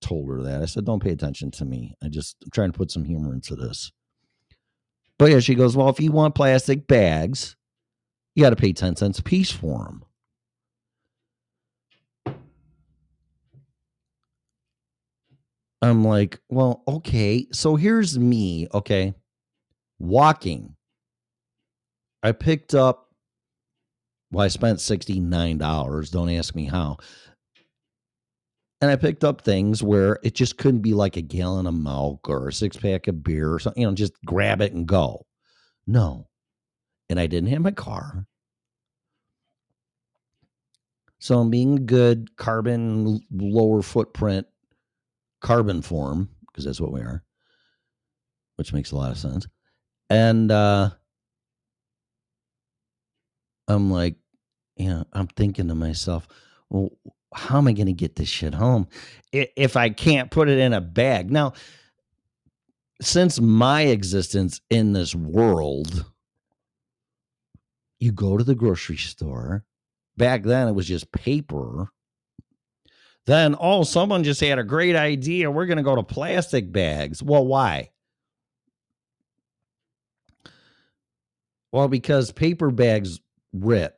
told 0.00 0.28
her 0.30 0.42
that. 0.42 0.62
I 0.62 0.66
said, 0.66 0.84
don't 0.84 1.02
pay 1.02 1.10
attention 1.10 1.50
to 1.52 1.64
me. 1.64 1.94
I 2.02 2.08
just 2.08 2.36
I'm 2.44 2.50
trying 2.50 2.72
to 2.72 2.78
put 2.78 2.90
some 2.90 3.04
humor 3.04 3.34
into 3.34 3.56
this. 3.56 3.92
But 5.18 5.30
yeah, 5.30 5.40
she 5.40 5.54
goes, 5.54 5.76
well, 5.76 5.90
if 5.90 6.00
you 6.00 6.12
want 6.12 6.34
plastic 6.34 6.86
bags, 6.86 7.56
you 8.40 8.46
got 8.46 8.50
to 8.50 8.56
pay 8.56 8.72
10 8.72 8.96
cents 8.96 9.18
a 9.18 9.22
piece 9.22 9.50
for 9.50 9.84
them. 9.84 10.02
I'm 15.82 16.04
like, 16.04 16.40
well, 16.48 16.82
okay. 16.88 17.46
So 17.52 17.76
here's 17.76 18.18
me, 18.18 18.66
okay, 18.72 19.12
walking. 19.98 20.74
I 22.22 22.32
picked 22.32 22.74
up, 22.74 23.08
well, 24.30 24.44
I 24.44 24.48
spent 24.48 24.78
$69. 24.78 26.10
Don't 26.10 26.30
ask 26.30 26.54
me 26.54 26.64
how 26.64 26.96
and 28.80 28.90
I 28.90 28.96
picked 28.96 29.24
up 29.24 29.42
things 29.42 29.82
where 29.82 30.18
it 30.22 30.34
just 30.34 30.56
couldn't 30.56 30.80
be 30.80 30.94
like 30.94 31.18
a 31.18 31.22
gallon 31.22 31.66
of 31.66 31.74
milk 31.74 32.28
or 32.30 32.48
a 32.48 32.52
six 32.52 32.78
pack 32.78 33.06
of 33.08 33.22
beer 33.22 33.52
or 33.52 33.58
something, 33.58 33.82
you 33.82 33.86
know, 33.86 33.94
just 33.94 34.14
grab 34.24 34.62
it 34.62 34.72
and 34.72 34.86
go. 34.86 35.26
No. 35.86 36.28
And 37.10 37.20
I 37.20 37.26
didn't 37.26 37.50
have 37.50 37.60
my 37.60 37.72
car. 37.72 38.26
So 41.20 41.38
I'm 41.38 41.50
being 41.50 41.86
good 41.86 42.36
carbon 42.36 43.20
lower 43.30 43.82
footprint 43.82 44.46
carbon 45.40 45.82
form, 45.82 46.28
because 46.46 46.64
that's 46.64 46.80
what 46.80 46.92
we 46.92 47.00
are, 47.00 47.22
which 48.56 48.72
makes 48.72 48.90
a 48.90 48.96
lot 48.96 49.12
of 49.12 49.18
sense. 49.18 49.46
And 50.08 50.50
uh 50.50 50.90
I'm 53.68 53.90
like, 53.90 54.16
you 54.76 54.88
know, 54.88 55.04
I'm 55.12 55.28
thinking 55.28 55.68
to 55.68 55.74
myself, 55.76 56.26
well, 56.70 56.90
how 57.32 57.58
am 57.58 57.68
I 57.68 57.72
going 57.72 57.86
to 57.86 57.92
get 57.92 58.16
this 58.16 58.28
shit 58.28 58.52
home 58.52 58.88
if 59.32 59.76
I 59.76 59.90
can't 59.90 60.30
put 60.30 60.48
it 60.48 60.58
in 60.58 60.72
a 60.72 60.80
bag? 60.80 61.30
Now, 61.30 61.52
since 63.00 63.40
my 63.40 63.82
existence 63.82 64.60
in 64.70 64.92
this 64.92 65.14
world, 65.14 66.04
you 68.00 68.10
go 68.10 68.36
to 68.36 68.42
the 68.42 68.56
grocery 68.56 68.96
store. 68.96 69.64
Back 70.16 70.42
then, 70.42 70.68
it 70.68 70.74
was 70.74 70.86
just 70.86 71.12
paper. 71.12 71.90
Then, 73.26 73.54
oh, 73.60 73.84
someone 73.84 74.24
just 74.24 74.40
had 74.40 74.58
a 74.58 74.64
great 74.64 74.96
idea. 74.96 75.50
We're 75.50 75.66
going 75.66 75.76
to 75.76 75.82
go 75.82 75.96
to 75.96 76.02
plastic 76.02 76.72
bags. 76.72 77.22
Well, 77.22 77.46
why? 77.46 77.90
Well, 81.72 81.88
because 81.88 82.32
paper 82.32 82.70
bags 82.70 83.20
rip. 83.52 83.96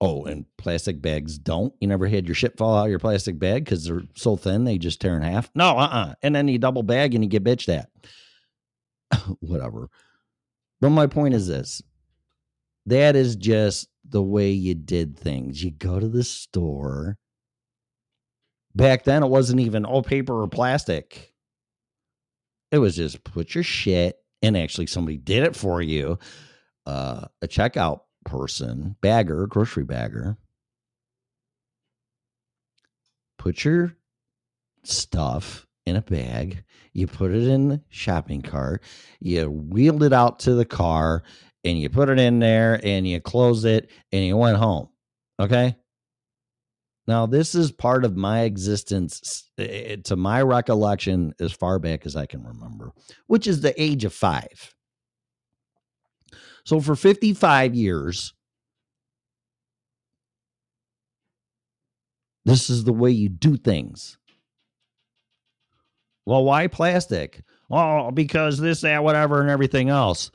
Oh, 0.00 0.24
and 0.24 0.44
plastic 0.58 1.00
bags 1.00 1.38
don't. 1.38 1.72
You 1.80 1.88
never 1.88 2.06
had 2.06 2.26
your 2.26 2.34
shit 2.34 2.58
fall 2.58 2.76
out 2.76 2.84
of 2.84 2.90
your 2.90 2.98
plastic 2.98 3.38
bag 3.38 3.64
because 3.64 3.84
they're 3.84 4.02
so 4.14 4.36
thin 4.36 4.64
they 4.64 4.76
just 4.76 5.00
tear 5.00 5.16
in 5.16 5.22
half. 5.22 5.50
No, 5.54 5.78
uh, 5.78 5.88
uh 5.90 6.14
And 6.22 6.34
then 6.34 6.48
you 6.48 6.58
double 6.58 6.82
bag 6.82 7.14
and 7.14 7.24
you 7.24 7.30
get 7.30 7.44
bitched 7.44 7.74
at. 7.74 7.88
Whatever. 9.40 9.88
But 10.80 10.90
my 10.90 11.06
point 11.06 11.32
is 11.32 11.46
this: 11.46 11.80
that 12.86 13.16
is 13.16 13.36
just 13.36 13.88
the 14.08 14.22
way 14.22 14.50
you 14.50 14.74
did 14.74 15.18
things. 15.18 15.62
You 15.62 15.70
go 15.70 15.98
to 15.98 16.08
the 16.08 16.24
store. 16.24 17.16
Back 18.74 19.04
then, 19.04 19.22
it 19.22 19.28
wasn't 19.28 19.60
even 19.60 19.84
all 19.84 20.02
paper 20.02 20.42
or 20.42 20.48
plastic. 20.48 21.32
It 22.72 22.78
was 22.78 22.96
just 22.96 23.22
put 23.24 23.54
your 23.54 23.64
shit, 23.64 24.16
and 24.42 24.56
actually, 24.56 24.86
somebody 24.86 25.16
did 25.16 25.44
it 25.44 25.54
for 25.54 25.80
you. 25.80 26.18
Uh, 26.86 27.26
a 27.40 27.48
checkout 27.48 28.00
person, 28.24 28.96
bagger, 29.00 29.46
grocery 29.46 29.84
bagger, 29.84 30.36
put 33.38 33.64
your 33.64 33.94
stuff 34.82 35.66
in 35.86 35.96
a 35.96 36.02
bag. 36.02 36.64
You 36.92 37.06
put 37.06 37.30
it 37.30 37.44
in 37.44 37.68
the 37.68 37.82
shopping 37.88 38.42
cart. 38.42 38.82
You 39.20 39.50
wheeled 39.50 40.02
it 40.02 40.12
out 40.12 40.40
to 40.40 40.54
the 40.54 40.64
car 40.64 41.22
and 41.64 41.78
you 41.78 41.88
put 41.88 42.08
it 42.08 42.18
in 42.18 42.38
there 42.38 42.80
and 42.82 43.06
you 43.06 43.20
close 43.20 43.64
it 43.64 43.90
and 44.12 44.24
you 44.24 44.36
went 44.36 44.56
home. 44.56 44.88
Okay. 45.40 45.76
Now, 47.06 47.26
this 47.26 47.54
is 47.54 47.70
part 47.70 48.04
of 48.04 48.16
my 48.16 48.42
existence 48.42 49.50
eh, 49.58 49.96
to 50.04 50.16
my 50.16 50.40
recollection 50.42 51.34
as 51.38 51.52
far 51.52 51.78
back 51.78 52.06
as 52.06 52.16
I 52.16 52.26
can 52.26 52.42
remember, 52.42 52.92
which 53.26 53.46
is 53.46 53.60
the 53.60 53.80
age 53.80 54.04
of 54.04 54.14
five. 54.14 54.74
So, 56.64 56.80
for 56.80 56.96
55 56.96 57.74
years, 57.74 58.32
this 62.46 62.70
is 62.70 62.84
the 62.84 62.92
way 62.92 63.10
you 63.10 63.28
do 63.28 63.58
things. 63.58 64.16
Well, 66.24 66.44
why 66.44 66.68
plastic? 66.68 67.42
Oh, 67.70 68.10
because 68.10 68.58
this, 68.58 68.80
that, 68.80 69.04
whatever, 69.04 69.42
and 69.42 69.50
everything 69.50 69.90
else. 69.90 70.30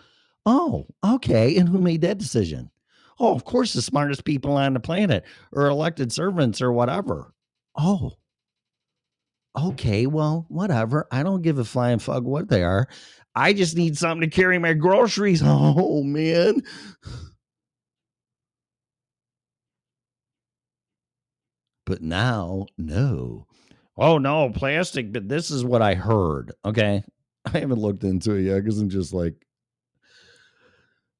Oh, 0.52 0.88
okay. 1.06 1.58
And 1.58 1.70
who 1.70 1.78
made 1.78 2.02
that 2.02 2.18
decision? 2.18 2.72
Oh, 3.20 3.36
of 3.36 3.46
course, 3.46 3.74
the 3.74 3.84
smartest 3.84 4.26
people 4.26 4.54
on 4.58 4.74
the 4.74 4.80
planet 4.80 5.24
or 5.52 5.68
elected 5.68 6.12
servants 6.12 6.60
or 6.60 6.72
whatever. 6.72 7.36
Oh, 7.78 8.14
okay. 9.56 10.08
Well, 10.08 10.48
whatever. 10.50 11.08
I 11.12 11.22
don't 11.22 11.44
give 11.44 11.60
a 11.60 11.64
flying 11.64 12.00
fuck 12.00 12.24
what 12.24 12.50
they 12.50 12.64
are. 12.64 12.88
I 13.36 13.54
just 13.54 13.78
need 13.78 13.96
something 13.96 14.28
to 14.28 14.36
carry 14.36 14.58
my 14.58 14.74
groceries. 14.74 15.44
Oh, 15.46 16.02
man. 16.02 16.64
But 21.86 22.02
now, 22.02 22.66
no. 22.76 23.46
Oh, 23.98 24.18
no, 24.18 24.50
plastic. 24.50 25.14
But 25.14 25.30
this 25.30 25.52
is 25.52 25.64
what 25.64 25.84
I 25.84 25.94
heard. 25.94 26.54
Okay. 26.66 27.04
I 27.46 27.60
haven't 27.60 27.80
looked 27.80 28.04
into 28.04 28.34
it 28.34 28.46
yet 28.46 28.64
because 28.64 28.80
I'm 28.80 28.90
just 28.90 29.14
like, 29.14 29.46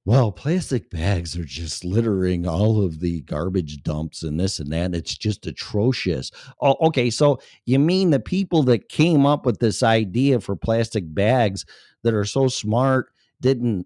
well, 0.10 0.32
plastic 0.32 0.90
bags 0.90 1.38
are 1.38 1.46
just 1.46 1.86
littering 1.86 2.48
all 2.48 2.84
of 2.84 3.00
the 3.00 3.22
garbage 3.22 3.84
dumps 3.84 4.24
and 4.24 4.40
this 4.40 4.58
and 4.58 4.74
that. 4.74 4.96
It's 4.96 5.16
just 5.16 5.46
atrocious. 5.46 6.32
Oh, 6.62 6.76
okay. 6.88 7.12
So 7.12 7.40
you 7.68 7.78
mean 7.78 8.10
the 8.10 8.20
people 8.20 8.64
that 8.64 8.90
came 8.90 9.28
up 9.28 9.46
with 9.46 9.60
this 9.60 9.84
idea 9.84 10.40
for 10.40 10.56
plastic 10.56 11.04
bags 11.14 11.64
that 12.02 12.16
are 12.16 12.26
so 12.26 12.48
smart 12.48 13.12
didn't 13.40 13.86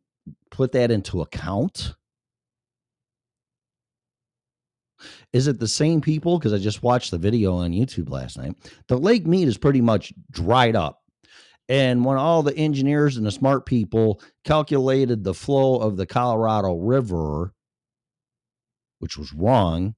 put 0.50 0.72
that 0.72 0.92
into 0.92 1.20
account? 1.20 1.94
Is 5.34 5.48
it 5.48 5.60
the 5.60 5.68
same 5.68 6.00
people? 6.00 6.40
Because 6.40 6.54
I 6.54 6.58
just 6.58 6.84
watched 6.84 7.12
the 7.12 7.18
video 7.18 7.54
on 7.54 7.72
YouTube 7.72 8.10
last 8.10 8.38
night. 8.38 8.56
The 8.88 8.98
Lake 8.98 9.28
Mead 9.28 9.50
is 9.50 9.58
pretty 9.58 9.82
much 9.82 10.14
dried 10.32 10.78
up. 10.78 11.03
And 11.70 12.04
when 12.04 12.18
all 12.18 12.44
the 12.44 12.56
engineers 12.58 13.18
and 13.18 13.26
the 13.26 13.32
smart 13.32 13.66
people 13.66 14.22
calculated 14.44 15.24
the 15.24 15.34
flow 15.34 15.78
of 15.78 15.96
the 15.96 16.06
Colorado 16.06 16.76
River, 16.76 17.54
which 19.00 19.18
was 19.18 19.34
wrong, 19.34 19.96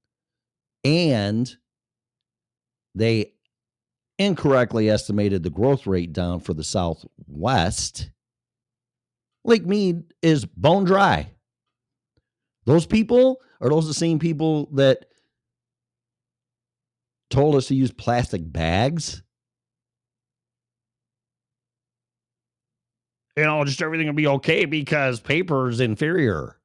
and 0.84 1.52
they 2.94 3.34
incorrectly 4.20 4.90
estimated 4.90 5.44
the 5.44 5.50
growth 5.50 5.88
rate 5.88 6.14
down 6.14 6.40
for 6.40 6.54
the 6.54 6.64
Southwest, 6.64 8.12
Lake 9.44 9.66
Mead 9.66 10.04
is 10.22 10.46
bone 10.46 10.86
dry. 10.86 11.32
Those 12.66 12.86
people 12.86 13.42
are 13.62 13.70
those 13.70 13.88
the 13.88 13.94
same 13.94 14.20
people 14.20 14.68
that 14.74 15.06
told 17.30 17.56
us 17.56 17.68
to 17.68 17.76
use 17.76 17.92
plastic 17.92 18.42
bags? 18.52 19.22
You 23.36 23.44
know, 23.44 23.64
just 23.66 23.82
everything 23.82 24.08
will 24.08 24.14
be 24.14 24.28
okay 24.28 24.66
because 24.66 25.20
paper 25.20 25.68
is 25.70 25.80
inferior. 25.82 26.58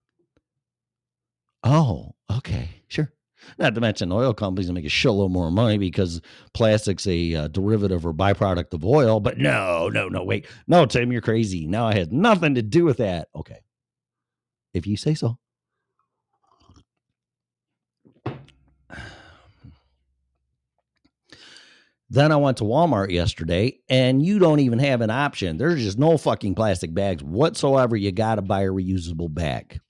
Oh, 1.64 2.14
okay, 2.30 2.68
sure. 2.88 3.12
Not 3.58 3.74
to 3.74 3.80
mention, 3.80 4.12
oil 4.12 4.32
companies 4.32 4.70
make 4.70 4.84
a 4.84 4.88
shitload 4.88 5.30
more 5.30 5.50
money 5.50 5.78
because 5.78 6.20
plastic's 6.54 7.06
a 7.06 7.34
uh, 7.34 7.48
derivative 7.48 8.06
or 8.06 8.12
byproduct 8.12 8.72
of 8.72 8.84
oil. 8.84 9.18
But 9.18 9.38
no, 9.38 9.88
no, 9.88 10.08
no, 10.08 10.22
wait. 10.22 10.46
No, 10.66 10.86
Tim, 10.86 11.10
you're 11.10 11.20
crazy. 11.20 11.66
No, 11.66 11.86
I 11.86 11.94
had 11.94 12.12
nothing 12.12 12.54
to 12.54 12.62
do 12.62 12.84
with 12.84 12.98
that. 12.98 13.28
Okay. 13.34 13.58
If 14.72 14.86
you 14.86 14.96
say 14.96 15.14
so. 15.14 15.38
Then 22.12 22.32
I 22.32 22.36
went 22.36 22.56
to 22.58 22.64
Walmart 22.64 23.12
yesterday 23.12 23.78
and 23.88 24.24
you 24.24 24.40
don't 24.40 24.58
even 24.58 24.80
have 24.80 25.00
an 25.00 25.10
option. 25.10 25.56
There's 25.56 25.82
just 25.82 25.96
no 25.96 26.18
fucking 26.18 26.56
plastic 26.56 26.92
bags 26.92 27.22
whatsoever. 27.22 27.96
You 27.96 28.10
got 28.10 28.34
to 28.34 28.42
buy 28.42 28.62
a 28.62 28.70
reusable 28.70 29.32
bag. 29.32 29.80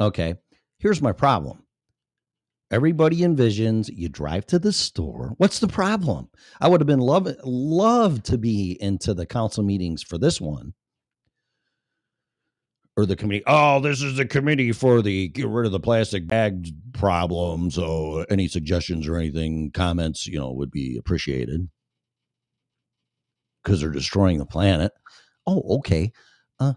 Okay, 0.00 0.36
here's 0.78 1.02
my 1.02 1.12
problem. 1.12 1.62
Everybody 2.70 3.18
envisions 3.18 3.90
you 3.94 4.08
drive 4.08 4.46
to 4.46 4.58
the 4.58 4.72
store. 4.72 5.34
What's 5.36 5.60
the 5.60 5.68
problem? 5.68 6.30
I 6.58 6.68
would 6.68 6.80
have 6.80 6.88
been 6.88 7.00
love 7.00 7.28
love 7.44 8.22
to 8.24 8.38
be 8.38 8.78
into 8.80 9.12
the 9.12 9.26
council 9.26 9.62
meetings 9.62 10.02
for 10.02 10.16
this 10.16 10.40
one 10.40 10.72
or 12.96 13.06
the 13.06 13.16
committee. 13.16 13.42
Oh, 13.46 13.80
this 13.80 14.02
is 14.02 14.16
the 14.16 14.26
committee 14.26 14.72
for 14.72 15.02
the 15.02 15.28
get 15.28 15.48
rid 15.48 15.66
of 15.66 15.72
the 15.72 15.80
plastic 15.80 16.26
bag 16.26 16.68
problem. 16.92 17.70
So 17.70 18.24
any 18.30 18.48
suggestions 18.48 19.08
or 19.08 19.16
anything, 19.16 19.70
comments, 19.72 20.26
you 20.26 20.38
know, 20.38 20.52
would 20.52 20.70
be 20.70 20.96
appreciated 20.96 21.68
because 23.62 23.80
they're 23.80 23.90
destroying 23.90 24.38
the 24.38 24.46
planet. 24.46 24.92
Oh, 25.46 25.78
okay. 25.78 26.12
Uh, 26.60 26.74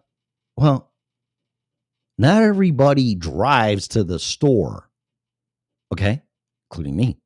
well, 0.56 0.92
not 2.18 2.42
everybody 2.42 3.16
drives 3.16 3.88
to 3.90 4.04
the 4.04 4.20
store. 4.20 4.90
Okay, 5.94 6.22
including 6.70 6.96
me. 6.96 7.20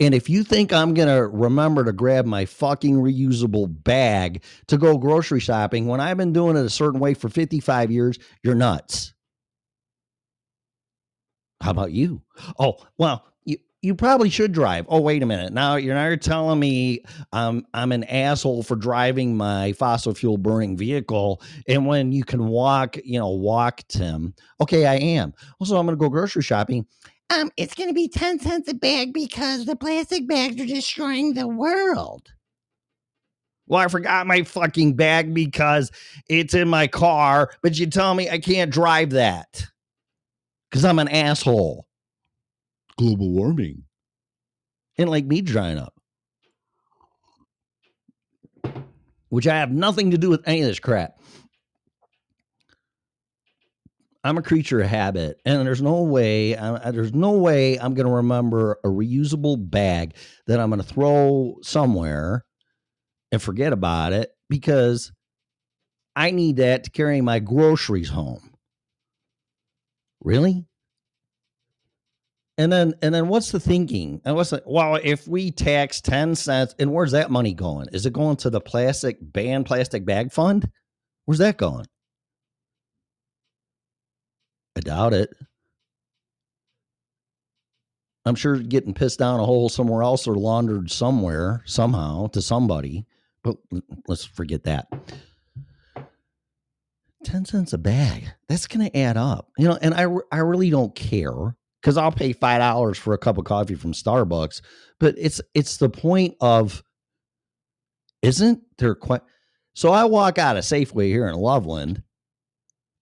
And 0.00 0.14
if 0.14 0.30
you 0.30 0.42
think 0.42 0.72
I'm 0.72 0.94
going 0.94 1.08
to 1.08 1.26
remember 1.28 1.84
to 1.84 1.92
grab 1.92 2.24
my 2.24 2.46
fucking 2.46 2.96
reusable 2.96 3.68
bag 3.84 4.42
to 4.68 4.78
go 4.78 4.96
grocery 4.96 5.40
shopping 5.40 5.86
when 5.86 6.00
I've 6.00 6.16
been 6.16 6.32
doing 6.32 6.56
it 6.56 6.64
a 6.64 6.70
certain 6.70 7.00
way 7.00 7.12
for 7.12 7.28
55 7.28 7.90
years, 7.90 8.18
you're 8.42 8.54
nuts. 8.54 9.12
How 11.60 11.72
about 11.72 11.92
you? 11.92 12.22
Oh, 12.58 12.76
well, 12.96 13.26
you, 13.44 13.58
you 13.82 13.94
probably 13.94 14.30
should 14.30 14.52
drive. 14.52 14.86
Oh, 14.88 15.00
wait 15.00 15.22
a 15.22 15.26
minute. 15.26 15.52
Now 15.52 15.76
you're 15.76 15.94
now 15.94 16.06
you're 16.06 16.16
telling 16.16 16.58
me 16.58 17.02
I'm 17.34 17.66
I'm 17.74 17.92
an 17.92 18.04
asshole 18.04 18.62
for 18.62 18.76
driving 18.76 19.36
my 19.36 19.72
fossil 19.72 20.14
fuel 20.14 20.38
burning 20.38 20.78
vehicle. 20.78 21.42
And 21.68 21.84
when 21.86 22.12
you 22.12 22.24
can 22.24 22.46
walk, 22.46 22.96
you 23.04 23.18
know, 23.18 23.28
walk, 23.28 23.82
Tim. 23.88 24.34
Okay, 24.62 24.86
I 24.86 24.94
am. 24.94 25.34
Also, 25.58 25.76
I'm 25.76 25.84
gonna 25.84 25.98
go 25.98 26.08
grocery 26.08 26.42
shopping 26.42 26.86
um, 27.30 27.50
it's 27.56 27.74
going 27.74 27.88
to 27.88 27.94
be 27.94 28.08
10 28.08 28.40
cents 28.40 28.68
a 28.68 28.74
bag 28.74 29.12
because 29.12 29.64
the 29.64 29.76
plastic 29.76 30.26
bags 30.26 30.60
are 30.60 30.66
destroying 30.66 31.34
the 31.34 31.48
world. 31.48 32.28
Well, 33.66 33.80
I 33.80 33.86
forgot 33.86 34.26
my 34.26 34.42
fucking 34.42 34.94
bag 34.94 35.32
because 35.32 35.92
it's 36.28 36.54
in 36.54 36.68
my 36.68 36.88
car, 36.88 37.52
but 37.62 37.78
you 37.78 37.86
tell 37.86 38.14
me 38.14 38.28
I 38.28 38.38
can't 38.38 38.72
drive 38.72 39.10
that 39.10 39.64
because 40.68 40.84
I'm 40.84 40.98
an 40.98 41.08
asshole. 41.08 41.86
Global 42.98 43.30
warming. 43.30 43.84
And 44.98 45.08
Lake 45.08 45.26
Mead 45.26 45.46
drying 45.46 45.78
up. 45.78 45.94
Which 49.28 49.46
I 49.46 49.56
have 49.56 49.70
nothing 49.70 50.10
to 50.10 50.18
do 50.18 50.28
with 50.28 50.42
any 50.46 50.62
of 50.62 50.66
this 50.66 50.80
crap. 50.80 51.19
I'm 54.22 54.36
a 54.36 54.42
creature 54.42 54.80
of 54.80 54.86
habit, 54.86 55.40
and 55.46 55.66
there's 55.66 55.80
no 55.80 56.02
way, 56.02 56.54
I, 56.56 56.90
there's 56.90 57.14
no 57.14 57.32
way 57.32 57.78
I'm 57.78 57.94
going 57.94 58.06
to 58.06 58.12
remember 58.16 58.78
a 58.84 58.88
reusable 58.88 59.56
bag 59.58 60.14
that 60.46 60.60
I'm 60.60 60.68
going 60.68 60.82
to 60.82 60.86
throw 60.86 61.56
somewhere 61.62 62.44
and 63.32 63.40
forget 63.40 63.72
about 63.72 64.12
it 64.12 64.30
because 64.50 65.10
I 66.14 66.32
need 66.32 66.56
that 66.56 66.84
to 66.84 66.90
carry 66.90 67.22
my 67.22 67.38
groceries 67.38 68.10
home. 68.10 68.50
Really? 70.20 70.66
And 72.58 72.70
then, 72.70 72.92
and 73.00 73.14
then, 73.14 73.28
what's 73.28 73.52
the 73.52 73.60
thinking? 73.60 74.20
And 74.26 74.36
what's 74.36 74.50
the, 74.50 74.62
well, 74.66 75.00
if 75.02 75.26
we 75.26 75.50
tax 75.50 76.02
ten 76.02 76.34
cents, 76.34 76.74
and 76.78 76.92
where's 76.92 77.12
that 77.12 77.30
money 77.30 77.54
going? 77.54 77.88
Is 77.94 78.04
it 78.04 78.12
going 78.12 78.36
to 78.38 78.50
the 78.50 78.60
plastic 78.60 79.16
ban 79.22 79.64
plastic 79.64 80.04
bag 80.04 80.30
fund? 80.30 80.70
Where's 81.24 81.38
that 81.38 81.56
going? 81.56 81.86
I 84.76 84.80
doubt 84.80 85.14
it. 85.14 85.30
I'm 88.24 88.34
sure 88.34 88.58
getting 88.58 88.94
pissed 88.94 89.18
down 89.18 89.40
a 89.40 89.44
hole 89.44 89.68
somewhere 89.68 90.02
else 90.02 90.26
or 90.26 90.34
laundered 90.34 90.90
somewhere 90.90 91.62
somehow 91.64 92.28
to 92.28 92.42
somebody. 92.42 93.06
But 93.42 93.56
let's 94.06 94.24
forget 94.24 94.64
that. 94.64 94.88
10 97.24 97.44
cents 97.44 97.72
a 97.72 97.78
bag. 97.78 98.32
That's 98.48 98.66
going 98.66 98.88
to 98.88 98.96
add 98.96 99.16
up. 99.16 99.50
You 99.58 99.68
know, 99.68 99.78
and 99.80 99.94
I, 99.94 100.06
I 100.32 100.38
really 100.38 100.70
don't 100.70 100.94
care 100.94 101.56
cuz 101.82 101.96
I'll 101.96 102.12
pay 102.12 102.34
$5 102.34 102.96
for 102.96 103.14
a 103.14 103.18
cup 103.18 103.38
of 103.38 103.44
coffee 103.44 103.74
from 103.74 103.92
Starbucks, 103.92 104.60
but 104.98 105.14
it's 105.18 105.40
it's 105.54 105.78
the 105.78 105.90
point 105.90 106.34
of 106.40 106.82
isn't 108.22 108.60
there 108.78 108.94
quite 108.94 109.22
so 109.74 109.90
I 109.90 110.04
walk 110.04 110.38
out 110.38 110.56
of 110.56 110.64
Safeway 110.64 111.06
here 111.06 111.26
in 111.26 111.34
Loveland. 111.36 112.02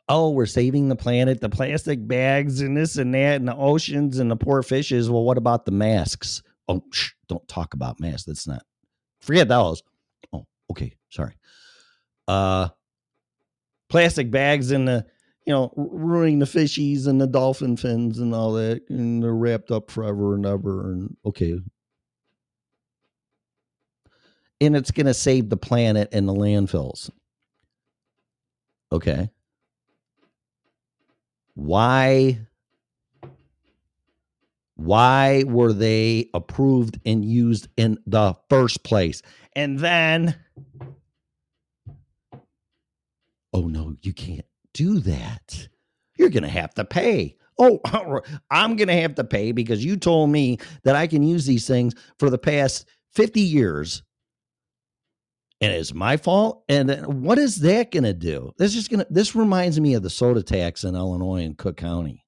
Oh, 0.09 0.31
we're 0.31 0.47
saving 0.47 0.89
the 0.89 0.97
planet, 0.97 1.41
the 1.41 1.51
plastic 1.51 2.07
bags 2.07 2.61
and 2.61 2.77
this 2.77 2.97
and 2.97 3.15
that, 3.15 3.37
and 3.37 3.49
the 3.49 3.57
oceans 3.57 4.19
and 4.19 4.31
the 4.31 4.37
poor 4.37 4.63
fishes. 4.63 5.11
Well, 5.11 5.25
what 5.25 5.37
about 5.37 5.67
the 5.67 5.73
masks? 5.73 6.43
Oh, 6.67 6.83
shh, 6.93 7.11
don't 7.29 7.47
talk 7.49 7.75
about 7.75 8.01
masks. 8.01 8.25
That's 8.25 8.47
not 8.47 8.63
forget 9.21 9.49
those. 9.49 9.83
Oh, 10.33 10.47
okay, 10.71 10.97
sorry. 11.11 11.35
Uh 12.27 12.69
plastic 13.89 14.31
bags 14.31 14.71
and 14.71 14.87
the 14.87 15.07
you 15.47 15.53
know 15.53 15.73
ruining 15.77 16.39
the 16.39 16.47
fishies 16.47 17.07
and 17.07 17.21
the 17.21 17.27
dolphin 17.27 17.77
fins 17.77 18.19
and 18.19 18.35
all 18.35 18.53
that, 18.55 18.83
and 18.89 19.23
they're 19.23 19.35
wrapped 19.35 19.71
up 19.71 19.91
forever 19.91 20.35
and 20.35 20.47
ever. 20.47 20.93
And 20.93 21.17
okay, 21.25 21.59
and 24.61 24.77
it's 24.77 24.91
going 24.91 25.07
to 25.07 25.15
save 25.15 25.49
the 25.49 25.57
planet 25.57 26.09
and 26.13 26.29
the 26.29 26.35
landfills. 26.35 27.11
Okay. 28.91 29.31
Why 31.59 32.39
why 34.77 35.43
were 35.45 35.73
they 35.73 36.31
approved 36.33 37.01
and 37.05 37.25
used 37.25 37.67
in 37.77 37.99
the 38.07 38.35
first 38.49 38.85
place? 38.85 39.23
And 39.57 39.81
then 39.81 40.37
Oh 43.53 43.67
no, 43.67 43.97
you 44.03 44.13
can't 44.13 44.47
do 44.73 45.01
that. 45.01 45.67
You're 46.17 46.29
going 46.31 46.45
to 46.45 46.49
have 46.49 46.75
to 46.75 46.85
pay. 46.85 47.37
Oh, 47.59 47.81
I'm 48.53 48.77
going 48.77 48.87
to 48.87 49.01
have 49.01 49.17
to 49.17 49.25
pay 49.25 49.51
because 49.51 49.85
you 49.85 49.97
told 49.97 50.31
me 50.31 50.59
that 50.85 50.95
I 50.95 51.09
can 51.09 51.25
use 51.25 51.45
these 51.45 51.67
things 51.67 51.95
for 52.21 52.31
the 52.31 52.39
past 52.39 52.87
50 53.15 53.41
years 53.41 54.05
and 55.61 55.73
it's 55.73 55.95
my 55.95 56.17
fault. 56.17 56.65
And 56.69 56.89
then 56.89 57.23
what 57.23 57.39
is 57.39 57.61
that 57.61 57.91
going 57.91 58.05
to 58.05 58.15
do? 58.15 58.53
This 58.59 58.77
is 58.77 58.89
going 58.89 59.01
to. 59.01 59.07
This 59.11 59.35
reminds 59.35 59.81
me 59.81 59.95
of 59.95 60.03
the 60.03 60.11
soda 60.11 60.43
tax 60.43 60.85
in 60.85 60.95
Illinois 60.95 61.45
and 61.45 61.59
Cook 61.59 61.77
County, 61.77 62.25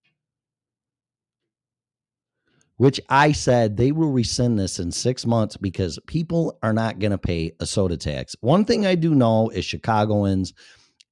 which 2.76 3.00
I 3.08 3.32
said 3.32 3.76
they 3.76 3.92
will 3.92 4.10
rescind 4.10 4.58
this 4.58 4.78
in 4.78 4.90
six 4.90 5.26
months 5.26 5.56
because 5.56 5.98
people 6.06 6.58
are 6.62 6.72
not 6.72 6.98
going 6.98 7.12
to 7.12 7.18
pay 7.18 7.52
a 7.60 7.66
soda 7.66 7.96
tax. 7.96 8.34
One 8.40 8.64
thing 8.64 8.86
I 8.86 8.94
do 8.96 9.14
know 9.14 9.50
is 9.50 9.64
Chicagoans 9.64 10.52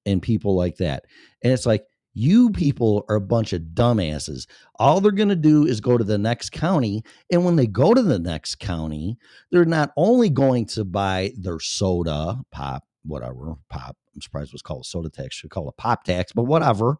and 0.05 0.23
people 0.23 0.57
like 0.57 0.77
that, 0.79 1.05
and 1.43 1.53
it's 1.53 1.67
like 1.67 1.85
you 2.19 2.51
people 2.51 3.05
are 3.09 3.17
a 3.17 3.21
bunch 3.21 3.53
of 3.53 3.63
dumbasses. 3.75 4.47
All 4.81 5.01
they're 5.01 5.13
going 5.13 5.29
to 5.29 5.37
do 5.37 5.65
is 5.65 5.81
go 5.81 5.97
to 5.97 6.03
the 6.03 6.19
next 6.19 6.51
county. 6.51 7.05
And 7.31 7.45
when 7.45 7.55
they 7.55 7.67
go 7.67 7.95
to 7.95 8.03
the 8.03 8.19
next 8.19 8.57
county, 8.57 9.17
they're 9.53 9.65
not 9.65 9.93
only 9.97 10.29
going 10.29 10.67
to 10.67 10.85
buy 10.85 11.33
their 11.39 11.61
soda, 11.61 12.41
pop, 12.51 12.83
whatever, 13.05 13.55
pop. 13.71 13.97
I'm 14.15 14.21
surprised 14.21 14.51
it 14.51 14.55
was 14.55 14.63
called 14.63 14.83
a 14.83 14.89
soda 14.89 15.09
tax. 15.09 15.37
Should 15.37 15.51
call 15.51 15.69
it 15.69 15.75
a 15.79 15.81
pop 15.81 16.03
tax, 16.03 16.33
but 16.33 16.45
whatever. 16.45 16.97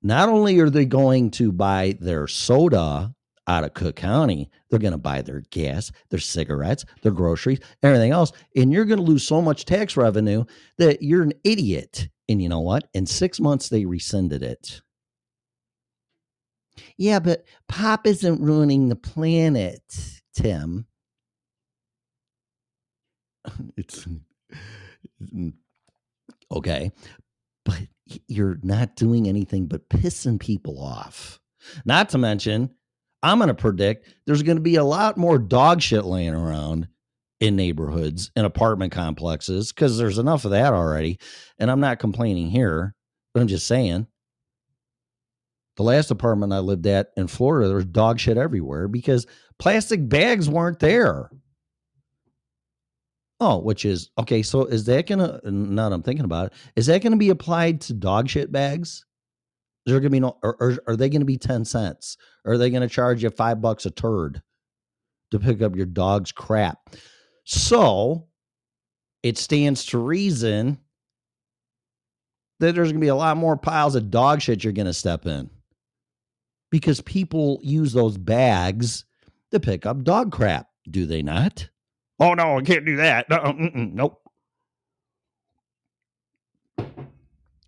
Not 0.00 0.28
only 0.28 0.60
are 0.60 0.70
they 0.70 0.84
going 0.84 1.32
to 1.32 1.50
buy 1.50 1.96
their 2.00 2.28
soda 2.28 3.12
out 3.48 3.64
of 3.64 3.74
Cook 3.74 3.96
County, 3.96 4.50
they're 4.70 4.78
going 4.78 4.92
to 4.92 4.98
buy 4.98 5.22
their 5.22 5.42
gas, 5.50 5.90
their 6.10 6.20
cigarettes, 6.20 6.84
their 7.02 7.12
groceries, 7.12 7.60
everything 7.82 8.12
else. 8.12 8.32
And 8.54 8.72
you're 8.72 8.84
going 8.84 8.98
to 8.98 9.04
lose 9.04 9.26
so 9.26 9.42
much 9.42 9.64
tax 9.64 9.96
revenue 9.96 10.44
that 10.76 11.02
you're 11.02 11.22
an 11.22 11.32
idiot. 11.42 12.08
And 12.28 12.42
you 12.42 12.48
know 12.48 12.60
what? 12.60 12.88
In 12.94 13.06
six 13.06 13.40
months, 13.40 13.70
they 13.70 13.86
rescinded 13.86 14.42
it. 14.42 14.82
Yeah, 16.96 17.18
but 17.18 17.44
pop 17.68 18.06
isn't 18.06 18.40
ruining 18.40 18.88
the 18.88 18.96
planet, 18.96 19.82
Tim. 20.34 20.86
It's 23.78 24.06
mm, 25.34 25.54
okay, 26.52 26.92
but 27.64 27.80
you're 28.26 28.58
not 28.62 28.94
doing 28.96 29.26
anything 29.26 29.66
but 29.66 29.88
pissing 29.88 30.38
people 30.38 30.82
off. 30.82 31.40
Not 31.86 32.10
to 32.10 32.18
mention, 32.18 32.70
I'm 33.22 33.38
going 33.38 33.48
to 33.48 33.54
predict 33.54 34.14
there's 34.26 34.42
going 34.42 34.56
to 34.56 34.62
be 34.62 34.76
a 34.76 34.84
lot 34.84 35.16
more 35.16 35.38
dog 35.38 35.82
shit 35.82 36.04
laying 36.04 36.34
around 36.34 36.88
in 37.40 37.56
neighborhoods 37.56 38.30
and 38.36 38.46
apartment 38.46 38.92
complexes 38.92 39.72
because 39.72 39.98
there's 39.98 40.18
enough 40.18 40.44
of 40.44 40.52
that 40.52 40.72
already. 40.72 41.18
And 41.58 41.70
I'm 41.70 41.80
not 41.80 41.98
complaining 41.98 42.50
here, 42.50 42.94
but 43.32 43.40
I'm 43.40 43.48
just 43.48 43.66
saying. 43.66 44.06
The 45.76 45.84
last 45.84 46.10
apartment 46.10 46.52
I 46.52 46.58
lived 46.58 46.86
at 46.88 47.10
in 47.16 47.28
Florida, 47.28 47.68
there 47.68 47.76
was 47.76 47.84
dog 47.84 48.18
shit 48.18 48.36
everywhere 48.36 48.88
because 48.88 49.26
plastic 49.60 50.08
bags 50.08 50.48
weren't 50.48 50.80
there. 50.80 51.30
Oh, 53.40 53.58
which 53.58 53.84
is 53.84 54.10
okay. 54.18 54.42
So 54.42 54.64
is 54.64 54.84
that 54.86 55.06
gonna? 55.06 55.40
Now 55.44 55.88
that 55.88 55.94
I'm 55.94 56.02
thinking 56.02 56.24
about 56.24 56.46
it, 56.46 56.52
is 56.74 56.86
that 56.86 57.02
gonna 57.02 57.16
be 57.16 57.30
applied 57.30 57.80
to 57.82 57.94
dog 57.94 58.28
shit 58.28 58.50
bags? 58.50 59.06
Is 59.88 59.92
there 59.92 60.00
gonna 60.00 60.10
be 60.10 60.20
no? 60.20 60.36
Or, 60.42 60.54
or 60.60 60.78
are 60.86 60.96
they 60.96 61.08
gonna 61.08 61.24
be 61.24 61.38
ten 61.38 61.64
cents? 61.64 62.18
Or 62.44 62.52
are 62.52 62.58
they 62.58 62.68
gonna 62.68 62.90
charge 62.90 63.22
you 63.22 63.30
five 63.30 63.62
bucks 63.62 63.86
a 63.86 63.90
turd 63.90 64.42
to 65.30 65.38
pick 65.38 65.62
up 65.62 65.74
your 65.74 65.86
dog's 65.86 66.30
crap? 66.30 66.90
So 67.44 68.26
it 69.22 69.38
stands 69.38 69.86
to 69.86 69.98
reason 69.98 70.76
that 72.60 72.74
there's 72.74 72.92
gonna 72.92 73.00
be 73.00 73.08
a 73.08 73.14
lot 73.14 73.38
more 73.38 73.56
piles 73.56 73.94
of 73.94 74.10
dog 74.10 74.42
shit 74.42 74.62
you're 74.62 74.74
gonna 74.74 74.92
step 74.92 75.24
in 75.24 75.48
because 76.70 77.00
people 77.00 77.58
use 77.62 77.94
those 77.94 78.18
bags 78.18 79.06
to 79.52 79.58
pick 79.58 79.86
up 79.86 80.04
dog 80.04 80.32
crap. 80.32 80.68
Do 80.90 81.06
they 81.06 81.22
not? 81.22 81.66
Oh 82.20 82.34
no, 82.34 82.58
I 82.58 82.60
can't 82.60 82.84
do 82.84 82.96
that. 82.96 83.24
Uh-uh, 83.32 83.54
mm-mm, 83.54 83.94
nope. 83.94 84.20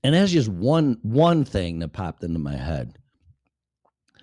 And 0.03 0.15
that's 0.15 0.33
just 0.33 0.49
one 0.49 0.99
one 1.03 1.45
thing 1.45 1.81
that 1.81 1.93
popped 1.93 2.25
into 2.25 2.39
my 2.39 2.57
head. 2.57 2.97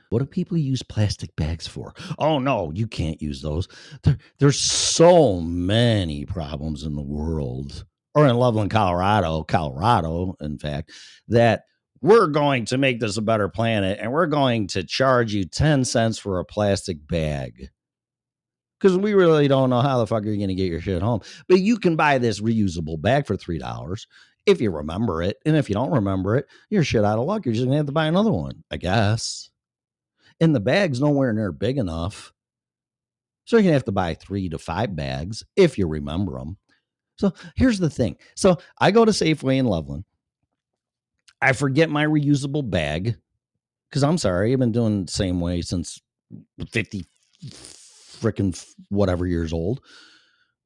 What 0.09 0.19
do 0.19 0.25
people 0.25 0.57
use 0.57 0.83
plastic 0.83 1.35
bags 1.35 1.67
for? 1.67 1.93
Oh 2.17 2.39
no, 2.39 2.71
you 2.73 2.87
can't 2.87 3.21
use 3.21 3.41
those. 3.41 3.67
There, 4.03 4.17
there's 4.39 4.59
so 4.59 5.41
many 5.41 6.25
problems 6.25 6.83
in 6.83 6.95
the 6.95 7.01
world, 7.01 7.85
or 8.15 8.27
in 8.27 8.37
Loveland, 8.37 8.71
Colorado, 8.71 9.43
Colorado, 9.43 10.35
in 10.39 10.57
fact, 10.57 10.91
that 11.27 11.63
we're 12.01 12.27
going 12.27 12.65
to 12.65 12.77
make 12.77 12.99
this 12.99 13.17
a 13.17 13.21
better 13.21 13.49
planet 13.49 13.97
and 13.99 14.11
we're 14.11 14.27
going 14.27 14.67
to 14.67 14.83
charge 14.83 15.33
you 15.33 15.45
10 15.45 15.83
cents 15.83 16.19
for 16.19 16.39
a 16.39 16.45
plastic 16.45 17.05
bag 17.07 17.69
because 18.79 18.97
we 18.97 19.13
really 19.13 19.47
don't 19.47 19.69
know 19.69 19.81
how 19.81 19.97
the 19.97 20.07
fuck 20.07 20.23
you're 20.23 20.35
going 20.35 20.47
to 20.47 20.55
get 20.55 20.69
your 20.69 20.81
shit 20.81 21.01
home. 21.01 21.21
But 21.47 21.59
you 21.59 21.77
can 21.77 21.95
buy 21.95 22.19
this 22.19 22.39
reusable 22.39 23.01
bag 23.01 23.25
for 23.25 23.35
three 23.35 23.57
dollars 23.57 24.07
if 24.47 24.61
you 24.61 24.71
remember 24.71 25.21
it, 25.21 25.37
and 25.45 25.55
if 25.55 25.69
you 25.69 25.75
don't 25.75 25.91
remember 25.91 26.37
it, 26.37 26.47
you're 26.69 26.83
shit 26.83 27.03
out 27.03 27.19
of 27.19 27.25
luck. 27.25 27.45
You're 27.45 27.53
just 27.53 27.67
to 27.67 27.73
have 27.73 27.85
to 27.85 27.91
buy 27.91 28.07
another 28.07 28.31
one, 28.31 28.63
I 28.71 28.77
guess. 28.77 29.49
And 30.39 30.55
the 30.55 30.59
bag's 30.59 31.01
nowhere 31.01 31.33
near 31.33 31.51
big 31.51 31.77
enough, 31.77 32.31
so 33.45 33.57
you're 33.57 33.63
to 33.63 33.73
have 33.73 33.85
to 33.85 33.91
buy 33.91 34.13
three 34.13 34.49
to 34.49 34.57
five 34.57 34.95
bags 34.95 35.43
if 35.55 35.77
you 35.77 35.87
remember 35.87 36.37
them. 36.37 36.57
So 37.17 37.33
here's 37.55 37.79
the 37.79 37.89
thing. 37.89 38.17
So 38.35 38.57
I 38.79 38.91
go 38.91 39.03
to 39.03 39.11
Safeway 39.11 39.57
in 39.57 39.65
Loveland. 39.65 40.05
I 41.41 41.53
forget 41.53 41.89
my 41.89 42.05
reusable 42.05 42.67
bag 42.67 43.15
because 43.89 44.03
I'm 44.03 44.17
sorry, 44.17 44.53
I've 44.53 44.59
been 44.59 44.71
doing 44.71 45.05
the 45.05 45.11
same 45.11 45.39
way 45.39 45.61
since 45.61 46.01
50 46.71 47.05
freaking 47.51 48.65
whatever 48.89 49.25
years 49.25 49.53
old 49.53 49.81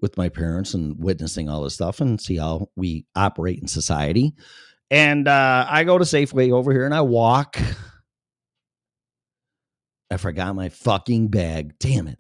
with 0.02 0.18
my 0.18 0.30
parents 0.30 0.74
and 0.74 1.02
witnessing 1.02 1.48
all 1.50 1.64
this 1.64 1.76
stuff 1.76 2.02
and 2.02 2.20
see 2.20 2.38
how 2.38 2.70
we 2.76 3.06
operate 3.16 3.60
in 3.60 3.68
society. 3.68 4.34
And 4.90 5.28
uh, 5.28 5.66
I 5.70 5.84
go 5.84 5.98
to 5.98 6.04
Safeway 6.04 6.52
over 6.52 6.72
here 6.72 6.86
and 6.86 6.94
I 6.94 7.02
walk. 7.02 7.58
I 10.12 10.18
forgot 10.18 10.56
my 10.56 10.70
fucking 10.70 11.30
bag. 11.30 11.74
Damn 11.80 12.08
it. 12.08 12.20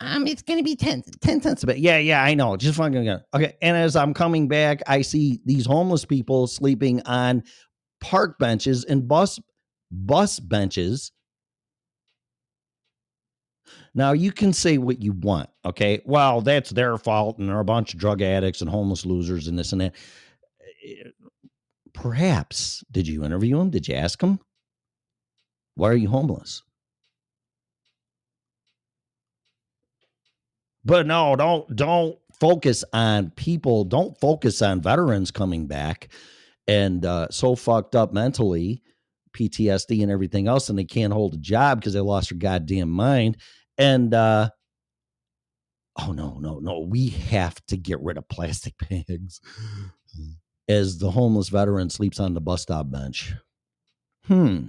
Um, 0.00 0.26
it's 0.26 0.42
gonna 0.42 0.64
be 0.64 0.74
10, 0.74 1.04
10 1.20 1.42
cents 1.42 1.62
a 1.62 1.66
bit. 1.66 1.78
Yeah, 1.78 1.98
yeah, 1.98 2.22
I 2.22 2.34
know. 2.34 2.56
Just 2.56 2.76
fucking 2.76 3.04
go. 3.04 3.20
Okay. 3.32 3.54
And 3.62 3.76
as 3.76 3.94
I'm 3.94 4.12
coming 4.12 4.48
back, 4.48 4.82
I 4.86 5.02
see 5.02 5.40
these 5.46 5.64
homeless 5.64 6.04
people 6.04 6.48
sleeping 6.48 7.00
on 7.06 7.44
park 8.00 8.38
benches 8.38 8.84
and 8.84 9.06
bus 9.06 9.38
bus 9.92 10.40
benches 10.40 11.12
now 13.94 14.12
you 14.12 14.32
can 14.32 14.52
say 14.52 14.78
what 14.78 15.02
you 15.02 15.12
want, 15.12 15.50
okay? 15.64 16.00
Well, 16.04 16.40
that's 16.40 16.70
their 16.70 16.96
fault, 16.98 17.38
and 17.38 17.48
they're 17.48 17.60
a 17.60 17.64
bunch 17.64 17.94
of 17.94 18.00
drug 18.00 18.22
addicts 18.22 18.60
and 18.60 18.70
homeless 18.70 19.04
losers 19.04 19.48
and 19.48 19.58
this 19.58 19.72
and 19.72 19.80
that. 19.80 19.94
perhaps 21.92 22.82
did 22.90 23.06
you 23.06 23.24
interview 23.24 23.60
him? 23.60 23.70
Did 23.70 23.88
you 23.88 23.94
ask 23.94 24.20
him? 24.22 24.38
Why 25.74 25.90
are 25.90 25.96
you 25.96 26.08
homeless? 26.08 26.62
But 30.84 31.06
no, 31.06 31.36
don't 31.36 31.74
don't 31.76 32.18
focus 32.40 32.82
on 32.92 33.30
people. 33.30 33.84
Don't 33.84 34.18
focus 34.18 34.62
on 34.62 34.80
veterans 34.80 35.30
coming 35.30 35.66
back 35.66 36.08
and 36.66 37.04
uh, 37.04 37.28
so 37.30 37.54
fucked 37.54 37.94
up 37.94 38.12
mentally, 38.12 38.82
PTSD 39.32 40.02
and 40.02 40.10
everything 40.10 40.48
else, 40.48 40.68
and 40.68 40.78
they 40.78 40.84
can't 40.84 41.12
hold 41.12 41.34
a 41.34 41.38
job 41.38 41.80
because 41.80 41.94
they 41.94 42.00
lost 42.00 42.30
their 42.30 42.38
goddamn 42.38 42.90
mind. 42.90 43.36
And 43.78 44.14
uh, 44.14 44.50
oh 46.00 46.12
no, 46.12 46.38
no, 46.38 46.58
no, 46.58 46.80
we 46.80 47.08
have 47.08 47.54
to 47.66 47.76
get 47.76 48.00
rid 48.00 48.18
of 48.18 48.28
plastic 48.28 48.74
bags. 48.90 49.40
As 50.68 50.98
the 50.98 51.10
homeless 51.10 51.48
veteran 51.48 51.90
sleeps 51.90 52.20
on 52.20 52.34
the 52.34 52.40
bus 52.40 52.62
stop 52.62 52.90
bench. 52.90 53.34
Hmm. 54.26 54.68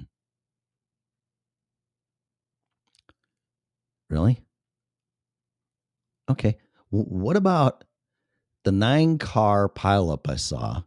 Really? 4.10 4.42
Okay. 6.30 6.58
W- 6.92 7.10
what 7.10 7.36
about 7.38 7.84
the 8.64 8.72
nine 8.72 9.18
car 9.18 9.70
pileup 9.70 10.30
I 10.30 10.36
saw 10.36 10.84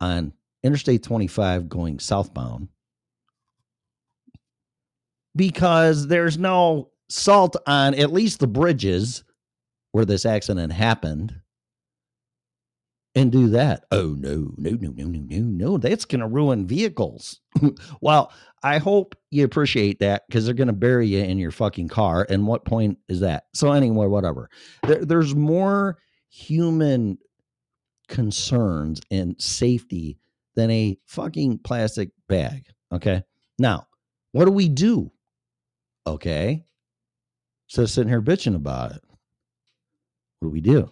on 0.00 0.32
Interstate 0.62 1.02
25 1.02 1.68
going 1.68 1.98
southbound? 1.98 2.68
Because 5.36 6.06
there's 6.06 6.38
no 6.38 6.90
salt 7.14 7.56
on 7.66 7.94
at 7.94 8.12
least 8.12 8.40
the 8.40 8.46
bridges 8.46 9.24
where 9.92 10.04
this 10.04 10.26
accident 10.26 10.72
happened 10.72 11.34
and 13.14 13.30
do 13.30 13.48
that. 13.50 13.84
Oh 13.92 14.16
no, 14.18 14.52
no, 14.56 14.70
no, 14.70 14.90
no, 14.90 15.04
no, 15.04 15.20
no, 15.20 15.38
no. 15.38 15.78
That's 15.78 16.04
gonna 16.04 16.26
ruin 16.26 16.66
vehicles. 16.66 17.40
well, 18.00 18.32
I 18.64 18.78
hope 18.78 19.14
you 19.30 19.44
appreciate 19.44 20.00
that 20.00 20.24
because 20.26 20.44
they're 20.44 20.54
gonna 20.54 20.72
bury 20.72 21.06
you 21.06 21.20
in 21.20 21.38
your 21.38 21.52
fucking 21.52 21.88
car. 21.88 22.26
And 22.28 22.48
what 22.48 22.64
point 22.64 22.98
is 23.08 23.20
that? 23.20 23.44
So 23.54 23.70
anyway, 23.70 24.08
whatever. 24.08 24.50
There, 24.82 25.04
there's 25.04 25.36
more 25.36 25.98
human 26.28 27.18
concerns 28.08 29.00
and 29.12 29.40
safety 29.40 30.18
than 30.56 30.72
a 30.72 30.98
fucking 31.06 31.58
plastic 31.58 32.10
bag. 32.28 32.64
Okay. 32.92 33.22
Now, 33.60 33.86
what 34.32 34.46
do 34.46 34.50
we 34.50 34.68
do? 34.68 35.12
Okay. 36.06 36.64
So 37.66 37.86
sitting 37.86 38.08
here 38.08 38.22
bitching 38.22 38.54
about 38.54 38.92
it. 38.92 39.02
What 40.38 40.48
do 40.48 40.50
we 40.50 40.60
do? 40.60 40.90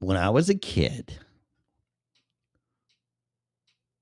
when 0.00 0.16
I 0.16 0.30
was 0.30 0.48
a 0.48 0.54
kid, 0.54 1.18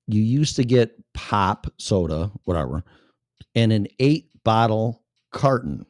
you 0.07 0.23
used 0.23 0.57
to 0.57 0.65
get 0.65 0.95
pop 1.15 1.67
soda, 1.79 2.31
whatever, 2.45 2.85
in 3.55 3.73
an 3.73 3.89
eight 3.99 4.31
bottle 4.45 5.03
carton, 5.33 5.87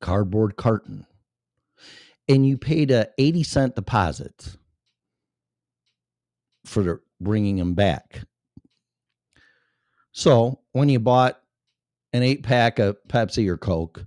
cardboard 0.00 0.56
carton. 0.56 1.06
And 2.28 2.46
you 2.46 2.56
paid 2.56 2.92
a 2.92 3.08
80 3.18 3.42
cent 3.42 3.74
deposit 3.74 4.56
for 6.64 7.02
bringing 7.20 7.56
them 7.56 7.74
back. 7.74 8.22
So 10.12 10.60
when 10.72 10.88
you 10.88 11.00
bought 11.00 11.39
an 12.12 12.22
eight 12.22 12.42
pack 12.42 12.78
of 12.78 12.96
Pepsi 13.08 13.48
or 13.48 13.56
Coke, 13.56 14.04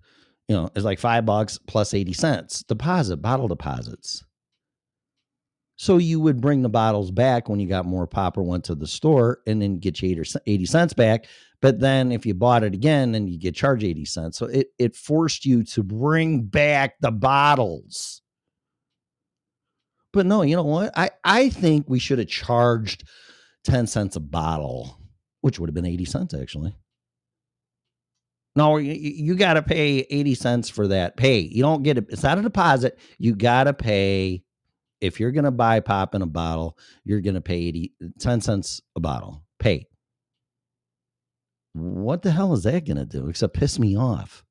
you 0.48 0.56
know, 0.56 0.70
it's 0.76 0.86
like 0.86 1.00
five 1.00 1.26
bucks 1.26 1.58
plus 1.58 1.94
80 1.94 2.14
cents 2.14 2.64
deposit, 2.64 3.18
bottle 3.18 3.48
deposits. 3.48 4.24
So 5.76 5.98
you 5.98 6.20
would 6.20 6.40
bring 6.40 6.62
the 6.62 6.70
bottles 6.70 7.12
back 7.12 7.50
when 7.50 7.60
you 7.60 7.68
got 7.68 7.86
more 7.86 8.06
pop 8.06 8.38
or 8.38 8.44
went 8.44 8.66
to 8.66 8.76
the 8.76 8.88
store 8.88 9.40
and 9.48 9.62
then 9.62 9.80
get 9.80 10.02
you 10.02 10.10
80, 10.12 10.22
or 10.22 10.42
80 10.46 10.66
cents 10.66 10.94
back. 10.94 11.26
But 11.62 11.80
then 11.80 12.12
if 12.12 12.26
you 12.26 12.34
bought 12.34 12.64
it 12.64 12.74
again, 12.74 13.12
then 13.12 13.28
you 13.28 13.40
get 13.40 13.56
charged 13.56 13.84
80 13.84 14.06
cents. 14.06 14.38
So 14.38 14.46
it, 14.46 14.68
it 14.78 14.96
forced 14.96 15.46
you 15.46 15.64
to 15.64 15.84
bring 15.84 16.44
back 16.44 17.00
the 17.00 17.12
bottles. 17.12 18.22
But 20.12 20.26
no, 20.28 20.44
you 20.44 20.56
know 20.56 20.64
what? 20.64 20.92
I, 20.96 21.10
I 21.24 21.50
think 21.50 21.90
we 21.90 22.00
should 22.00 22.20
have 22.20 22.28
charged 22.28 23.08
10 23.64 23.88
cents 23.88 24.16
a 24.16 24.20
bottle, 24.20 25.00
which 25.42 25.60
would 25.60 25.70
have 25.70 25.76
been 25.76 25.86
80 25.86 26.06
cents 26.06 26.34
actually. 26.34 26.76
No, 28.56 28.78
you, 28.78 28.94
you 28.94 29.36
got 29.36 29.56
to 29.56 29.64
pay 29.64 30.06
80 30.10 30.36
cents 30.36 30.70
for 30.70 30.88
that. 30.90 31.18
Pay. 31.18 31.40
You 31.40 31.64
don't 31.64 31.84
get 31.84 31.98
it. 31.98 32.06
It's 32.10 32.24
not 32.24 32.38
a 32.38 32.42
deposit. 32.42 33.00
You 33.18 33.36
got 33.36 33.64
to 33.64 33.74
pay 33.74 34.44
if 35.04 35.20
you're 35.20 35.32
going 35.32 35.44
to 35.44 35.52
buy 35.52 35.82
pop 35.82 36.16
in 36.16 36.22
a 36.22 36.26
bottle, 36.26 36.78
you're 37.04 37.20
going 37.20 37.34
to 37.34 37.42
pay 37.42 37.58
80, 37.58 37.94
10 38.20 38.42
cents 38.42 38.82
a 38.96 39.02
bottle. 39.02 39.44
Pay. 39.60 39.88
What 41.74 42.22
the 42.22 42.32
hell 42.32 42.54
is 42.54 42.64
that 42.64 42.86
going 42.86 42.98
to 42.98 43.06
do 43.06 43.28
except 43.28 43.54
piss 43.54 43.78
me 43.78 43.98
off? 43.98 44.46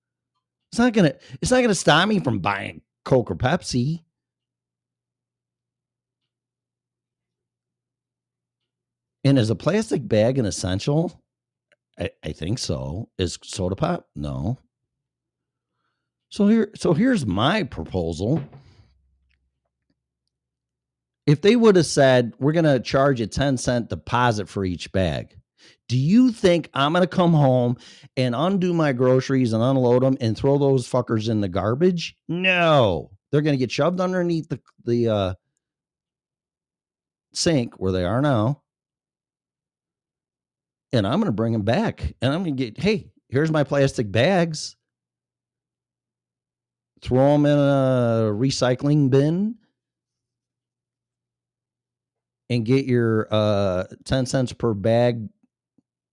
It's 0.70 0.78
not 0.78 0.92
going 0.92 1.11
to 1.11 1.18
it's 1.40 1.50
not 1.50 1.59
going 1.59 1.68
to 1.68 1.74
stop 1.74 2.07
me 2.09 2.18
from 2.20 2.40
buying 2.40 2.82
Coke 3.05 3.30
or 3.30 3.36
Pepsi. 3.36 4.03
And 9.24 9.38
is 9.38 9.50
a 9.50 9.55
plastic 9.55 10.07
bag 10.07 10.38
an 10.38 10.44
essential? 10.44 11.22
I, 11.99 12.11
I 12.22 12.32
think 12.32 12.59
so. 12.59 13.09
Is 13.18 13.38
soda 13.43 13.76
pop? 13.76 14.09
No. 14.16 14.59
So 16.30 16.49
here 16.49 16.70
so 16.74 16.95
here's 16.95 17.26
my 17.26 17.62
proposal 17.62 18.43
if 21.26 21.40
they 21.40 21.57
would 21.57 21.76
have 21.76 21.86
said 21.86 22.32
we're 22.38 22.53
going 22.53 22.64
to 22.64 22.80
charge 22.80 23.20
a 23.20 23.26
10 23.26 23.57
cent 23.57 23.88
deposit 23.88 24.49
for 24.49 24.64
each 24.64 24.90
bag 24.93 25.36
do 25.88 25.97
you 25.97 26.32
think 26.32 26.68
i'm 26.74 26.93
going 26.93 27.03
to 27.03 27.07
come 27.07 27.32
home 27.32 27.76
and 28.16 28.34
undo 28.34 28.72
my 28.72 28.93
groceries 28.93 29.53
and 29.53 29.62
unload 29.62 30.03
them 30.03 30.16
and 30.20 30.36
throw 30.36 30.59
those 30.59 30.88
fuckers 30.88 31.28
in 31.28 31.40
the 31.40 31.49
garbage 31.49 32.16
no 32.28 33.11
they're 33.30 33.43
going 33.43 33.55
to 33.55 33.62
get 33.62 33.70
shoved 33.70 34.01
underneath 34.01 34.49
the 34.49 34.61
the 34.84 35.09
uh, 35.09 35.34
sink 37.32 37.74
where 37.74 37.93
they 37.93 38.05
are 38.05 38.20
now 38.20 38.61
and 40.93 41.07
i'm 41.07 41.18
going 41.20 41.26
to 41.26 41.32
bring 41.32 41.53
them 41.53 41.62
back 41.62 42.14
and 42.22 42.32
i'm 42.32 42.43
going 42.43 42.57
to 42.57 42.64
get 42.64 42.78
hey 42.78 43.11
here's 43.28 43.51
my 43.51 43.64
plastic 43.64 44.11
bags 44.11 44.76
throw 47.01 47.32
them 47.32 47.47
in 47.47 47.59
a 47.59 48.30
recycling 48.32 49.11
bin 49.11 49.57
and 52.51 52.64
get 52.64 52.84
your 52.84 53.26
uh 53.30 53.84
10 54.05 54.26
cents 54.26 54.53
per 54.53 54.74
bag 54.74 55.28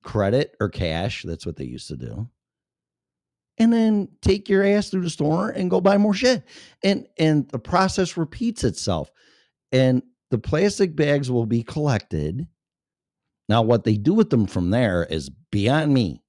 credit 0.03 0.55
or 0.59 0.69
cash. 0.69 1.23
That's 1.23 1.45
what 1.45 1.55
they 1.55 1.65
used 1.65 1.87
to 1.89 1.97
do. 1.97 2.27
And 3.57 3.73
then 3.73 4.07
take 4.21 4.47
your 4.47 4.63
ass 4.63 4.89
through 4.89 5.01
the 5.01 5.09
store 5.09 5.49
and 5.49 5.69
go 5.69 5.81
buy 5.81 5.97
more 5.97 6.13
shit. 6.13 6.43
And 6.83 7.07
and 7.17 7.47
the 7.49 7.59
process 7.59 8.15
repeats 8.15 8.63
itself. 8.63 9.11
And 9.71 10.01
the 10.31 10.37
plastic 10.37 10.95
bags 10.95 11.29
will 11.29 11.45
be 11.45 11.63
collected. 11.63 12.47
Now, 13.49 13.63
what 13.63 13.83
they 13.83 13.95
do 13.95 14.13
with 14.13 14.29
them 14.29 14.45
from 14.45 14.69
there 14.69 15.03
is 15.03 15.29
beyond 15.51 15.93
me. 15.93 16.21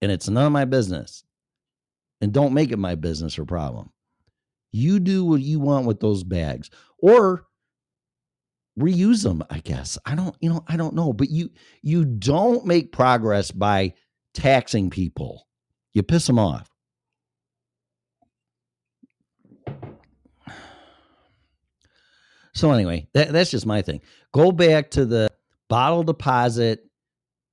And 0.00 0.12
it's 0.12 0.28
none 0.28 0.46
of 0.46 0.52
my 0.52 0.64
business. 0.64 1.24
And 2.20 2.32
don't 2.32 2.54
make 2.54 2.70
it 2.70 2.78
my 2.78 2.94
business 2.94 3.38
or 3.38 3.44
problem. 3.44 3.90
You 4.70 5.00
do 5.00 5.24
what 5.24 5.40
you 5.40 5.58
want 5.60 5.86
with 5.86 6.00
those 6.00 6.22
bags. 6.24 6.70
Or 6.98 7.44
reuse 8.78 9.22
them 9.22 9.42
i 9.50 9.60
guess 9.60 9.96
i 10.04 10.14
don't 10.16 10.34
you 10.40 10.50
know 10.50 10.64
i 10.66 10.76
don't 10.76 10.94
know 10.96 11.12
but 11.12 11.30
you 11.30 11.48
you 11.82 12.04
don't 12.04 12.66
make 12.66 12.90
progress 12.90 13.52
by 13.52 13.94
taxing 14.32 14.90
people 14.90 15.46
you 15.92 16.02
piss 16.02 16.26
them 16.26 16.40
off 16.40 16.68
so 22.52 22.72
anyway 22.72 23.06
that, 23.14 23.32
that's 23.32 23.52
just 23.52 23.64
my 23.64 23.80
thing 23.80 24.00
go 24.32 24.50
back 24.50 24.90
to 24.90 25.04
the 25.04 25.28
bottle 25.74 26.04
deposit 26.04 26.84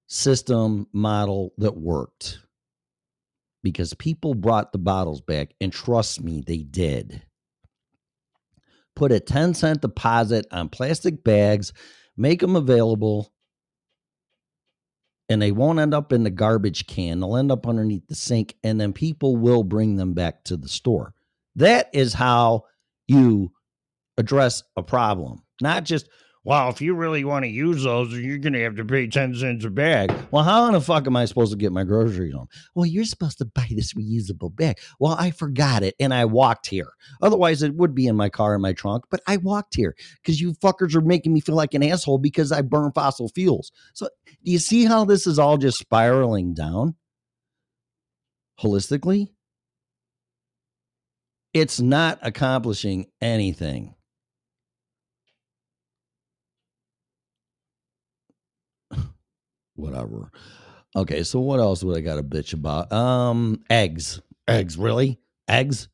system 0.06 0.86
model 0.94 1.54
that 1.58 1.76
worked 1.76 2.38
because 3.64 3.96
people 3.96 4.36
brought 4.36 4.72
the 4.72 4.78
bottles 4.78 5.22
back 5.22 5.56
and 5.60 5.74
trust 5.74 6.22
me 6.22 6.40
they 6.46 6.60
did 6.60 7.24
put 8.96 9.12
a 9.12 9.20
10 9.20 9.56
cent 9.56 9.82
deposit 9.82 10.46
on 10.52 10.70
plastic 10.70 11.24
bags, 11.24 11.74
make 12.16 12.42
them 12.42 12.56
available, 12.56 13.34
and 15.28 15.42
they 15.42 15.52
won't 15.52 15.80
end 15.80 15.96
up 15.96 16.14
in 16.14 16.24
the 16.24 16.30
garbage 16.30 16.86
can. 16.86 17.20
They'll 17.20 17.38
end 17.38 17.52
up 17.52 17.66
underneath 17.66 18.08
the 18.08 18.14
sink, 18.14 18.56
and 18.64 18.80
then 18.80 18.94
people 18.94 19.36
will 19.36 19.64
bring 19.64 19.96
them 19.96 20.14
back 20.14 20.44
to 20.44 20.58
the 20.58 20.70
store. 20.70 21.16
That 21.56 21.90
is 21.92 22.14
how 22.14 22.66
you 23.08 23.52
address 24.16 24.62
a 24.78 24.84
problem, 24.84 25.42
not 25.60 25.86
just, 25.86 26.08
well, 26.44 26.70
if 26.70 26.82
you 26.82 26.96
really 26.96 27.24
want 27.24 27.46
to 27.46 27.50
use 27.50 27.84
those, 27.84 28.12
you're 28.14 28.40
going 28.40 28.54
to 28.54 28.64
have 28.64 28.76
to 28.78 28.86
pay 28.86 29.06
10 29.06 29.36
cents 29.36 29.64
a 29.64 29.70
bag. 29.70 30.12
Well, 30.32 30.44
how 30.44 30.66
in 30.66 30.74
the 30.74 30.82
fuck 30.82 31.06
am 31.06 31.16
I 31.16 31.26
supposed 31.26 31.52
to 31.52 31.58
get 31.58 31.72
my 31.72 31.84
groceries 31.84 32.34
home? 32.34 32.48
Well, 32.74 32.88
you're 32.88 33.06
supposed 33.06 33.38
to 33.40 33.46
buy 33.46 33.68
this 33.70 33.94
reusable 33.94 34.56
bag. 34.56 34.80
Well, 35.00 35.16
I 35.20 35.30
forgot 35.30 35.84
it 35.84 35.94
and 36.00 36.12
I 36.12 36.26
walked 36.26 36.66
here. 36.66 36.94
Otherwise, 37.22 37.62
it 37.62 37.76
would 37.76 37.94
be 37.94 38.08
in 38.08 38.16
my 38.16 38.30
car 38.30 38.56
in 38.56 38.62
my 38.62 38.74
trunk, 38.74 39.06
but 39.12 39.22
I 39.28 39.38
walked 39.38 39.76
here 39.76 39.96
because 40.16 40.42
you 40.42 40.54
fuckers 40.56 40.96
are 40.96 41.02
making 41.02 41.32
me 41.32 41.42
feel 41.42 41.56
like 41.56 41.76
an 41.76 41.84
asshole 41.84 42.18
because 42.18 42.52
I 42.52 42.62
burn 42.62 42.92
fossil 42.92 43.30
fuels. 43.30 43.72
So, 43.94 44.10
do 44.44 44.52
you 44.52 44.60
see 44.60 44.86
how 44.86 45.06
this 45.06 45.28
is 45.28 45.38
all 45.38 45.58
just 45.58 45.78
spiraling 45.78 46.56
down 46.56 46.96
holistically? 48.60 49.30
It's 51.54 51.80
not 51.80 52.18
accomplishing 52.24 53.08
anything. 53.22 53.94
Whatever. 59.82 60.32
Okay, 60.96 61.24
so 61.24 61.40
what 61.40 61.60
else 61.60 61.84
would 61.84 61.98
I 61.98 62.02
got 62.02 62.16
to 62.16 62.24
bitch 62.24 62.54
about? 62.54 62.92
Um, 62.92 63.64
eggs. 63.70 64.22
Eggs, 64.48 64.78
really? 64.78 65.20
Eggs? 65.48 65.88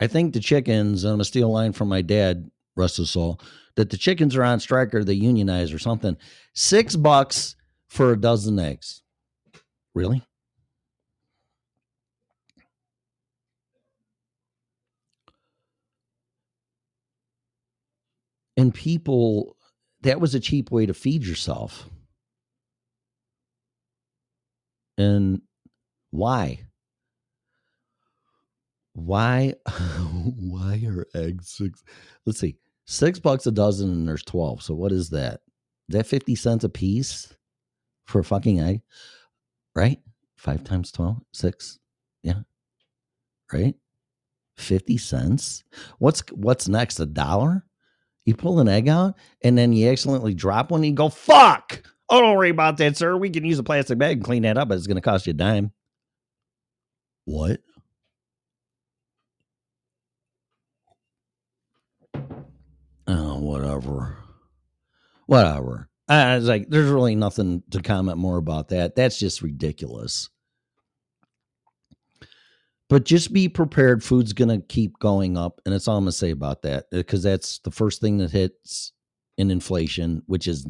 I 0.00 0.06
think 0.06 0.34
the 0.34 0.40
chickens, 0.40 1.04
I'm 1.04 1.14
gonna 1.14 1.24
steal 1.24 1.48
a 1.48 1.50
line 1.50 1.72
from 1.72 1.88
my 1.88 2.02
dad, 2.02 2.50
rest 2.76 2.98
his 2.98 3.10
soul, 3.10 3.40
that 3.76 3.90
the 3.90 3.96
chickens 3.96 4.36
are 4.36 4.44
on 4.44 4.60
strike 4.60 4.94
or 4.94 5.04
they 5.04 5.14
unionize 5.14 5.72
or 5.72 5.78
something. 5.78 6.16
Six 6.54 6.96
bucks 6.96 7.56
for 7.88 8.12
a 8.12 8.20
dozen 8.20 8.58
eggs. 8.58 9.02
Really? 9.94 10.22
And 18.58 18.74
people, 18.74 19.56
that 20.02 20.20
was 20.20 20.34
a 20.34 20.40
cheap 20.40 20.70
way 20.70 20.86
to 20.86 20.94
feed 20.94 21.24
yourself. 21.24 21.88
And 24.98 25.42
why? 26.10 26.60
Why 28.94 29.54
why 29.66 30.82
are 30.86 31.06
eggs 31.14 31.50
six? 31.50 31.82
Let's 32.24 32.40
see. 32.40 32.56
Six 32.86 33.18
bucks 33.18 33.46
a 33.46 33.50
dozen 33.50 33.90
and 33.90 34.08
there's 34.08 34.22
12. 34.22 34.62
So 34.62 34.74
what 34.74 34.92
is 34.92 35.10
that? 35.10 35.40
Is 35.88 35.96
that 35.96 36.06
50 36.06 36.34
cents 36.36 36.64
a 36.64 36.68
piece 36.68 37.34
for 38.06 38.20
a 38.20 38.24
fucking 38.24 38.60
egg? 38.60 38.82
Right? 39.74 39.98
Five 40.36 40.64
times 40.64 40.92
12? 40.92 41.18
Six? 41.32 41.78
Yeah. 42.22 42.40
Right? 43.52 43.74
50 44.56 44.96
cents? 44.98 45.64
What's 45.98 46.20
what's 46.32 46.68
next? 46.68 47.00
A 47.00 47.06
dollar? 47.06 47.64
You 48.24 48.34
pull 48.34 48.60
an 48.60 48.68
egg 48.68 48.88
out 48.88 49.14
and 49.42 49.56
then 49.56 49.72
you 49.72 49.88
accidentally 49.88 50.34
drop 50.34 50.70
one 50.70 50.78
and 50.80 50.86
you 50.86 50.92
go, 50.94 51.08
fuck. 51.08 51.82
Oh, 52.08 52.20
don't 52.20 52.36
worry 52.36 52.50
about 52.50 52.76
that, 52.78 52.96
sir. 52.96 53.16
We 53.16 53.30
can 53.30 53.44
use 53.44 53.58
a 53.58 53.64
plastic 53.64 53.98
bag 53.98 54.18
and 54.18 54.24
clean 54.24 54.42
that 54.42 54.58
up, 54.58 54.68
but 54.68 54.78
it's 54.78 54.86
going 54.86 54.96
to 54.96 55.00
cost 55.00 55.26
you 55.26 55.32
a 55.32 55.34
dime. 55.34 55.72
What? 57.24 57.60
Oh, 63.08 63.38
whatever. 63.40 64.18
Whatever. 65.26 65.88
I 66.08 66.36
was 66.36 66.46
like, 66.46 66.68
there's 66.68 66.90
really 66.90 67.16
nothing 67.16 67.64
to 67.72 67.82
comment 67.82 68.18
more 68.18 68.36
about 68.36 68.68
that. 68.68 68.94
That's 68.94 69.18
just 69.18 69.42
ridiculous. 69.42 70.28
But 72.88 73.04
just 73.04 73.32
be 73.32 73.48
prepared. 73.48 74.04
Food's 74.04 74.32
going 74.32 74.60
to 74.60 74.64
keep 74.64 75.00
going 75.00 75.36
up. 75.36 75.60
And 75.64 75.74
that's 75.74 75.88
all 75.88 75.96
I'm 75.96 76.04
going 76.04 76.12
to 76.12 76.16
say 76.16 76.30
about 76.30 76.62
that 76.62 76.86
because 76.92 77.24
that's 77.24 77.58
the 77.60 77.72
first 77.72 78.00
thing 78.00 78.18
that 78.18 78.30
hits 78.30 78.92
in 79.36 79.50
inflation, 79.50 80.22
which 80.26 80.46
is 80.46 80.64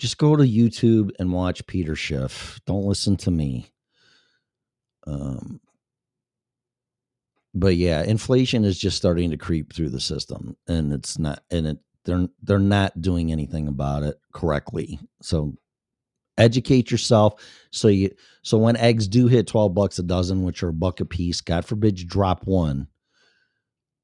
just 0.00 0.18
go 0.18 0.34
to 0.34 0.42
YouTube 0.42 1.10
and 1.18 1.32
watch 1.32 1.64
Peter 1.66 1.94
Schiff. 1.94 2.58
Don't 2.66 2.86
listen 2.86 3.16
to 3.18 3.30
me. 3.30 3.70
Um, 5.06 5.60
but 7.54 7.76
yeah, 7.76 8.02
inflation 8.02 8.64
is 8.64 8.78
just 8.78 8.96
starting 8.96 9.30
to 9.30 9.36
creep 9.36 9.72
through 9.72 9.90
the 9.90 10.00
system, 10.00 10.56
and 10.66 10.92
it's 10.92 11.18
not, 11.18 11.42
and 11.50 11.66
it 11.66 11.78
they're 12.06 12.28
they're 12.42 12.58
not 12.58 13.00
doing 13.00 13.30
anything 13.30 13.68
about 13.68 14.02
it 14.02 14.18
correctly. 14.32 14.98
So 15.20 15.54
educate 16.38 16.90
yourself 16.90 17.34
so 17.70 17.88
you 17.88 18.10
so 18.42 18.56
when 18.56 18.74
eggs 18.76 19.06
do 19.06 19.26
hit 19.26 19.46
12 19.46 19.74
bucks 19.74 19.98
a 19.98 20.02
dozen 20.02 20.42
which 20.42 20.62
are 20.62 20.70
a 20.70 20.72
buck 20.72 21.00
a 21.00 21.04
piece 21.04 21.42
god 21.42 21.66
forbid 21.66 22.00
you 22.00 22.06
drop 22.06 22.46
one 22.46 22.86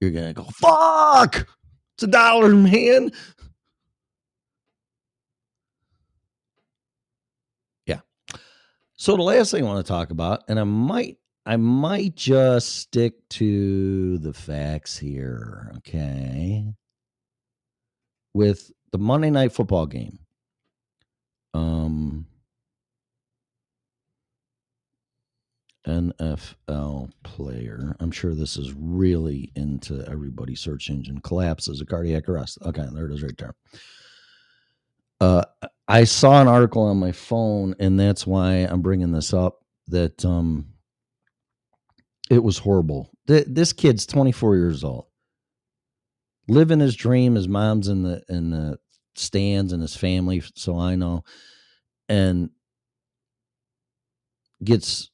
you're 0.01 0.11
gonna 0.11 0.35
go 0.35 0.45
fuck 0.61 1.49
it's 1.95 2.03
a 2.03 2.07
dollar 2.07 2.55
man 2.55 3.11
So 8.97 9.17
the 9.17 9.23
last 9.23 9.51
thing 9.51 9.63
I 9.63 9.67
want 9.67 9.85
to 9.85 9.93
talk 9.93 10.11
about, 10.11 10.45
and 10.49 10.59
I 10.59 10.65
might 10.65 11.19
I 11.45 11.57
might 11.57 12.17
just 12.17 12.77
stick 12.77 13.29
to 13.31 14.19
the 14.19 14.33
facts 14.33 14.99
here, 14.99 15.73
okay? 15.79 16.65
With 18.35 18.73
the 18.93 18.99
Monday 18.99 19.31
night 19.31 19.53
football 19.53 19.87
game. 19.87 20.19
Um 21.55 22.27
NFL 25.87 27.11
player. 27.23 27.95
I'm 28.01 28.11
sure 28.11 28.35
this 28.35 28.57
is 28.57 28.73
really 28.73 29.53
into 29.55 30.05
everybody's 30.09 30.61
search 30.61 30.91
engine 30.91 31.21
collapses 31.21 31.81
a 31.81 31.87
cardiac 31.87 32.29
arrest. 32.29 32.59
Okay, 32.65 32.87
there 32.93 33.07
it 33.07 33.13
is 33.13 33.23
right 33.23 33.37
there. 33.39 33.55
Uh 35.21 35.45
I 35.89 36.05
saw 36.05 36.41
an 36.41 36.49
article 36.49 36.83
on 36.83 36.99
my 36.99 37.13
phone, 37.13 37.75
and 37.79 37.99
that's 37.99 38.27
why 38.27 38.55
I'm 38.55 38.83
bringing 38.83 39.13
this 39.13 39.33
up. 39.33 39.61
That 39.89 40.25
um, 40.25 40.67
it 42.29 42.43
was 42.43 42.59
horrible. 42.59 43.11
Th- 43.29 43.47
this 43.49 43.73
kid's 43.73 44.05
24 44.07 44.57
years 44.57 44.83
old, 44.83 45.07
living 46.49 46.81
his 46.81 46.97
dream. 46.97 47.37
His 47.37 47.47
mom's 47.47 47.89
in 47.89 48.03
the 48.03 48.23
in 48.29 48.51
the 48.51 48.79
stands, 49.15 49.73
and 49.73 49.81
his 49.81 49.97
family. 49.97 50.43
So 50.57 50.77
I 50.77 50.97
know, 50.97 51.23
and 52.09 52.51
gets 54.65 55.11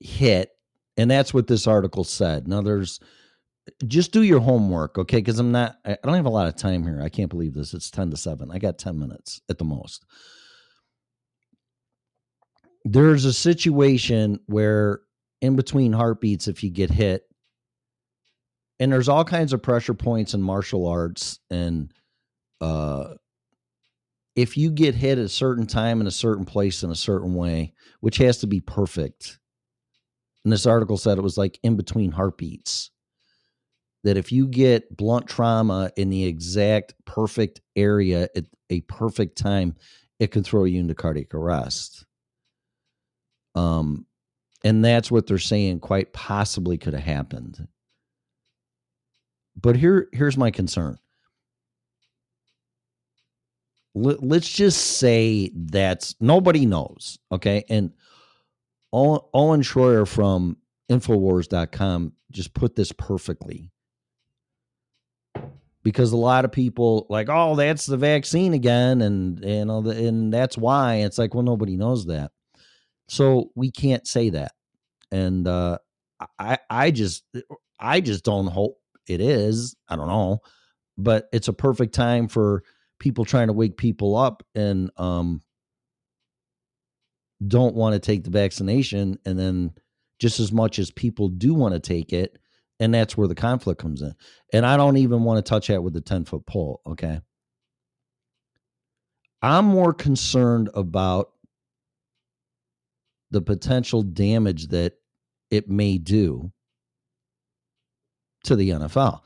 hit, 0.00 0.50
and 0.98 1.10
that's 1.10 1.32
what 1.32 1.46
this 1.46 1.66
article 1.66 2.04
said. 2.04 2.48
Now 2.48 2.60
there's 2.60 3.00
just 3.86 4.12
do 4.12 4.22
your 4.22 4.40
homework, 4.40 4.98
okay? 4.98 5.18
Because 5.18 5.38
I'm 5.38 5.52
not, 5.52 5.76
I 5.84 5.96
don't 6.02 6.14
have 6.14 6.26
a 6.26 6.30
lot 6.30 6.48
of 6.48 6.56
time 6.56 6.82
here. 6.82 7.00
I 7.02 7.08
can't 7.08 7.30
believe 7.30 7.54
this. 7.54 7.74
It's 7.74 7.90
10 7.90 8.10
to 8.10 8.16
7. 8.16 8.50
I 8.50 8.58
got 8.58 8.78
10 8.78 8.98
minutes 8.98 9.40
at 9.48 9.58
the 9.58 9.64
most. 9.64 10.04
There's 12.84 13.24
a 13.24 13.32
situation 13.32 14.40
where, 14.46 15.00
in 15.40 15.56
between 15.56 15.92
heartbeats, 15.92 16.48
if 16.48 16.62
you 16.62 16.70
get 16.70 16.90
hit, 16.90 17.22
and 18.80 18.92
there's 18.92 19.08
all 19.08 19.24
kinds 19.24 19.52
of 19.52 19.62
pressure 19.62 19.94
points 19.94 20.34
in 20.34 20.42
martial 20.42 20.86
arts, 20.86 21.40
and 21.50 21.92
uh, 22.60 23.14
if 24.36 24.56
you 24.56 24.70
get 24.70 24.94
hit 24.94 25.18
at 25.18 25.24
a 25.24 25.28
certain 25.28 25.66
time 25.66 26.00
in 26.00 26.06
a 26.06 26.12
certain 26.12 26.44
place 26.44 26.82
in 26.82 26.90
a 26.90 26.96
certain 26.96 27.34
way, 27.34 27.74
which 28.00 28.18
has 28.18 28.38
to 28.38 28.46
be 28.46 28.60
perfect. 28.60 29.38
And 30.44 30.52
this 30.52 30.66
article 30.66 30.96
said 30.96 31.18
it 31.18 31.22
was 31.22 31.36
like 31.36 31.58
in 31.62 31.76
between 31.76 32.12
heartbeats 32.12 32.90
that 34.08 34.16
if 34.16 34.32
you 34.32 34.48
get 34.48 34.96
blunt 34.96 35.26
trauma 35.26 35.90
in 35.98 36.08
the 36.08 36.24
exact 36.24 36.94
perfect 37.04 37.60
area 37.76 38.26
at 38.34 38.46
a 38.70 38.80
perfect 38.82 39.36
time, 39.36 39.76
it 40.18 40.28
can 40.28 40.42
throw 40.42 40.64
you 40.64 40.80
into 40.80 40.94
cardiac 40.94 41.34
arrest. 41.34 42.06
Um, 43.54 44.06
and 44.64 44.82
that's 44.82 45.10
what 45.10 45.26
they're 45.26 45.36
saying 45.36 45.80
quite 45.80 46.14
possibly 46.14 46.78
could 46.78 46.94
have 46.94 47.02
happened. 47.02 47.68
But 49.60 49.76
here, 49.76 50.08
here's 50.14 50.38
my 50.38 50.50
concern. 50.50 50.98
Let's 53.94 54.48
just 54.48 54.98
say 54.98 55.50
that's 55.54 56.14
nobody 56.18 56.64
knows, 56.64 57.18
okay? 57.30 57.64
And 57.68 57.92
Owen 58.90 59.60
Schroyer 59.60 60.08
from 60.08 60.56
Infowars.com 60.90 62.14
just 62.30 62.54
put 62.54 62.74
this 62.74 62.92
perfectly 62.92 63.70
because 65.88 66.12
a 66.12 66.18
lot 66.18 66.44
of 66.44 66.52
people 66.52 67.06
like, 67.08 67.28
oh, 67.30 67.56
that's 67.56 67.86
the 67.86 67.96
vaccine 67.96 68.52
again, 68.52 69.00
and 69.00 69.42
you 69.42 69.64
know, 69.64 69.78
and 69.88 70.30
that's 70.30 70.58
why. 70.58 70.96
It's 70.96 71.16
like, 71.16 71.32
well, 71.32 71.42
nobody 71.42 71.78
knows 71.78 72.04
that, 72.06 72.30
so 73.08 73.50
we 73.54 73.70
can't 73.70 74.06
say 74.06 74.28
that, 74.30 74.52
and 75.10 75.48
uh, 75.48 75.78
I, 76.38 76.58
I 76.68 76.90
just, 76.90 77.24
I 77.80 78.02
just 78.02 78.22
don't 78.22 78.48
hope 78.48 78.78
it 79.06 79.22
is. 79.22 79.74
I 79.88 79.96
don't 79.96 80.08
know, 80.08 80.40
but 80.98 81.30
it's 81.32 81.48
a 81.48 81.54
perfect 81.54 81.94
time 81.94 82.28
for 82.28 82.62
people 83.00 83.24
trying 83.24 83.46
to 83.46 83.54
wake 83.54 83.78
people 83.78 84.14
up 84.14 84.42
and 84.54 84.90
um 84.98 85.40
don't 87.46 87.74
want 87.74 87.94
to 87.94 88.00
take 88.00 88.24
the 88.24 88.30
vaccination. 88.30 89.18
And 89.24 89.38
then 89.38 89.72
just 90.18 90.40
as 90.40 90.52
much 90.52 90.78
as 90.78 90.90
people 90.90 91.28
do 91.28 91.54
want 91.54 91.74
to 91.74 91.80
take 91.80 92.12
it 92.12 92.36
And 92.80 92.94
that's 92.94 93.16
where 93.16 93.28
the 93.28 93.34
conflict 93.34 93.80
comes 93.80 94.02
in. 94.02 94.14
And 94.52 94.64
I 94.64 94.76
don't 94.76 94.96
even 94.98 95.24
want 95.24 95.44
to 95.44 95.48
touch 95.48 95.66
that 95.68 95.82
with 95.82 95.94
the 95.94 96.00
10 96.00 96.24
foot 96.24 96.46
pole. 96.46 96.80
Okay. 96.86 97.20
I'm 99.42 99.64
more 99.64 99.92
concerned 99.92 100.70
about 100.74 101.30
the 103.30 103.40
potential 103.40 104.02
damage 104.02 104.68
that 104.68 104.94
it 105.50 105.68
may 105.68 105.98
do 105.98 106.52
to 108.44 108.56
the 108.56 108.70
NFL. 108.70 109.20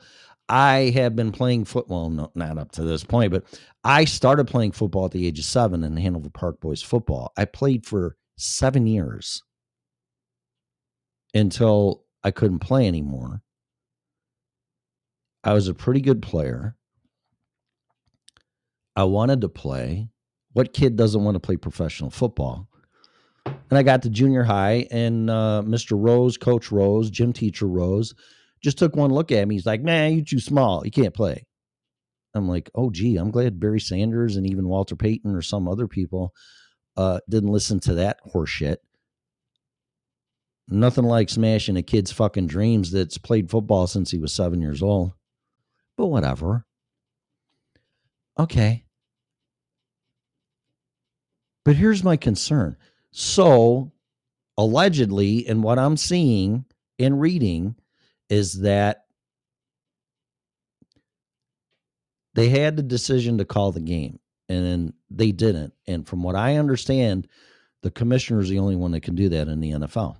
I 0.49 0.91
have 0.95 1.15
been 1.15 1.31
playing 1.31 1.65
football, 1.65 2.09
no, 2.09 2.31
not 2.35 2.57
up 2.57 2.71
to 2.73 2.83
this 2.83 3.03
point, 3.03 3.31
but 3.31 3.45
I 3.83 4.05
started 4.05 4.45
playing 4.45 4.73
football 4.73 5.05
at 5.05 5.11
the 5.11 5.25
age 5.25 5.39
of 5.39 5.45
seven 5.45 5.83
in 5.83 5.95
Hanover 5.95 6.29
Park 6.29 6.59
Boys 6.59 6.81
football. 6.81 7.31
I 7.37 7.45
played 7.45 7.85
for 7.85 8.17
seven 8.37 8.85
years 8.85 9.43
until 11.33 12.03
I 12.23 12.31
couldn't 12.31 12.59
play 12.59 12.87
anymore. 12.87 13.41
I 15.43 15.53
was 15.53 15.67
a 15.67 15.73
pretty 15.73 16.01
good 16.01 16.21
player. 16.21 16.75
I 18.95 19.03
wanted 19.03 19.41
to 19.41 19.49
play. 19.49 20.09
What 20.53 20.73
kid 20.73 20.95
doesn't 20.95 21.23
want 21.23 21.35
to 21.35 21.39
play 21.39 21.57
professional 21.57 22.11
football? 22.11 22.67
And 23.45 23.77
I 23.77 23.83
got 23.83 24.03
to 24.03 24.09
junior 24.09 24.43
high, 24.43 24.87
and 24.91 25.29
uh, 25.29 25.63
Mr. 25.65 25.97
Rose, 25.99 26.37
Coach 26.37 26.71
Rose, 26.71 27.09
gym 27.09 27.33
teacher 27.33 27.67
Rose, 27.67 28.13
just 28.63 28.77
took 28.77 28.95
one 28.95 29.11
look 29.11 29.31
at 29.31 29.47
me. 29.47 29.55
He's 29.55 29.65
like, 29.65 29.81
"Man, 29.81 30.13
you're 30.13 30.23
too 30.23 30.39
small. 30.39 30.85
You 30.85 30.91
can't 30.91 31.13
play." 31.13 31.45
I'm 32.35 32.47
like, 32.47 32.69
"Oh, 32.75 32.91
gee, 32.91 33.17
I'm 33.17 33.31
glad 33.31 33.59
Barry 33.59 33.81
Sanders 33.81 34.37
and 34.37 34.47
even 34.47 34.69
Walter 34.69 34.95
Payton 34.95 35.35
or 35.35 35.41
some 35.41 35.67
other 35.67 35.87
people 35.87 36.33
uh, 36.95 37.19
didn't 37.29 37.51
listen 37.51 37.79
to 37.81 37.95
that 37.95 38.19
horseshit." 38.33 38.77
Nothing 40.69 41.03
like 41.03 41.29
smashing 41.29 41.75
a 41.75 41.83
kid's 41.83 42.11
fucking 42.11 42.47
dreams 42.47 42.91
that's 42.91 43.17
played 43.17 43.49
football 43.49 43.87
since 43.87 44.11
he 44.11 44.19
was 44.19 44.31
seven 44.31 44.61
years 44.61 44.81
old. 44.81 45.11
But 45.97 46.07
whatever. 46.07 46.65
Okay. 48.39 48.85
But 51.65 51.75
here's 51.75 52.03
my 52.03 52.17
concern. 52.17 52.75
So, 53.11 53.91
allegedly, 54.57 55.47
and 55.47 55.63
what 55.63 55.79
I'm 55.79 55.97
seeing 55.97 56.65
and 56.99 57.21
reading 57.21 57.75
is 58.29 58.61
that 58.61 59.05
they 62.33 62.49
had 62.49 62.75
the 62.75 62.83
decision 62.83 63.37
to 63.37 63.45
call 63.45 63.71
the 63.71 63.79
game 63.79 64.19
and 64.49 64.93
they 65.09 65.31
didn't. 65.31 65.73
And 65.87 66.07
from 66.07 66.23
what 66.23 66.35
I 66.35 66.57
understand, 66.57 67.27
the 67.81 67.91
commissioner 67.91 68.39
is 68.39 68.49
the 68.49 68.59
only 68.59 68.75
one 68.75 68.91
that 68.91 69.01
can 69.01 69.15
do 69.15 69.29
that 69.29 69.47
in 69.47 69.59
the 69.59 69.71
NFL. 69.71 70.17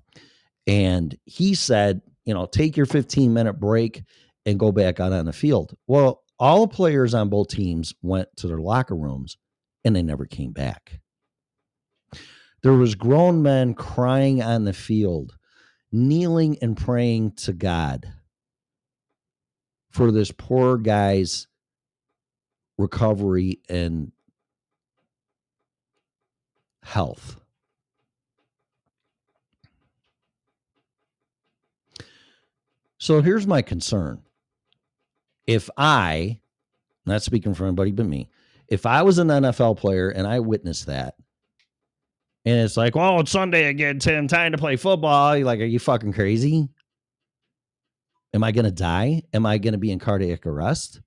And 0.68 1.18
he 1.26 1.56
said, 1.56 2.02
you 2.26 2.34
know, 2.34 2.46
take 2.46 2.78
your 2.78 2.86
15 2.86 3.34
minute 3.34 3.60
break 3.60 4.04
and 4.46 4.60
go 4.60 4.72
back 4.72 5.00
out 5.00 5.14
on 5.14 5.26
the 5.26 5.34
field. 5.34 5.76
Well, 5.88 6.24
all 6.40 6.68
the 6.68 6.74
players 6.74 7.14
on 7.14 7.30
both 7.30 7.50
teams 7.50 7.94
went 8.02 8.30
to 8.38 8.48
their 8.48 8.58
locker 8.60 8.96
rooms 8.96 9.38
and 9.86 9.96
they 9.96 10.04
never 10.04 10.26
came 10.26 10.52
back. 10.52 11.00
There 12.62 12.74
was 12.74 12.96
grown 12.96 13.42
men 13.42 13.74
crying 13.74 14.42
on 14.42 14.64
the 14.64 14.74
field, 14.74 15.38
kneeling 15.92 16.58
and 16.62 16.78
praying 16.78 17.34
to 17.34 17.54
God 17.54 18.12
for 19.92 20.12
this 20.12 20.32
poor 20.32 20.78
guy's 20.78 21.48
recovery 22.78 23.60
and 23.70 24.12
health. 26.82 27.40
So 32.98 33.22
here's 33.22 33.46
my 33.46 33.62
concern. 33.62 34.22
If 35.46 35.70
I, 35.78 36.40
not 37.06 37.22
speaking 37.22 37.54
for 37.54 37.66
anybody 37.66 37.92
but 37.92 38.06
me, 38.06 38.30
if 38.68 38.86
I 38.86 39.02
was 39.02 39.18
an 39.18 39.28
NFL 39.28 39.78
player 39.78 40.10
and 40.10 40.26
I 40.26 40.40
witnessed 40.40 40.88
that, 40.88 41.16
and 42.46 42.56
it's 42.60 42.76
like, 42.76 42.96
well, 42.96 43.22
it's 43.22 43.32
Sunday 43.32 43.68
again, 43.68 44.00
Tim, 44.00 44.28
time 44.28 44.52
to 44.52 44.58
play 44.58 44.76
football. 44.76 45.38
You're 45.38 45.46
like, 45.46 45.60
are 45.60 45.66
you 45.66 45.80
fucking 45.80 46.14
crazy? 46.14 46.68
Am 48.34 48.44
I 48.44 48.52
going 48.52 48.66
to 48.66 48.72
die? 48.72 49.24
Am 49.34 49.46
I 49.46 49.60
going 49.60 49.74
to 49.74 49.78
be 49.78 49.92
in 49.92 50.00
cardiac 50.00 50.46
arrest? 50.46 51.02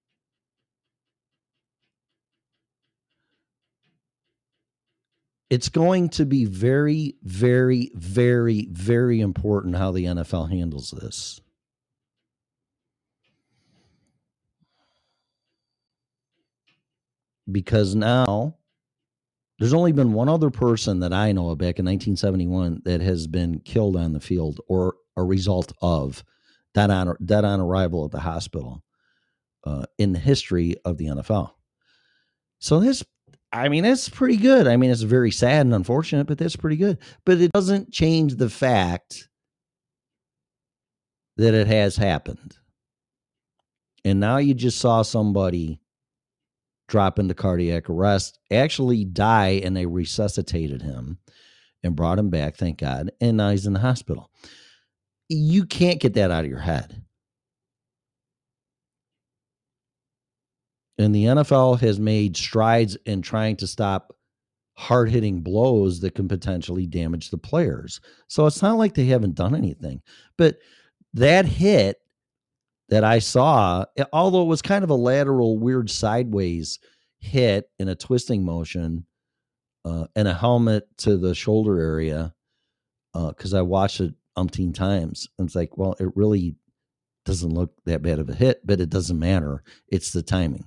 It's 5.51 5.69
going 5.69 6.09
to 6.11 6.25
be 6.25 6.45
very, 6.45 7.17
very, 7.23 7.93
very, 7.95 8.69
very 8.73 9.21
important 9.21 9.77
how 9.77 9.93
the 9.93 10.05
NFL 10.05 10.51
handles 10.51 10.91
this. 10.91 11.41
Because 17.51 17.95
now 17.95 18.57
there's 19.59 19.75
only 19.75 19.93
been 19.93 20.13
one 20.13 20.29
other 20.29 20.51
person 20.51 21.01
that 21.01 21.13
I 21.13 21.33
know 21.33 21.51
of 21.51 21.59
back 21.59 21.79
in 21.79 21.87
1971 21.87 22.83
that 22.85 23.01
has 23.01 23.27
been 23.27 23.61
killed 23.61 23.97
on 23.97 24.13
the 24.13 24.21
field 24.21 24.61
or 24.69 24.97
a 25.17 25.25
result 25.25 25.73
of 25.81 26.23
dead 26.75 26.91
on 26.91 27.17
dead 27.25 27.45
on 27.45 27.61
arrival 27.61 28.05
at 28.05 28.11
the 28.11 28.21
hospital 28.21 28.83
uh, 29.65 29.87
in 29.99 30.13
the 30.13 30.19
history 30.19 30.77
of 30.85 30.99
the 30.99 31.07
NFL. 31.07 31.53
So 32.59 32.81
this, 32.81 33.05
I 33.53 33.69
mean, 33.69 33.85
it's 33.85 34.09
pretty 34.09 34.37
good. 34.37 34.67
I 34.67 34.77
mean, 34.77 34.91
it's 34.91 35.03
very 35.03 35.31
sad 35.31 35.67
and 35.67 35.75
unfortunate, 35.75 36.27
but 36.27 36.39
that's 36.39 36.57
pretty 36.57 36.77
good. 36.77 36.99
But 37.25 37.41
it 37.41 37.53
doesn't 37.53 37.93
change 37.93 38.37
the 38.37 38.51
fact 38.51 39.29
that 41.37 41.55
it 41.55 41.67
has 41.67 41.97
happened. 41.97 42.57
And 44.05 44.21
now 44.21 44.37
you 44.37 44.55
just 44.55 44.79
saw 44.79 45.03
somebody 45.03 45.81
drop 46.89 47.19
into 47.19 47.35
cardiac 47.35 47.91
arrest, 47.91 48.39
actually 48.51 49.05
die, 49.05 49.61
and 49.65 49.77
they 49.77 49.87
resuscitated 49.87 50.83
him 50.83 51.19
and 51.83 51.97
brought 51.97 52.19
him 52.19 52.31
back, 52.31 52.57
thank 52.57 52.79
God. 52.79 53.11
And 53.21 53.37
now 53.37 53.51
he's 53.51 53.67
in 53.67 53.73
the 53.73 53.81
hospital. 53.81 54.31
You 55.29 55.67
can't 55.67 56.01
get 56.01 56.15
that 56.15 56.31
out 56.31 56.45
of 56.45 56.51
your 56.51 56.61
head. 56.61 57.03
And 60.99 61.15
the 61.15 61.25
NFL 61.25 61.81
has 61.81 62.01
made 62.01 62.37
strides 62.37 62.97
in 63.05 63.21
trying 63.23 63.57
to 63.57 63.67
stop 63.67 64.17
hard 64.77 65.11
hitting 65.11 65.41
blows 65.41 66.01
that 66.01 66.15
can 66.15 66.29
potentially 66.29 66.87
damage 66.87 67.31
the 67.31 67.39
players. 67.39 68.01
So 68.29 68.47
it's 68.47 68.63
not 68.63 68.79
like 68.79 68.95
they 68.95 69.07
haven't 69.07 69.35
done 69.35 69.55
anything. 69.55 70.03
But 70.37 70.57
that 71.15 71.47
hit 71.47 72.01
that 72.89 73.05
I 73.05 73.19
saw, 73.19 73.85
although 74.13 74.43
it 74.43 74.47
was 74.49 74.63
kind 74.63 74.85
of 74.85 74.91
a 74.91 74.95
lateral, 74.95 75.59
weird 75.59 75.91
sideways 75.91 76.79
hit 77.19 77.69
in 77.79 77.89
a 77.89 77.95
twisting 77.95 78.45
motion 78.45 79.07
uh, 79.85 80.07
and 80.15 80.29
a 80.29 80.35
helmet 80.35 80.85
to 80.99 81.17
the 81.17 81.35
shoulder 81.35 81.81
area, 81.81 82.33
because 83.13 83.55
uh, 83.55 83.59
I 83.59 83.63
watched 83.63 84.01
it 84.01 84.15
umpteen 84.37 84.75
times. 84.75 85.29
And 85.39 85.47
it's 85.47 85.57
like, 85.57 85.77
well, 85.77 85.97
it 85.99 86.09
really 86.15 86.55
doesn't 87.25 87.53
look 87.53 87.73
that 87.87 88.03
bad 88.03 88.19
of 88.19 88.29
a 88.29 88.35
hit, 88.35 88.61
but 88.65 88.81
it 88.81 88.91
doesn't 88.91 89.19
matter. 89.19 89.65
It's 89.89 90.13
the 90.13 90.23
timing. 90.23 90.65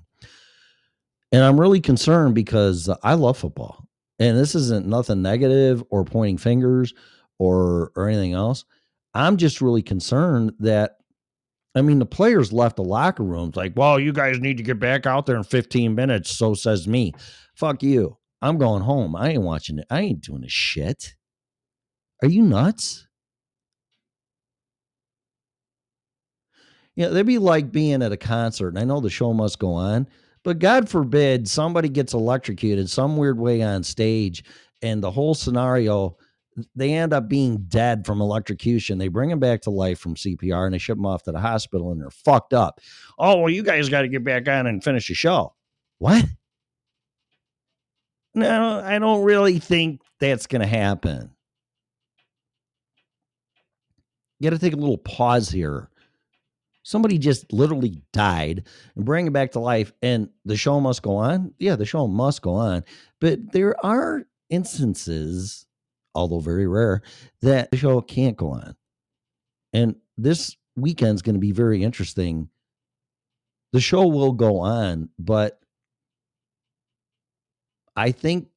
And 1.32 1.44
I'm 1.44 1.60
really 1.60 1.80
concerned 1.80 2.36
because 2.36 2.90
I 3.04 3.14
love 3.14 3.38
football. 3.38 3.86
And 4.18 4.38
this 4.38 4.56
isn't 4.56 4.88
nothing 4.88 5.22
negative 5.22 5.84
or 5.90 6.04
pointing 6.04 6.38
fingers 6.38 6.94
or 7.38 7.92
or 7.96 8.10
anything 8.10 8.34
else. 8.34 8.66
I'm 9.14 9.38
just 9.38 9.62
really 9.62 9.82
concerned 9.82 10.54
that 10.60 10.98
I 11.76 11.82
mean, 11.82 12.00
the 12.00 12.06
players 12.06 12.52
left 12.52 12.78
the 12.78 12.84
locker 12.84 13.24
rooms 13.24 13.56
like, 13.56 13.74
well, 13.76 14.00
you 14.00 14.12
guys 14.12 14.40
need 14.40 14.58
to 14.58 14.64
get 14.64 14.80
back 14.80 15.06
out 15.06 15.26
there 15.26 15.38
in 15.38 15.44
15 15.44 15.94
minutes. 15.94 16.32
So 16.32 16.54
says 16.54 16.88
me. 16.88 17.14
Fuck 17.56 17.84
you. 17.84 18.18
I'm 18.42 18.58
going 18.58 18.82
home. 18.82 19.16
I 19.16 19.30
ain't 19.30 19.44
watching 19.44 19.80
it. 19.80 19.86
I 19.90 20.02
ain't 20.02 20.22
doing 20.22 20.42
this 20.42 20.52
shit. 20.52 21.16
Are 22.24 22.30
you 22.30 22.42
nuts? 22.42 23.08
Know, 26.96 27.14
they'd 27.14 27.26
be 27.26 27.38
like 27.38 27.72
being 27.72 28.02
at 28.02 28.12
a 28.12 28.18
concert, 28.18 28.70
and 28.70 28.80
I 28.80 28.84
know 28.84 29.00
the 29.00 29.10
show 29.10 29.34
must 29.34 29.58
go 29.58 29.74
on, 29.74 30.06
but 30.44 30.60
God 30.60 30.90
forbid 30.90 31.48
somebody 31.48 31.88
gets 31.88 32.14
electrocuted 32.14 32.90
some 32.90 33.16
weird 33.16 33.40
way 33.40 33.62
on 33.62 33.84
stage, 33.84 34.44
and 34.82 35.02
the 35.02 35.12
whole 35.12 35.34
scenario 35.34 36.18
they 36.76 36.94
end 36.94 37.14
up 37.14 37.28
being 37.28 37.66
dead 37.68 38.06
from 38.06 38.22
electrocution. 38.22 38.98
They 38.98 39.08
bring 39.08 39.30
them 39.30 39.40
back 39.40 39.62
to 39.62 39.70
life 39.70 40.00
from 40.00 40.16
CPR 40.16 40.66
and 40.66 40.74
they 40.74 40.78
ship 40.78 40.98
them 40.98 41.06
off 41.06 41.24
to 41.24 41.32
the 41.32 41.40
hospital 41.40 41.92
and 41.92 42.02
they're 42.02 42.10
fucked 42.10 42.54
up. 42.54 42.80
Oh, 43.18 43.38
well, 43.40 43.50
you 43.50 43.64
guys 43.64 43.90
got 43.90 44.02
to 44.02 44.08
get 44.08 44.24
back 44.24 44.48
on 44.48 44.68
and 44.68 44.84
finish 44.84 45.08
the 45.08 45.14
show. 45.14 45.54
What? 45.98 46.26
No, 48.34 48.82
I 48.84 49.00
don't 49.00 49.24
really 49.24 49.60
think 49.60 50.02
that's 50.20 50.48
going 50.48 50.62
to 50.62 50.68
happen. 50.68 51.32
You 54.40 54.50
got 54.50 54.56
to 54.56 54.62
take 54.62 54.74
a 54.74 54.78
little 54.78 54.98
pause 54.98 55.50
here. 55.50 55.90
Somebody 56.84 57.18
just 57.18 57.52
literally 57.52 58.02
died 58.14 58.64
and 58.96 59.06
bring 59.06 59.28
it 59.28 59.34
back 59.34 59.52
to 59.52 59.60
life, 59.60 59.92
and 60.02 60.30
the 60.46 60.56
show 60.56 60.80
must 60.80 61.04
go 61.04 61.18
on. 61.18 61.54
Yeah, 61.60 61.76
the 61.76 61.86
show 61.86 62.08
must 62.08 62.42
go 62.42 62.54
on. 62.54 62.84
But 63.20 63.52
there 63.52 63.76
are 63.86 64.24
instances 64.50 65.66
although 66.16 66.40
very 66.40 66.68
rare, 66.68 67.02
that 67.42 67.72
the 67.72 67.78
show 67.78 68.02
can't 68.02 68.38
go 68.38 68.52
on. 68.52 68.76
And 69.74 69.96
this 70.18 70.56
weekend's 70.76 71.22
going 71.22 71.36
to 71.36 71.40
be 71.40 71.52
very 71.52 71.84
interesting. 71.84 72.50
The 73.74 73.80
show 73.80 74.08
will 74.08 74.34
go 74.34 74.60
on, 74.60 75.10
but 75.20 75.60
I 77.96 78.12
think 78.12 78.48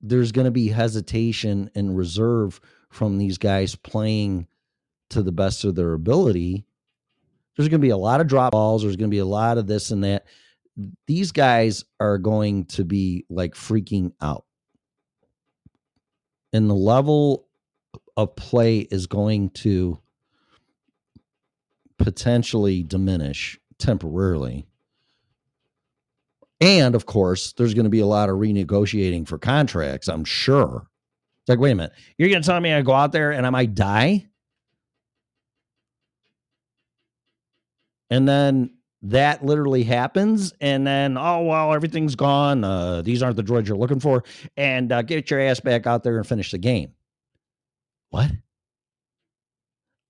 there's 0.00 0.32
going 0.32 0.44
to 0.44 0.50
be 0.50 0.68
hesitation 0.68 1.70
and 1.74 1.96
reserve 1.96 2.60
from 2.90 3.18
these 3.18 3.38
guys 3.38 3.74
playing 3.74 4.46
to 5.10 5.22
the 5.22 5.32
best 5.32 5.64
of 5.64 5.74
their 5.74 5.94
ability. 5.94 6.64
There's 7.56 7.68
going 7.68 7.80
to 7.80 7.86
be 7.86 7.90
a 7.90 7.96
lot 7.96 8.20
of 8.20 8.26
drop 8.26 8.52
balls. 8.52 8.82
There's 8.82 8.96
going 8.96 9.10
to 9.10 9.14
be 9.14 9.18
a 9.18 9.24
lot 9.24 9.58
of 9.58 9.66
this 9.66 9.90
and 9.90 10.04
that. 10.04 10.26
These 11.06 11.32
guys 11.32 11.84
are 12.00 12.18
going 12.18 12.64
to 12.66 12.84
be 12.84 13.26
like 13.28 13.54
freaking 13.54 14.12
out. 14.20 14.44
And 16.52 16.68
the 16.68 16.74
level 16.74 17.48
of 18.16 18.36
play 18.36 18.80
is 18.80 19.06
going 19.06 19.50
to 19.50 19.98
potentially 21.98 22.82
diminish 22.82 23.58
temporarily. 23.78 24.66
And 26.60 26.94
of 26.94 27.06
course, 27.06 27.52
there's 27.54 27.74
going 27.74 27.84
to 27.84 27.90
be 27.90 28.00
a 28.00 28.06
lot 28.06 28.28
of 28.28 28.36
renegotiating 28.36 29.26
for 29.26 29.38
contracts, 29.38 30.08
I'm 30.08 30.24
sure. 30.24 30.86
It's 31.40 31.48
like, 31.48 31.58
wait 31.58 31.72
a 31.72 31.74
minute, 31.74 31.92
you're 32.18 32.28
going 32.28 32.42
to 32.42 32.46
tell 32.46 32.60
me 32.60 32.72
I 32.72 32.82
go 32.82 32.92
out 32.92 33.10
there 33.10 33.32
and 33.32 33.46
I 33.46 33.50
might 33.50 33.74
die? 33.74 34.28
And 38.10 38.28
then 38.28 38.74
that 39.02 39.44
literally 39.44 39.82
happens. 39.82 40.52
And 40.60 40.86
then, 40.86 41.18
oh, 41.18 41.42
well, 41.42 41.72
everything's 41.72 42.14
gone. 42.14 42.64
Uh, 42.64 43.02
these 43.02 43.22
aren't 43.22 43.36
the 43.36 43.42
droids 43.42 43.66
you're 43.66 43.76
looking 43.76 44.00
for. 44.00 44.24
And 44.56 44.92
uh, 44.92 45.02
get 45.02 45.30
your 45.30 45.40
ass 45.40 45.60
back 45.60 45.86
out 45.86 46.04
there 46.04 46.16
and 46.18 46.26
finish 46.26 46.52
the 46.52 46.58
game. 46.58 46.92
What? 48.10 48.30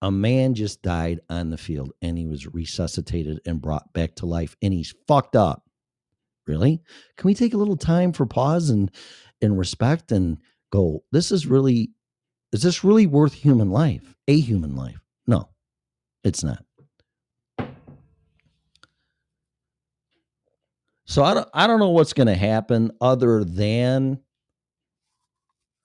A 0.03 0.11
man 0.11 0.55
just 0.55 0.83
died 0.83 1.21
on 1.31 1.51
the 1.51 1.57
field 1.57 1.93
and 2.03 2.19
he 2.19 2.27
was 2.27 2.53
resuscitated 2.53 3.41
and 3.47 3.63
brought 3.63 3.93
back 3.93 4.17
to 4.17 4.27
life 4.27 4.57
and 4.61 4.73
he's 4.73 4.95
fucked 5.07 5.37
up. 5.37 5.65
Really? 6.47 6.83
Can 7.17 7.29
we 7.29 7.35
take 7.35 7.55
a 7.55 7.57
little 7.57 7.77
time 7.77 8.13
for 8.13 8.27
pause 8.27 8.69
and 8.69 8.91
and 9.41 9.57
respect 9.57 10.11
and 10.11 10.39
go, 10.73 11.05
this 11.13 11.31
is 11.31 11.47
really 11.47 11.93
is 12.53 12.63
this 12.63 12.83
really 12.83 13.07
worth 13.07 13.33
human 13.33 13.71
life? 13.71 14.17
A 14.27 14.39
human 14.41 14.75
life? 14.75 14.99
No, 15.29 15.49
it's 16.25 16.43
not. 16.43 16.65
So 21.13 21.23
I 21.23 21.35
don't 21.35 21.49
I 21.53 21.67
don't 21.67 21.79
know 21.79 21.91
what's 21.91 22.15
going 22.15 22.29
to 22.29 22.35
happen 22.35 22.91
other 22.99 23.45
than 23.45 24.19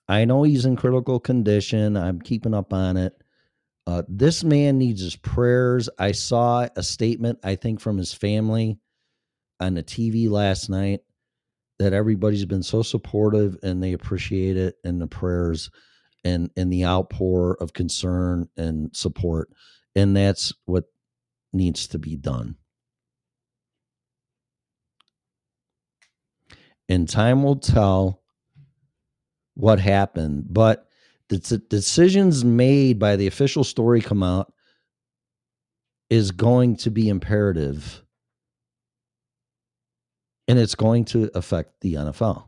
I 0.08 0.24
know 0.24 0.42
he's 0.42 0.64
in 0.64 0.74
critical 0.74 1.20
condition. 1.20 1.98
I'm 1.98 2.18
keeping 2.18 2.54
up 2.54 2.72
on 2.72 2.96
it. 2.96 3.12
Uh, 3.86 4.04
this 4.08 4.42
man 4.42 4.78
needs 4.78 5.02
his 5.02 5.16
prayers. 5.16 5.90
I 5.98 6.12
saw 6.12 6.66
a 6.74 6.82
statement, 6.82 7.40
I 7.44 7.56
think, 7.56 7.80
from 7.80 7.98
his 7.98 8.14
family 8.14 8.78
on 9.60 9.74
the 9.74 9.82
TV 9.82 10.30
last 10.30 10.70
night 10.70 11.00
that 11.78 11.92
everybody's 11.92 12.46
been 12.46 12.62
so 12.62 12.80
supportive 12.80 13.58
and 13.62 13.82
they 13.82 13.92
appreciate 13.92 14.56
it 14.56 14.76
and 14.82 14.98
the 14.98 15.08
prayers 15.08 15.70
and 16.24 16.50
and 16.56 16.72
the 16.72 16.86
outpour 16.86 17.58
of 17.60 17.74
concern 17.74 18.48
and 18.56 18.96
support. 18.96 19.50
And 19.94 20.16
that's 20.16 20.54
what 20.64 20.84
needs 21.52 21.86
to 21.88 21.98
be 21.98 22.16
done. 22.16 22.56
And 26.88 27.08
time 27.08 27.42
will 27.42 27.56
tell 27.56 28.22
what 29.54 29.80
happened, 29.80 30.46
but 30.48 30.88
the 31.28 31.38
t- 31.38 31.60
decisions 31.68 32.44
made 32.44 32.98
by 32.98 33.16
the 33.16 33.26
official 33.26 33.64
story 33.64 34.00
come 34.00 34.22
out 34.22 34.52
is 36.08 36.30
going 36.30 36.76
to 36.76 36.90
be 36.90 37.08
imperative 37.08 38.02
and 40.46 40.58
it's 40.58 40.74
going 40.74 41.04
to 41.04 41.30
affect 41.34 41.80
the 41.82 41.94
NFL. 41.94 42.44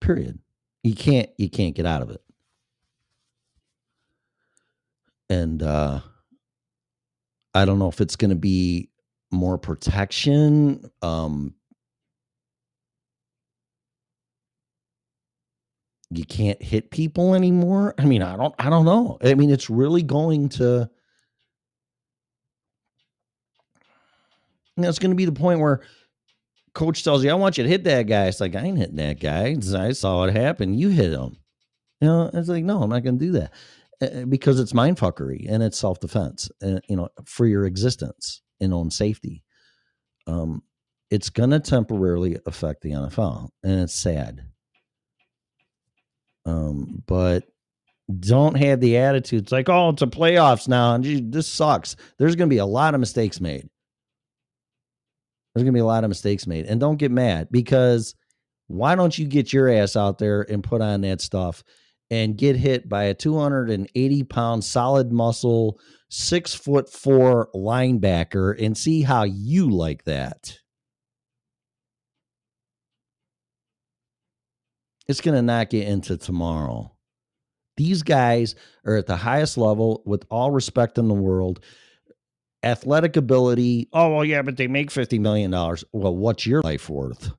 Period. 0.00 0.38
You 0.82 0.94
can't 0.94 1.30
you 1.38 1.48
can't 1.48 1.74
get 1.74 1.86
out 1.86 2.02
of 2.02 2.10
it. 2.10 2.20
And 5.30 5.62
uh 5.62 6.00
I 7.54 7.64
don't 7.64 7.78
know 7.78 7.88
if 7.88 8.00
it's 8.00 8.16
going 8.16 8.30
to 8.30 8.36
be 8.36 8.90
more 9.30 9.58
protection 9.58 10.90
um 11.02 11.54
you 16.10 16.24
can't 16.24 16.62
hit 16.62 16.90
people 16.90 17.34
anymore. 17.34 17.94
I 17.98 18.04
mean, 18.04 18.22
I 18.22 18.36
don't 18.36 18.54
I 18.58 18.70
don't 18.70 18.84
know. 18.84 19.18
I 19.22 19.34
mean, 19.34 19.50
it's 19.50 19.68
really 19.68 20.02
going 20.02 20.48
to 20.50 20.90
that's 24.76 24.98
going 24.98 25.10
to 25.10 25.16
be 25.16 25.24
the 25.24 25.32
point 25.32 25.60
where 25.60 25.82
coach 26.74 27.02
tells 27.02 27.24
you, 27.24 27.30
I 27.30 27.34
want 27.34 27.58
you 27.58 27.64
to 27.64 27.70
hit 27.70 27.84
that 27.84 28.04
guy. 28.04 28.26
It's 28.26 28.40
like, 28.40 28.54
I 28.54 28.60
ain't 28.60 28.78
hitting 28.78 28.96
that 28.96 29.20
guy. 29.20 29.56
I 29.76 29.92
saw 29.92 30.24
it 30.24 30.34
happen. 30.34 30.74
You 30.74 30.88
hit 30.88 31.12
him. 31.12 31.36
You 32.00 32.08
know, 32.08 32.30
it's 32.32 32.48
like, 32.48 32.64
no, 32.64 32.82
I'm 32.82 32.90
not 32.90 33.02
going 33.02 33.18
to 33.18 33.24
do 33.24 33.32
that 33.32 33.52
uh, 34.00 34.24
because 34.26 34.60
it's 34.60 34.72
mind 34.72 34.96
fuckery 34.96 35.46
and 35.48 35.62
it's 35.62 35.78
self 35.78 35.98
defense, 35.98 36.48
uh, 36.62 36.78
you 36.88 36.96
know, 36.96 37.08
for 37.24 37.46
your 37.46 37.66
existence 37.66 38.42
and 38.60 38.72
own 38.72 38.90
safety. 38.90 39.42
Um, 40.28 40.62
it's 41.10 41.30
going 41.30 41.50
to 41.50 41.58
temporarily 41.58 42.38
affect 42.46 42.82
the 42.82 42.92
NFL 42.92 43.48
and 43.64 43.80
it's 43.80 43.94
sad. 43.94 44.44
Um, 46.46 47.02
but 47.06 47.44
don't 48.20 48.56
have 48.56 48.80
the 48.80 48.96
attitude. 48.96 49.42
It's 49.42 49.52
like, 49.52 49.68
oh, 49.68 49.90
it's 49.90 50.02
a 50.02 50.06
playoffs 50.06 50.68
now, 50.68 50.94
and 50.94 51.04
gee, 51.04 51.20
this 51.20 51.46
sucks. 51.46 51.96
There's 52.18 52.36
going 52.36 52.48
to 52.48 52.54
be 52.54 52.58
a 52.58 52.66
lot 52.66 52.94
of 52.94 53.00
mistakes 53.00 53.40
made. 53.40 53.68
There's 55.54 55.64
going 55.64 55.72
to 55.74 55.76
be 55.76 55.80
a 55.80 55.86
lot 55.86 56.04
of 56.04 56.08
mistakes 56.08 56.46
made. 56.46 56.66
And 56.66 56.80
don't 56.80 56.98
get 56.98 57.10
mad 57.10 57.48
because 57.50 58.14
why 58.68 58.94
don't 58.94 59.18
you 59.18 59.26
get 59.26 59.52
your 59.52 59.68
ass 59.68 59.96
out 59.96 60.18
there 60.18 60.42
and 60.50 60.62
put 60.62 60.80
on 60.80 61.00
that 61.02 61.20
stuff 61.20 61.64
and 62.10 62.36
get 62.36 62.56
hit 62.56 62.88
by 62.88 63.04
a 63.04 63.14
280 63.14 64.22
pound 64.24 64.64
solid 64.64 65.10
muscle, 65.10 65.78
six 66.10 66.54
foot 66.54 66.88
four 66.88 67.48
linebacker 67.54 68.62
and 68.62 68.76
see 68.76 69.02
how 69.02 69.24
you 69.24 69.68
like 69.68 70.04
that? 70.04 70.56
It's 75.08 75.20
going 75.20 75.36
to 75.36 75.42
knock 75.42 75.72
you 75.72 75.82
into 75.82 76.16
tomorrow. 76.16 76.92
These 77.76 78.02
guys 78.02 78.54
are 78.84 78.96
at 78.96 79.06
the 79.06 79.16
highest 79.16 79.56
level 79.56 80.02
with 80.04 80.24
all 80.30 80.50
respect 80.50 80.98
in 80.98 81.08
the 81.08 81.14
world 81.14 81.60
athletic 82.62 83.16
ability. 83.16 83.88
Oh, 83.92 84.14
well, 84.14 84.24
yeah, 84.24 84.42
but 84.42 84.56
they 84.56 84.66
make 84.66 84.90
$50 84.90 85.20
million. 85.20 85.50
Well, 85.50 86.16
what's 86.16 86.46
your 86.46 86.60
life 86.62 86.88
worth? 86.88 87.30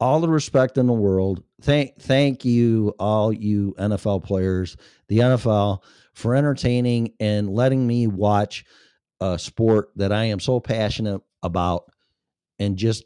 All 0.00 0.20
the 0.20 0.28
respect 0.28 0.78
in 0.78 0.88
the 0.88 0.92
world. 0.92 1.44
Thank 1.60 2.00
thank 2.00 2.44
you, 2.44 2.92
all 2.98 3.32
you 3.32 3.76
NFL 3.78 4.24
players, 4.24 4.76
the 5.06 5.18
NFL, 5.18 5.78
for 6.12 6.34
entertaining 6.34 7.12
and 7.20 7.48
letting 7.48 7.86
me 7.86 8.08
watch 8.08 8.64
a 9.20 9.38
sport 9.38 9.90
that 9.94 10.10
I 10.10 10.24
am 10.24 10.40
so 10.40 10.58
passionate 10.58 11.20
about 11.44 11.84
and 12.58 12.76
just 12.76 13.04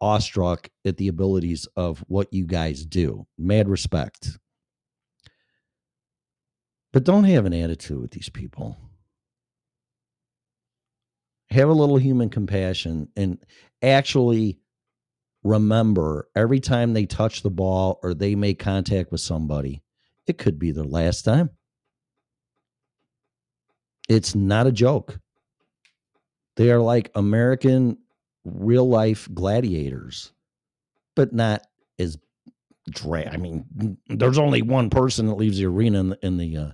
awestruck 0.00 0.68
at 0.84 0.96
the 0.96 1.08
abilities 1.08 1.66
of 1.76 2.02
what 2.08 2.32
you 2.32 2.46
guys 2.46 2.84
do. 2.84 3.26
Mad 3.38 3.68
respect. 3.68 4.38
But 6.92 7.04
don't 7.04 7.24
have 7.24 7.46
an 7.46 7.54
attitude 7.54 8.00
with 8.00 8.10
these 8.10 8.28
people. 8.28 8.76
Have 11.50 11.68
a 11.68 11.74
little 11.74 11.96
human 11.96 12.30
compassion 12.30 13.08
and 13.16 13.38
actually 13.82 14.58
remember 15.42 16.28
every 16.36 16.60
time 16.60 16.92
they 16.92 17.06
touch 17.06 17.42
the 17.42 17.50
ball 17.50 17.98
or 18.02 18.14
they 18.14 18.34
make 18.34 18.58
contact 18.58 19.10
with 19.10 19.20
somebody, 19.20 19.82
it 20.26 20.38
could 20.38 20.58
be 20.58 20.70
their 20.70 20.84
last 20.84 21.22
time. 21.22 21.50
It's 24.08 24.34
not 24.34 24.66
a 24.66 24.72
joke. 24.72 25.18
They 26.56 26.70
are 26.70 26.80
like 26.80 27.10
American 27.14 27.98
real 28.44 28.88
life 28.88 29.28
gladiators, 29.32 30.32
but 31.14 31.32
not 31.32 31.66
as 31.98 32.18
I 33.32 33.36
mean, 33.36 33.98
there's 34.08 34.38
only 34.38 34.62
one 34.62 34.90
person 34.90 35.26
that 35.26 35.34
leaves 35.34 35.58
the 35.58 35.66
arena 35.66 36.00
in 36.00 36.08
the, 36.10 36.18
in 36.22 36.36
the 36.38 36.56
uh, 36.56 36.70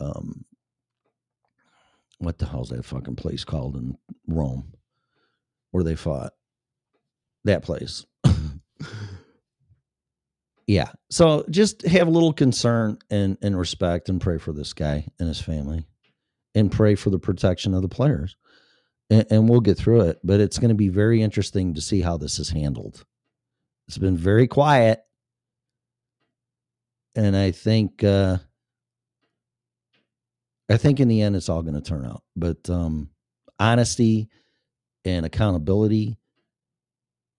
um, 0.00 0.44
what 2.18 2.38
the 2.38 2.46
hell's 2.46 2.70
that 2.70 2.84
fucking 2.84 3.16
place 3.16 3.44
called 3.44 3.76
in 3.76 3.96
Rome 4.26 4.72
where 5.74 5.82
they 5.82 5.96
fought? 5.96 6.32
That 7.42 7.64
place. 7.64 8.06
yeah. 10.68 10.92
So 11.10 11.44
just 11.50 11.82
have 11.82 12.06
a 12.06 12.12
little 12.12 12.32
concern 12.32 12.98
and, 13.10 13.36
and 13.42 13.58
respect 13.58 14.08
and 14.08 14.20
pray 14.20 14.38
for 14.38 14.52
this 14.52 14.72
guy 14.72 15.08
and 15.18 15.26
his 15.26 15.40
family 15.40 15.84
and 16.54 16.70
pray 16.70 16.94
for 16.94 17.10
the 17.10 17.18
protection 17.18 17.74
of 17.74 17.82
the 17.82 17.88
players. 17.88 18.36
And, 19.14 19.26
and 19.30 19.48
we'll 19.48 19.60
get 19.60 19.78
through 19.78 20.02
it. 20.02 20.18
But 20.24 20.40
it's 20.40 20.58
going 20.58 20.70
to 20.70 20.74
be 20.74 20.88
very 20.88 21.22
interesting 21.22 21.74
to 21.74 21.80
see 21.80 22.00
how 22.00 22.16
this 22.16 22.38
is 22.38 22.50
handled. 22.50 23.04
It's 23.86 23.98
been 23.98 24.16
very 24.16 24.46
quiet 24.46 25.04
and 27.14 27.36
I 27.36 27.50
think 27.50 28.02
uh, 28.02 28.38
I 30.70 30.76
think 30.76 31.00
in 31.00 31.08
the 31.08 31.22
end 31.22 31.36
it's 31.36 31.48
all 31.48 31.62
going 31.62 31.74
to 31.74 31.80
turn 31.80 32.04
out. 32.04 32.22
But 32.36 32.68
um, 32.68 33.10
honesty 33.58 34.28
and 35.04 35.26
accountability, 35.26 36.16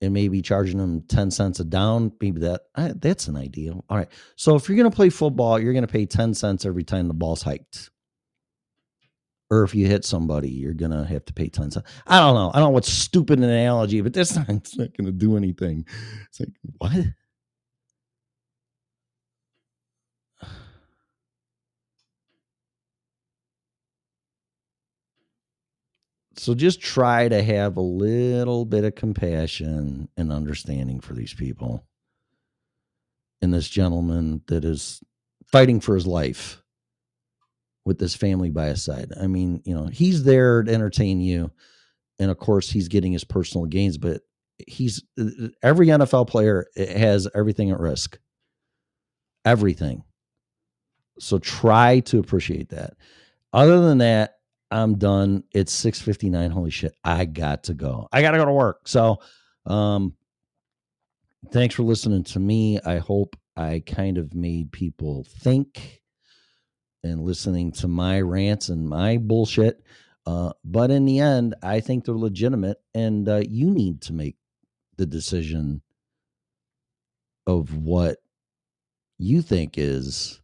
and 0.02 0.14
maybe 0.14 0.42
charging 0.42 0.78
them 0.78 1.02
ten 1.02 1.32
cents 1.32 1.60
a 1.60 1.66
down, 1.66 2.14
maybe 2.22 2.42
that 2.42 2.62
I, 2.76 2.94
that's 2.96 3.28
an 3.28 3.36
idea. 3.36 3.74
All 3.74 3.98
right. 3.98 4.10
So 4.36 4.56
if 4.56 4.70
you're 4.70 4.78
going 4.78 4.90
to 4.90 4.96
play 4.96 5.10
football, 5.10 5.60
you're 5.60 5.74
going 5.74 5.88
to 5.88 5.92
pay 5.92 6.06
ten 6.06 6.34
cents 6.34 6.66
every 6.66 6.84
time 6.84 7.08
the 7.08 7.14
ball's 7.14 7.42
hiked. 7.42 7.90
Or 9.52 9.64
if 9.64 9.76
you 9.76 9.86
hit 9.88 10.04
somebody, 10.06 10.50
you're 10.50 10.74
gonna 10.74 11.06
have 11.06 11.26
to 11.26 11.34
pay 11.34 11.50
tons. 11.50 11.76
cents. 11.76 11.88
I 12.08 12.20
don't 12.20 12.36
know. 12.36 12.50
I 12.54 12.60
don't 12.60 12.68
know 12.68 12.72
what's 12.72 12.92
stupid 12.92 13.40
analogy, 13.40 14.02
but 14.02 14.14
this 14.14 14.36
not, 14.38 14.50
it's 14.50 14.78
not 14.78 14.96
gonna 14.98 15.12
do 15.12 15.38
anything. 15.38 15.86
It's 16.28 16.40
like 16.40 16.50
what? 16.78 16.94
so 26.38 26.56
just 26.56 26.82
try 26.82 27.28
to 27.30 27.44
have 27.44 27.78
a 27.78 27.82
little 27.82 28.66
bit 28.66 28.84
of 28.84 28.96
compassion 28.96 30.10
and 30.18 30.32
understanding 30.32 31.00
for 31.00 31.14
these 31.14 31.34
people 31.36 31.86
and 33.42 33.54
this 33.54 33.70
gentleman 33.70 34.42
that 34.48 34.66
is 34.66 35.02
fighting 35.52 35.80
for 35.80 35.96
his 35.96 36.08
life 36.08 36.64
with 37.86 38.00
this 38.00 38.16
family 38.16 38.50
by 38.50 38.66
his 38.66 38.84
side 38.84 39.12
i 39.22 39.28
mean 39.28 39.62
you 39.66 39.74
know 39.74 39.88
he's 39.88 40.24
there 40.24 40.64
to 40.64 40.74
entertain 40.74 41.22
you 41.22 41.52
and 42.20 42.32
of 42.32 42.38
course 42.38 42.70
he's 42.70 42.88
getting 42.88 43.12
his 43.12 43.24
personal 43.24 43.66
gains 43.66 43.98
but 43.98 44.22
he's 44.68 45.04
uh, 45.20 45.26
uh, 45.44 45.48
every 45.64 45.88
nfl 45.88 46.28
player 46.28 46.66
uh, 46.78 46.86
has 46.86 47.28
everything 47.36 47.72
at 47.72 47.80
risk 47.80 48.18
everything 49.46 50.04
so 51.20 51.38
try 51.38 52.00
to 52.02 52.20
appreciate 52.20 52.70
that 52.70 52.94
other 53.54 53.82
than 53.82 54.00
that 54.00 54.32
I'm 54.72 54.98
done. 54.98 55.44
It's 55.54 55.74
6:59. 55.74 56.52
Holy 56.52 56.72
shit. 56.72 56.96
I 57.04 57.26
got 57.26 57.66
to 57.66 57.74
go. 57.74 58.10
I 58.12 58.22
got 58.22 58.32
to 58.32 58.38
go 58.38 58.46
to 58.46 58.52
work. 58.52 58.88
So, 58.88 59.20
um 59.66 60.16
thanks 61.52 61.76
for 61.76 61.84
listening 61.84 62.24
to 62.24 62.40
me. 62.40 62.80
I 62.82 62.98
hope 62.98 63.36
I 63.56 63.84
kind 63.86 64.18
of 64.18 64.34
made 64.34 64.72
people 64.72 65.26
think 65.40 66.02
and 67.06 67.22
listening 67.22 67.72
to 67.72 67.88
my 67.88 68.20
rants 68.20 68.70
and 68.70 68.90
my 68.90 69.18
bullshit. 69.18 69.82
Uh, 70.26 70.52
but 70.64 70.90
in 70.90 71.06
the 71.06 71.20
end, 71.20 71.54
I 71.62 71.80
think 71.80 72.04
they're 72.04 72.16
legitimate, 72.16 72.78
and 72.96 73.30
uh, 73.30 73.44
you 73.48 73.70
need 73.70 74.02
to 74.04 74.14
make 74.14 74.36
the 74.98 75.06
decision 75.06 75.82
of 77.46 77.78
what 77.78 78.18
you 79.20 79.44
think 79.44 79.78
is 79.78 80.42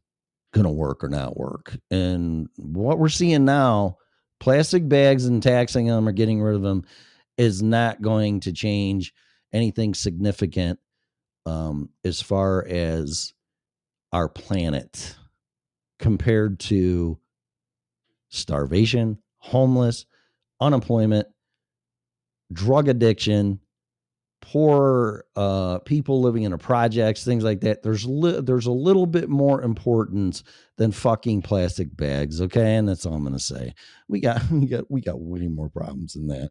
going 0.53 0.65
to 0.65 0.71
work 0.71 1.03
or 1.03 1.09
not 1.09 1.35
work. 1.35 1.75
And 1.89 2.47
what 2.57 2.99
we're 2.99 3.09
seeing 3.09 3.43
now 3.43 3.97
plastic 4.39 4.87
bags 4.87 5.25
and 5.25 5.41
taxing 5.41 5.87
them 5.87 6.07
or 6.07 6.11
getting 6.11 6.41
rid 6.41 6.55
of 6.55 6.61
them 6.61 6.83
is 7.37 7.63
not 7.63 8.01
going 8.01 8.41
to 8.41 8.53
change 8.53 9.13
anything 9.51 9.95
significant 9.95 10.79
um, 11.47 11.89
as 12.03 12.21
far 12.21 12.65
as 12.67 13.33
our 14.13 14.29
planet 14.29 15.15
compared 16.01 16.59
to 16.59 17.17
starvation, 18.29 19.19
homeless, 19.37 20.05
unemployment, 20.59 21.27
drug 22.51 22.89
addiction, 22.89 23.59
poor 24.41 25.25
uh, 25.35 25.79
people 25.79 26.21
living 26.21 26.43
in 26.43 26.51
a 26.51 26.57
projects, 26.57 27.23
things 27.23 27.43
like 27.43 27.61
that. 27.61 27.83
There's 27.83 28.05
li- 28.05 28.41
there's 28.41 28.65
a 28.65 28.71
little 28.71 29.05
bit 29.05 29.29
more 29.29 29.61
importance 29.61 30.43
than 30.77 30.91
fucking 30.91 31.43
plastic 31.43 31.95
bags. 31.95 32.41
Okay, 32.41 32.75
and 32.75 32.89
that's 32.89 33.05
all 33.05 33.13
I'm 33.13 33.23
gonna 33.23 33.39
say. 33.39 33.73
We 34.09 34.19
got 34.19 34.41
we 34.51 34.65
got 34.65 34.89
we 34.89 35.01
got 35.01 35.21
way 35.21 35.47
more 35.47 35.69
problems 35.69 36.13
than 36.13 36.27
that. 36.27 36.49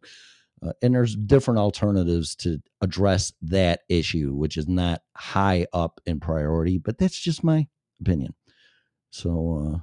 Uh, 0.63 0.73
and 0.83 0.93
there's 0.93 1.15
different 1.15 1.59
alternatives 1.59 2.35
to 2.35 2.61
address 2.81 3.33
that 3.41 3.81
issue, 3.89 4.31
which 4.33 4.57
is 4.57 4.67
not 4.67 5.01
high 5.17 5.65
up 5.73 5.99
in 6.05 6.19
priority, 6.19 6.77
but 6.77 6.99
that's 6.99 7.19
just 7.19 7.43
my 7.43 7.67
opinion. 7.99 8.33
So 9.11 9.73
uh, 9.75 9.79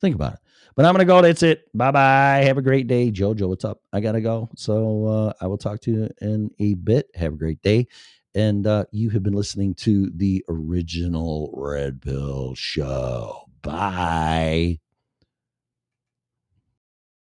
think 0.00 0.14
about 0.14 0.34
it. 0.34 0.38
But 0.74 0.86
I'm 0.86 0.94
gonna 0.94 1.04
go. 1.04 1.20
That's 1.20 1.42
it. 1.42 1.66
Bye 1.74 1.90
bye. 1.90 2.42
Have 2.44 2.58
a 2.58 2.62
great 2.62 2.86
day, 2.86 3.10
Jojo. 3.10 3.48
What's 3.48 3.64
up? 3.64 3.80
I 3.92 4.00
gotta 4.00 4.20
go. 4.20 4.48
So 4.56 5.06
uh, 5.06 5.32
I 5.40 5.46
will 5.46 5.58
talk 5.58 5.80
to 5.82 5.90
you 5.90 6.08
in 6.20 6.50
a 6.58 6.74
bit. 6.74 7.10
Have 7.14 7.34
a 7.34 7.36
great 7.36 7.60
day. 7.62 7.88
And 8.34 8.66
uh, 8.66 8.86
you 8.92 9.10
have 9.10 9.22
been 9.22 9.34
listening 9.34 9.74
to 9.74 10.10
the 10.14 10.42
original 10.48 11.50
Red 11.54 12.00
Pill 12.00 12.54
Show. 12.54 13.44
Bye. 13.60 14.78